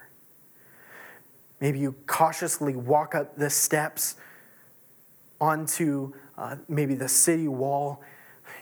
Maybe 1.61 1.79
you 1.79 1.95
cautiously 2.07 2.77
walk 2.77 3.14
up 3.14 3.37
the 3.37 3.49
steps 3.49 4.16
onto 5.41 6.12
uh, 6.37 6.57
maybe 6.68 6.95
the 6.95 7.09
city 7.09 7.49
wall, 7.49 8.03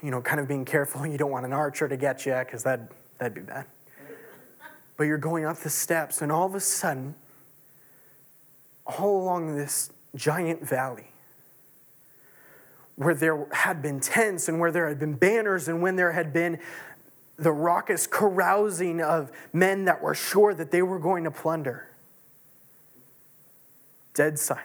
you 0.03 0.11
know, 0.11 0.21
kind 0.21 0.41
of 0.41 0.47
being 0.47 0.65
careful. 0.65 1.07
You 1.15 1.19
don't 1.19 1.31
want 1.31 1.47
an 1.47 1.53
archer 1.53 1.89
to 1.89 1.97
get 1.97 2.25
you 2.27 2.35
because 2.35 2.63
that, 2.63 2.93
that'd 3.19 3.35
be 3.35 3.41
bad. 3.41 3.67
But 4.97 5.05
you're 5.05 5.19
going 5.19 5.45
up 5.45 5.57
the 5.57 5.71
steps, 5.71 6.23
and 6.23 6.31
all 6.31 6.47
of 6.47 6.55
a 6.55 6.61
sudden, 6.61 7.17
all 8.87 9.23
along 9.23 9.57
this 9.57 9.91
giant 10.15 10.67
valley, 10.67 11.14
where 12.97 13.15
there 13.15 13.47
had 13.53 13.83
been 13.83 14.01
tents 14.01 14.49
and 14.49 14.59
where 14.61 14.71
there 14.71 14.89
had 14.89 14.99
been 14.99 15.15
banners 15.15 15.69
and 15.69 15.83
when 15.83 15.97
there 15.97 16.13
had 16.13 16.33
been 16.33 16.59
the 17.37 17.53
raucous 17.53 18.07
carousing 18.07 19.01
of 19.01 19.33
men 19.53 19.87
that 19.87 20.01
were 20.01 20.15
sure 20.15 20.55
that 20.55 20.71
they 20.71 20.83
were 20.83 21.01
going 21.01 21.25
to 21.25 21.31
plunder. 21.31 21.89
Dead 24.15 24.39
silence. 24.39 24.65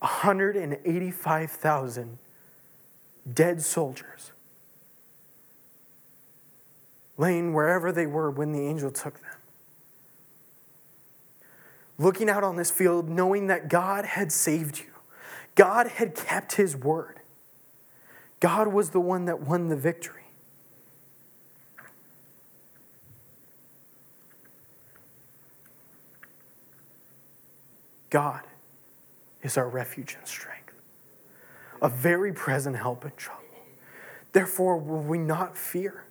185,000 0.00 2.18
dead 3.32 3.62
soldiers 3.62 4.32
laying 7.16 7.52
wherever 7.52 7.92
they 7.92 8.06
were 8.06 8.28
when 8.30 8.50
the 8.50 8.66
angel 8.66 8.90
took 8.90 9.20
them. 9.20 9.30
Looking 11.98 12.28
out 12.28 12.42
on 12.42 12.56
this 12.56 12.70
field, 12.70 13.08
knowing 13.08 13.46
that 13.46 13.68
God 13.68 14.04
had 14.04 14.32
saved 14.32 14.80
you, 14.80 14.91
God 15.54 15.86
had 15.86 16.14
kept 16.14 16.54
his 16.54 16.76
word. 16.76 17.20
God 18.40 18.68
was 18.68 18.90
the 18.90 19.00
one 19.00 19.26
that 19.26 19.40
won 19.40 19.68
the 19.68 19.76
victory. 19.76 20.22
God 28.10 28.42
is 29.42 29.56
our 29.56 29.68
refuge 29.68 30.16
and 30.18 30.26
strength, 30.26 30.74
a 31.80 31.88
very 31.88 32.32
present 32.32 32.76
help 32.76 33.04
in 33.04 33.12
trouble. 33.16 33.42
Therefore, 34.32 34.76
will 34.76 35.00
we 35.00 35.18
not 35.18 35.56
fear? 35.56 36.04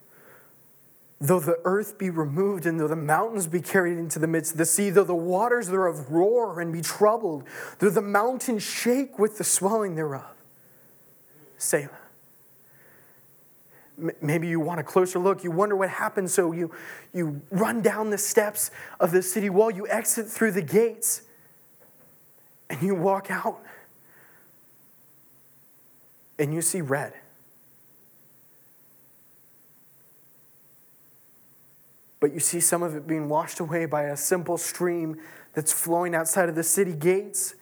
Though 1.24 1.40
the 1.40 1.60
earth 1.66 2.00
be 2.00 2.10
removed, 2.10 2.66
and 2.66 2.80
though 2.80 2.88
the 2.88 2.96
mountains 2.96 3.46
be 3.46 3.62
carried 3.62 4.00
into 4.00 4.18
the 4.18 4.26
midst 4.26 4.54
of 4.54 4.58
the 4.58 4.66
sea, 4.66 4.90
though 4.90 5.04
the 5.04 5.14
waters 5.14 5.68
thereof 5.68 6.10
roar 6.10 6.60
and 6.60 6.74
be 6.74 6.82
troubled, 6.82 7.44
though 7.78 7.92
the 7.92 8.02
mountains 8.02 8.64
shake 8.64 9.20
with 9.20 9.38
the 9.38 9.44
swelling 9.44 9.94
thereof. 9.94 10.26
Selah. 11.60 11.90
Maybe 14.20 14.48
you 14.48 14.60
want 14.60 14.80
a 14.80 14.84
closer 14.84 15.20
look. 15.20 15.44
You 15.44 15.52
wonder 15.52 15.76
what 15.76 15.90
happened. 15.90 16.32
So 16.32 16.54
you, 16.54 16.72
you 17.14 17.44
run 17.52 17.84
down 17.84 18.10
the 18.10 18.18
steps 18.18 18.72
of 19.00 19.12
the 19.12 19.22
city 19.22 19.52
wall. 19.52 19.70
You 19.70 19.88
exit 19.90 20.28
through 20.28 20.54
the 20.54 20.64
gates. 20.64 21.22
And 22.68 22.82
you 22.82 22.96
walk 22.96 23.30
out. 23.30 23.62
And 26.40 26.52
you 26.52 26.64
see 26.64 26.82
red. 26.82 27.14
But 32.22 32.34
you 32.34 32.40
see 32.40 32.62
some 32.62 32.84
of 32.84 32.96
it 32.96 33.06
being 33.06 33.28
washed 33.28 33.60
away 33.60 33.86
by 33.86 34.04
a 34.04 34.16
simple 34.16 34.58
stream 34.58 35.18
that's 35.54 35.74
flowing 35.74 36.16
outside 36.16 36.48
of 36.48 36.56
the 36.56 36.64
city 36.64 36.94
gates. 36.94 37.56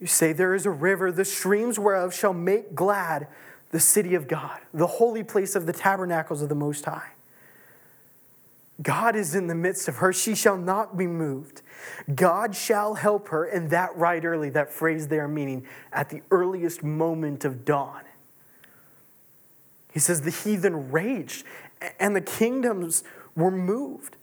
You 0.00 0.06
say, 0.06 0.32
There 0.32 0.54
is 0.54 0.64
a 0.64 0.70
river, 0.70 1.12
the 1.12 1.24
streams 1.24 1.78
whereof 1.78 2.14
shall 2.14 2.32
make 2.32 2.74
glad 2.74 3.26
the 3.72 3.80
city 3.80 4.14
of 4.14 4.28
God, 4.28 4.60
the 4.72 4.86
holy 4.86 5.24
place 5.24 5.56
of 5.56 5.66
the 5.66 5.72
tabernacles 5.72 6.40
of 6.40 6.48
the 6.48 6.54
Most 6.54 6.84
High. 6.84 7.10
God 8.80 9.16
is 9.16 9.34
in 9.34 9.48
the 9.48 9.54
midst 9.54 9.88
of 9.88 9.96
her. 9.96 10.12
She 10.12 10.34
shall 10.34 10.56
not 10.56 10.96
be 10.96 11.06
moved. 11.06 11.62
God 12.14 12.54
shall 12.54 12.94
help 12.94 13.28
her, 13.28 13.44
and 13.44 13.70
that 13.70 13.96
right 13.96 14.24
early, 14.24 14.50
that 14.50 14.70
phrase 14.70 15.08
there 15.08 15.26
meaning 15.26 15.66
at 15.92 16.10
the 16.10 16.22
earliest 16.30 16.84
moment 16.84 17.44
of 17.44 17.64
dawn. 17.64 18.02
He 19.92 19.98
says, 19.98 20.20
The 20.20 20.30
heathen 20.30 20.92
raged, 20.92 21.44
and 21.98 22.14
the 22.14 22.20
kingdoms 22.20 23.02
were 23.36 23.50
moved. 23.50 24.16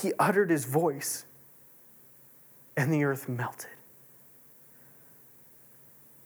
He 0.00 0.12
uttered 0.18 0.50
his 0.50 0.64
voice, 0.64 1.24
and 2.76 2.92
the 2.92 3.04
earth 3.04 3.28
melted. 3.28 3.70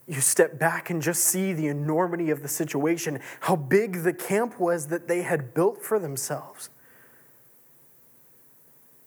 You 0.07 0.19
step 0.19 0.59
back 0.59 0.89
and 0.89 1.01
just 1.01 1.23
see 1.23 1.53
the 1.53 1.67
enormity 1.67 2.29
of 2.31 2.41
the 2.41 2.47
situation, 2.47 3.19
how 3.41 3.55
big 3.55 4.03
the 4.03 4.13
camp 4.13 4.59
was 4.59 4.87
that 4.87 5.07
they 5.07 5.21
had 5.21 5.53
built 5.53 5.81
for 5.81 5.99
themselves. 5.99 6.69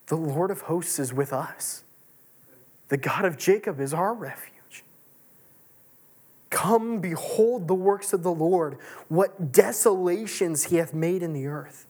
The 0.07 0.17
Lord 0.17 0.51
of 0.51 0.63
hosts 0.63 0.99
is 0.99 1.13
with 1.13 1.33
us. 1.33 1.85
The 2.89 2.97
God 2.97 3.25
of 3.25 3.37
Jacob 3.37 3.81
is 3.81 3.93
our 3.95 4.15
refuge. 4.15 4.85
Come, 6.51 7.01
behold 7.01 7.69
the 7.69 7.75
works 7.75 8.13
of 8.13 8.23
the 8.23 8.33
Lord, 8.33 8.79
what 9.09 9.53
desolations 9.53 10.65
he 10.65 10.77
hath 10.77 10.95
made 10.95 11.23
in 11.23 11.33
the 11.33 11.47
earth. 11.47 11.87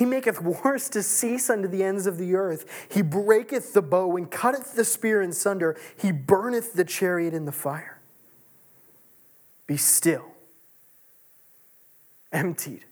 He 0.00 0.06
maketh 0.06 0.40
wars 0.40 0.88
to 0.88 1.02
cease 1.02 1.50
unto 1.50 1.68
the 1.68 1.84
ends 1.84 2.06
of 2.06 2.16
the 2.16 2.34
earth. 2.34 2.64
He 2.90 3.02
breaketh 3.02 3.74
the 3.74 3.82
bow 3.82 4.16
and 4.16 4.30
cutteth 4.30 4.74
the 4.74 4.82
spear 4.82 5.20
in 5.20 5.30
sunder. 5.30 5.78
He 5.94 6.10
burneth 6.10 6.72
the 6.72 6.86
chariot 6.86 7.34
in 7.34 7.44
the 7.44 7.52
fire. 7.52 8.00
Be 9.66 9.76
still, 9.76 10.24
emptied, 12.32 12.86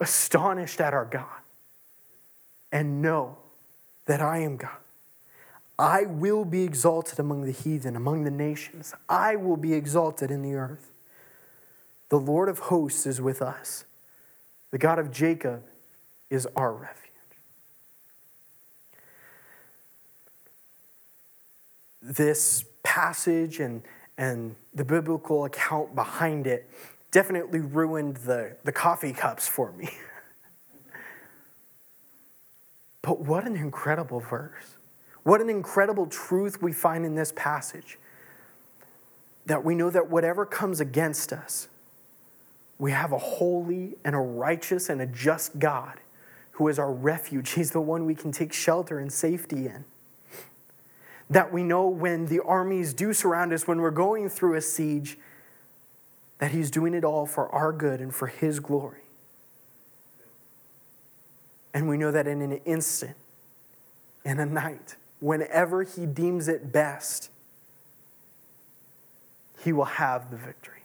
astonished 0.00 0.80
at 0.80 0.92
our 0.94 1.04
God, 1.04 1.42
and 2.72 3.00
know 3.00 3.38
that 4.06 4.20
I 4.20 4.38
am 4.38 4.56
God. 4.56 4.80
I 5.78 6.06
will 6.06 6.44
be 6.44 6.64
exalted 6.64 7.20
among 7.20 7.42
the 7.42 7.52
heathen, 7.52 7.94
among 7.94 8.24
the 8.24 8.32
nations. 8.32 8.94
I 9.08 9.36
will 9.36 9.56
be 9.56 9.74
exalted 9.74 10.32
in 10.32 10.42
the 10.42 10.56
earth. 10.56 10.90
The 12.08 12.18
Lord 12.18 12.48
of 12.48 12.58
hosts 12.58 13.06
is 13.06 13.20
with 13.20 13.40
us. 13.40 13.84
The 14.72 14.78
God 14.78 14.98
of 14.98 15.12
Jacob 15.12 15.62
is 16.30 16.46
our 16.56 16.72
refuge. 16.72 16.94
This 22.02 22.64
passage 22.82 23.60
and, 23.60 23.82
and 24.16 24.54
the 24.74 24.84
biblical 24.84 25.44
account 25.44 25.94
behind 25.94 26.46
it 26.46 26.68
definitely 27.10 27.60
ruined 27.60 28.18
the, 28.18 28.56
the 28.64 28.72
coffee 28.72 29.12
cups 29.12 29.48
for 29.48 29.72
me. 29.72 29.90
but 33.02 33.20
what 33.20 33.46
an 33.46 33.56
incredible 33.56 34.20
verse. 34.20 34.76
What 35.22 35.40
an 35.40 35.50
incredible 35.50 36.06
truth 36.06 36.62
we 36.62 36.72
find 36.72 37.04
in 37.04 37.14
this 37.14 37.32
passage. 37.34 37.98
That 39.46 39.64
we 39.64 39.74
know 39.74 39.90
that 39.90 40.10
whatever 40.10 40.44
comes 40.44 40.80
against 40.80 41.32
us, 41.32 41.68
we 42.78 42.92
have 42.92 43.12
a 43.12 43.18
holy 43.18 43.96
and 44.04 44.14
a 44.14 44.18
righteous 44.18 44.88
and 44.88 45.00
a 45.00 45.06
just 45.06 45.58
God 45.58 46.00
who 46.58 46.66
is 46.66 46.78
our 46.78 46.92
refuge. 46.92 47.50
He's 47.54 47.70
the 47.70 47.80
one 47.80 48.04
we 48.04 48.16
can 48.16 48.32
take 48.32 48.52
shelter 48.52 48.98
and 48.98 49.12
safety 49.12 49.66
in. 49.66 49.84
That 51.30 51.52
we 51.52 51.62
know 51.62 51.86
when 51.88 52.26
the 52.26 52.40
armies 52.40 52.92
do 52.92 53.12
surround 53.12 53.52
us, 53.52 53.66
when 53.66 53.80
we're 53.80 53.90
going 53.90 54.28
through 54.28 54.56
a 54.56 54.60
siege, 54.60 55.18
that 56.38 56.50
He's 56.50 56.70
doing 56.70 56.94
it 56.94 57.04
all 57.04 57.26
for 57.26 57.48
our 57.50 57.72
good 57.72 58.00
and 58.00 58.12
for 58.12 58.26
His 58.26 58.60
glory. 58.60 59.02
And 61.72 61.88
we 61.88 61.96
know 61.96 62.10
that 62.10 62.26
in 62.26 62.42
an 62.42 62.52
instant, 62.64 63.16
in 64.24 64.40
a 64.40 64.46
night, 64.46 64.96
whenever 65.20 65.84
He 65.84 66.06
deems 66.06 66.48
it 66.48 66.72
best, 66.72 67.30
He 69.62 69.72
will 69.72 69.84
have 69.84 70.30
the 70.30 70.36
victory. 70.36 70.82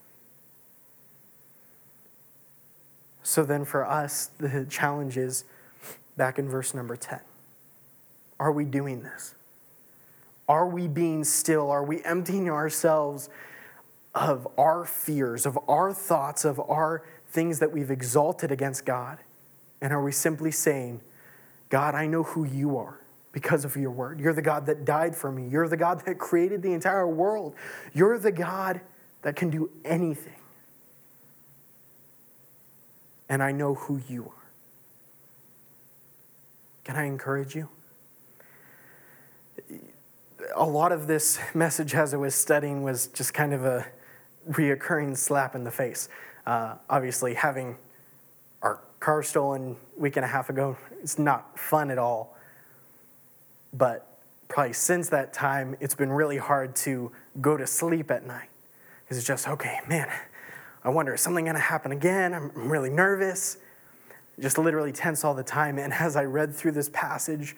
So 3.24 3.43
then, 3.43 3.63
for 3.65 3.86
us, 3.88 4.30
the 4.38 4.67
challenge 4.69 5.17
is 5.17 5.45
back 6.18 6.39
in 6.39 6.49
verse 6.49 6.74
number 6.74 6.95
10. 6.95 7.20
Are 8.39 8.51
we 8.51 8.66
doing 8.66 9.03
this? 9.03 9.36
Are 10.47 10.68
we 10.68 10.88
being 10.88 11.24
still? 11.24 11.72
Are 11.72 11.84
we 11.84 12.03
emptying 12.03 12.49
ourselves 12.49 13.30
of 14.14 14.47
our 14.57 14.86
fears, 14.86 15.45
of 15.45 15.57
our 15.68 15.93
thoughts, 15.93 16.45
of 16.45 16.59
our 16.59 17.03
things 17.30 17.59
that 17.59 17.72
we've 17.72 17.91
exalted 17.91 18.51
against 18.51 18.86
God? 18.86 19.20
And 19.82 19.93
are 19.93 20.03
we 20.03 20.11
simply 20.11 20.51
saying, 20.51 21.01
God, 21.70 21.95
I 21.95 22.05
know 22.05 22.24
who 22.24 22.43
you 22.43 22.78
are 22.78 22.99
because 23.34 23.66
of 23.66 23.76
your 23.76 23.91
word. 23.91 24.20
You're 24.20 24.34
the 24.34 24.41
God 24.41 24.68
that 24.68 24.86
died 24.86 25.16
for 25.16 25.32
me. 25.32 25.47
You're 25.49 25.68
the 25.68 25.76
God 25.76 26.05
that 26.05 26.20
created 26.20 26.61
the 26.61 26.72
entire 26.72 27.07
world. 27.07 27.55
You're 27.91 28.18
the 28.20 28.32
God 28.32 28.80
that 29.24 29.36
can 29.36 29.49
do 29.49 29.70
anything. 29.84 30.36
And 33.28 33.41
I 33.41 33.51
know 33.51 33.74
who 33.74 33.99
you 34.07 34.26
are. 34.26 34.43
Can 36.84 36.95
I 36.97 37.05
encourage 37.05 37.55
you? 37.55 37.69
A 40.55 40.65
lot 40.65 40.91
of 40.91 41.07
this 41.07 41.39
message 41.53 41.95
as 41.95 42.13
I 42.13 42.17
was 42.17 42.36
studying 42.36 42.84
was 42.84 43.07
just 43.07 43.34
kind 43.34 43.53
of 43.53 43.63
a 43.63 43.86
reoccurring 44.49 45.17
slap 45.17 45.55
in 45.55 45.63
the 45.63 45.71
face. 45.71 46.09
Uh, 46.45 46.75
obviously, 46.89 47.34
having 47.36 47.77
our 48.61 48.81
car 48.99 49.23
stolen 49.23 49.77
a 49.97 49.99
week 50.01 50.17
and 50.17 50.25
a 50.25 50.27
half 50.27 50.49
ago, 50.49 50.77
it's 51.01 51.17
not 51.17 51.57
fun 51.57 51.89
at 51.89 51.97
all. 51.97 52.38
But 53.73 54.07
probably 54.49 54.73
since 54.73 55.09
that 55.09 55.34
time, 55.34 55.77
it's 55.79 55.95
been 55.95 56.11
really 56.11 56.38
hard 56.38 56.75
to 56.77 57.11
go 57.39 57.55
to 57.55 57.65
sleep 57.65 58.11
at 58.11 58.25
night. 58.25 58.49
It's 59.09 59.23
just, 59.23 59.47
okay, 59.47 59.79
man, 59.88 60.09
I 60.84 60.89
wonder, 60.89 61.13
is 61.13 61.21
something 61.21 61.45
going 61.45 61.55
to 61.55 61.61
happen 61.61 61.91
again? 61.91 62.34
I'm 62.34 62.51
really 62.53 62.89
nervous. 62.89 63.57
Just 64.39 64.57
literally 64.57 64.91
tense 64.91 65.23
all 65.23 65.34
the 65.34 65.43
time. 65.43 65.77
And 65.77 65.93
as 65.93 66.15
I 66.15 66.23
read 66.23 66.55
through 66.55 66.71
this 66.71 66.89
passage 66.89 67.55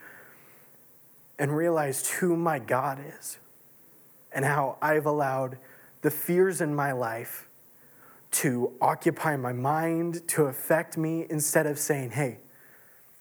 and 1.40 1.56
realized 1.56 2.08
who 2.08 2.36
my 2.36 2.60
God 2.60 3.00
is 3.18 3.38
and 4.32 4.46
how 4.46 4.78
I've 4.82 5.06
allowed 5.06 5.58
the 6.02 6.12
fears 6.12 6.62
in 6.62 6.76
my 6.76 6.92
life 6.92 7.48
to 8.32 8.74
occupy 8.82 9.38
my 9.38 9.54
mind, 9.54 10.28
to 10.28 10.44
affect 10.44 10.98
me, 10.98 11.26
instead 11.30 11.66
of 11.66 11.80
saying, 11.80 12.12
hey, 12.12 12.40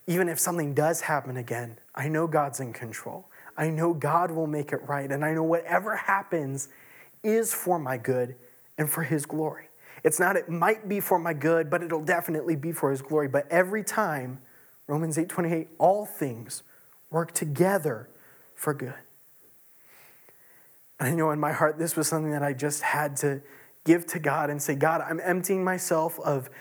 even 0.07 0.27
if 0.27 0.39
something 0.39 0.73
does 0.73 1.01
happen 1.01 1.37
again, 1.37 1.79
I 1.95 2.09
know 2.09 2.27
God's 2.27 2.59
in 2.59 2.73
control. 2.73 3.25
I 3.57 3.69
know 3.69 3.93
God 3.93 4.31
will 4.31 4.47
make 4.47 4.73
it 4.73 4.81
right. 4.87 5.09
And 5.09 5.23
I 5.23 5.33
know 5.33 5.43
whatever 5.43 5.95
happens 5.95 6.67
is 7.23 7.53
for 7.53 7.79
my 7.79 7.97
good 7.97 8.35
and 8.77 8.89
for 8.89 9.03
His 9.03 9.25
glory. 9.25 9.69
It's 10.05 10.19
not, 10.19 10.35
it 10.35 10.47
might 10.47 10.87
be 10.87 10.99
for 10.99 11.17
my 11.17 11.33
good, 11.33 11.71
but 11.71 11.81
it'll 11.81 12.03
definitely 12.03 12.55
be 12.55 12.71
for 12.71 12.91
His 12.91 13.01
glory. 13.01 13.27
But 13.27 13.47
every 13.49 13.83
time, 13.83 14.37
Romans 14.85 15.17
8 15.17 15.27
28, 15.27 15.67
all 15.79 16.05
things 16.05 16.61
work 17.09 17.31
together 17.31 18.07
for 18.53 18.75
good. 18.75 18.93
And 20.99 21.09
I 21.09 21.15
know 21.15 21.31
in 21.31 21.39
my 21.39 21.53
heart 21.53 21.79
this 21.79 21.95
was 21.95 22.07
something 22.07 22.31
that 22.31 22.43
I 22.43 22.53
just 22.53 22.83
had 22.83 23.17
to 23.17 23.41
give 23.83 24.05
to 24.07 24.19
God 24.19 24.51
and 24.51 24.61
say, 24.61 24.75
God, 24.75 25.01
I'm 25.01 25.19
emptying 25.23 25.63
myself 25.63 26.19
of, 26.19 26.51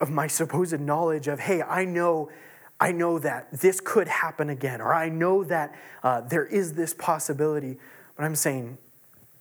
of 0.00 0.10
my 0.10 0.26
supposed 0.26 0.80
knowledge 0.80 1.28
of, 1.28 1.38
hey, 1.38 1.62
I 1.62 1.84
know 1.84 2.28
I 2.80 2.90
know 2.90 3.20
that 3.20 3.52
this 3.52 3.80
could 3.80 4.08
happen 4.08 4.50
again, 4.50 4.80
or 4.80 4.92
I 4.92 5.08
know 5.08 5.44
that 5.44 5.72
uh, 6.02 6.22
there 6.22 6.44
is 6.44 6.72
this 6.72 6.92
possibility, 6.92 7.78
but 8.16 8.24
I'm 8.24 8.34
saying 8.34 8.78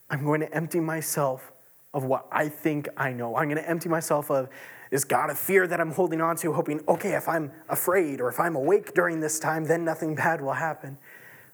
I'm 0.08 0.24
going 0.24 0.42
to 0.42 0.54
empty 0.54 0.80
myself 0.80 1.52
of 1.94 2.04
what 2.06 2.28
I 2.32 2.50
think 2.50 2.90
I 2.98 3.12
know. 3.12 3.36
I'm 3.36 3.46
going 3.46 3.62
to 3.62 3.70
empty 3.70 3.90
myself 3.90 4.32
of 4.32 4.50
this 4.90 5.04
God 5.04 5.30
of 5.30 5.40
fear 5.40 5.68
that 5.68 5.80
I'm 5.80 5.92
holding 5.92 6.22
on 6.22 6.36
to, 6.38 6.54
hoping, 6.54 6.82
okay, 6.88 7.14
if 7.14 7.28
I'm 7.28 7.52
afraid 7.70 8.22
or 8.22 8.30
if 8.30 8.40
I'm 8.40 8.56
awake 8.56 8.94
during 8.94 9.20
this 9.20 9.40
time, 9.40 9.66
then 9.66 9.84
nothing 9.84 10.16
bad 10.24 10.42
will 10.42 10.54
happen. 10.54 10.98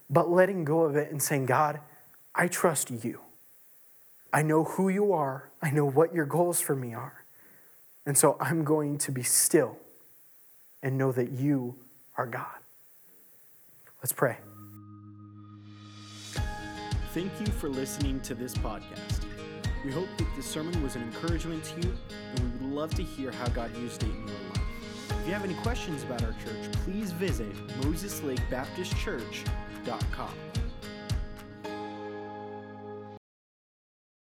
But 0.09 0.29
letting 0.29 0.65
go 0.65 0.81
of 0.81 0.95
it 0.95 1.11
and 1.11 1.21
saying, 1.21 1.45
God, 1.45 1.79
I 2.33 2.47
trust 2.47 2.89
you. 2.89 3.21
I 4.31 4.43
know 4.43 4.63
who 4.63 4.89
you 4.89 5.11
are, 5.13 5.49
I 5.61 5.71
know 5.71 5.85
what 5.85 6.13
your 6.13 6.25
goals 6.25 6.61
for 6.61 6.75
me 6.75 6.93
are. 6.93 7.25
And 8.05 8.17
so 8.17 8.37
I'm 8.39 8.63
going 8.63 8.97
to 8.99 9.11
be 9.11 9.23
still 9.23 9.77
and 10.81 10.97
know 10.97 11.11
that 11.11 11.31
you 11.31 11.75
are 12.17 12.25
God. 12.25 12.45
Let's 14.01 14.13
pray. 14.13 14.37
Thank 17.13 17.31
you 17.39 17.47
for 17.47 17.69
listening 17.69 18.19
to 18.21 18.35
this 18.35 18.53
podcast. 18.53 19.28
We 19.85 19.91
hope 19.91 20.09
that 20.17 20.27
this 20.35 20.45
sermon 20.45 20.83
was 20.83 20.95
an 20.95 21.03
encouragement 21.03 21.63
to 21.63 21.81
you, 21.81 21.93
and 22.35 22.39
we 22.39 22.67
would 22.67 22.75
love 22.75 22.93
to 22.95 23.03
hear 23.03 23.31
how 23.31 23.47
God 23.47 23.75
used 23.77 24.03
it 24.03 24.09
in 24.09 24.27
your 24.27 24.37
life. 24.49 24.59
If 25.11 25.27
you 25.27 25.33
have 25.33 25.43
any 25.43 25.55
questions 25.55 26.03
about 26.03 26.23
our 26.23 26.33
church, 26.43 26.71
please 26.83 27.11
visit 27.11 27.53
MosesLakeBaptistChurch.com. 27.81 30.48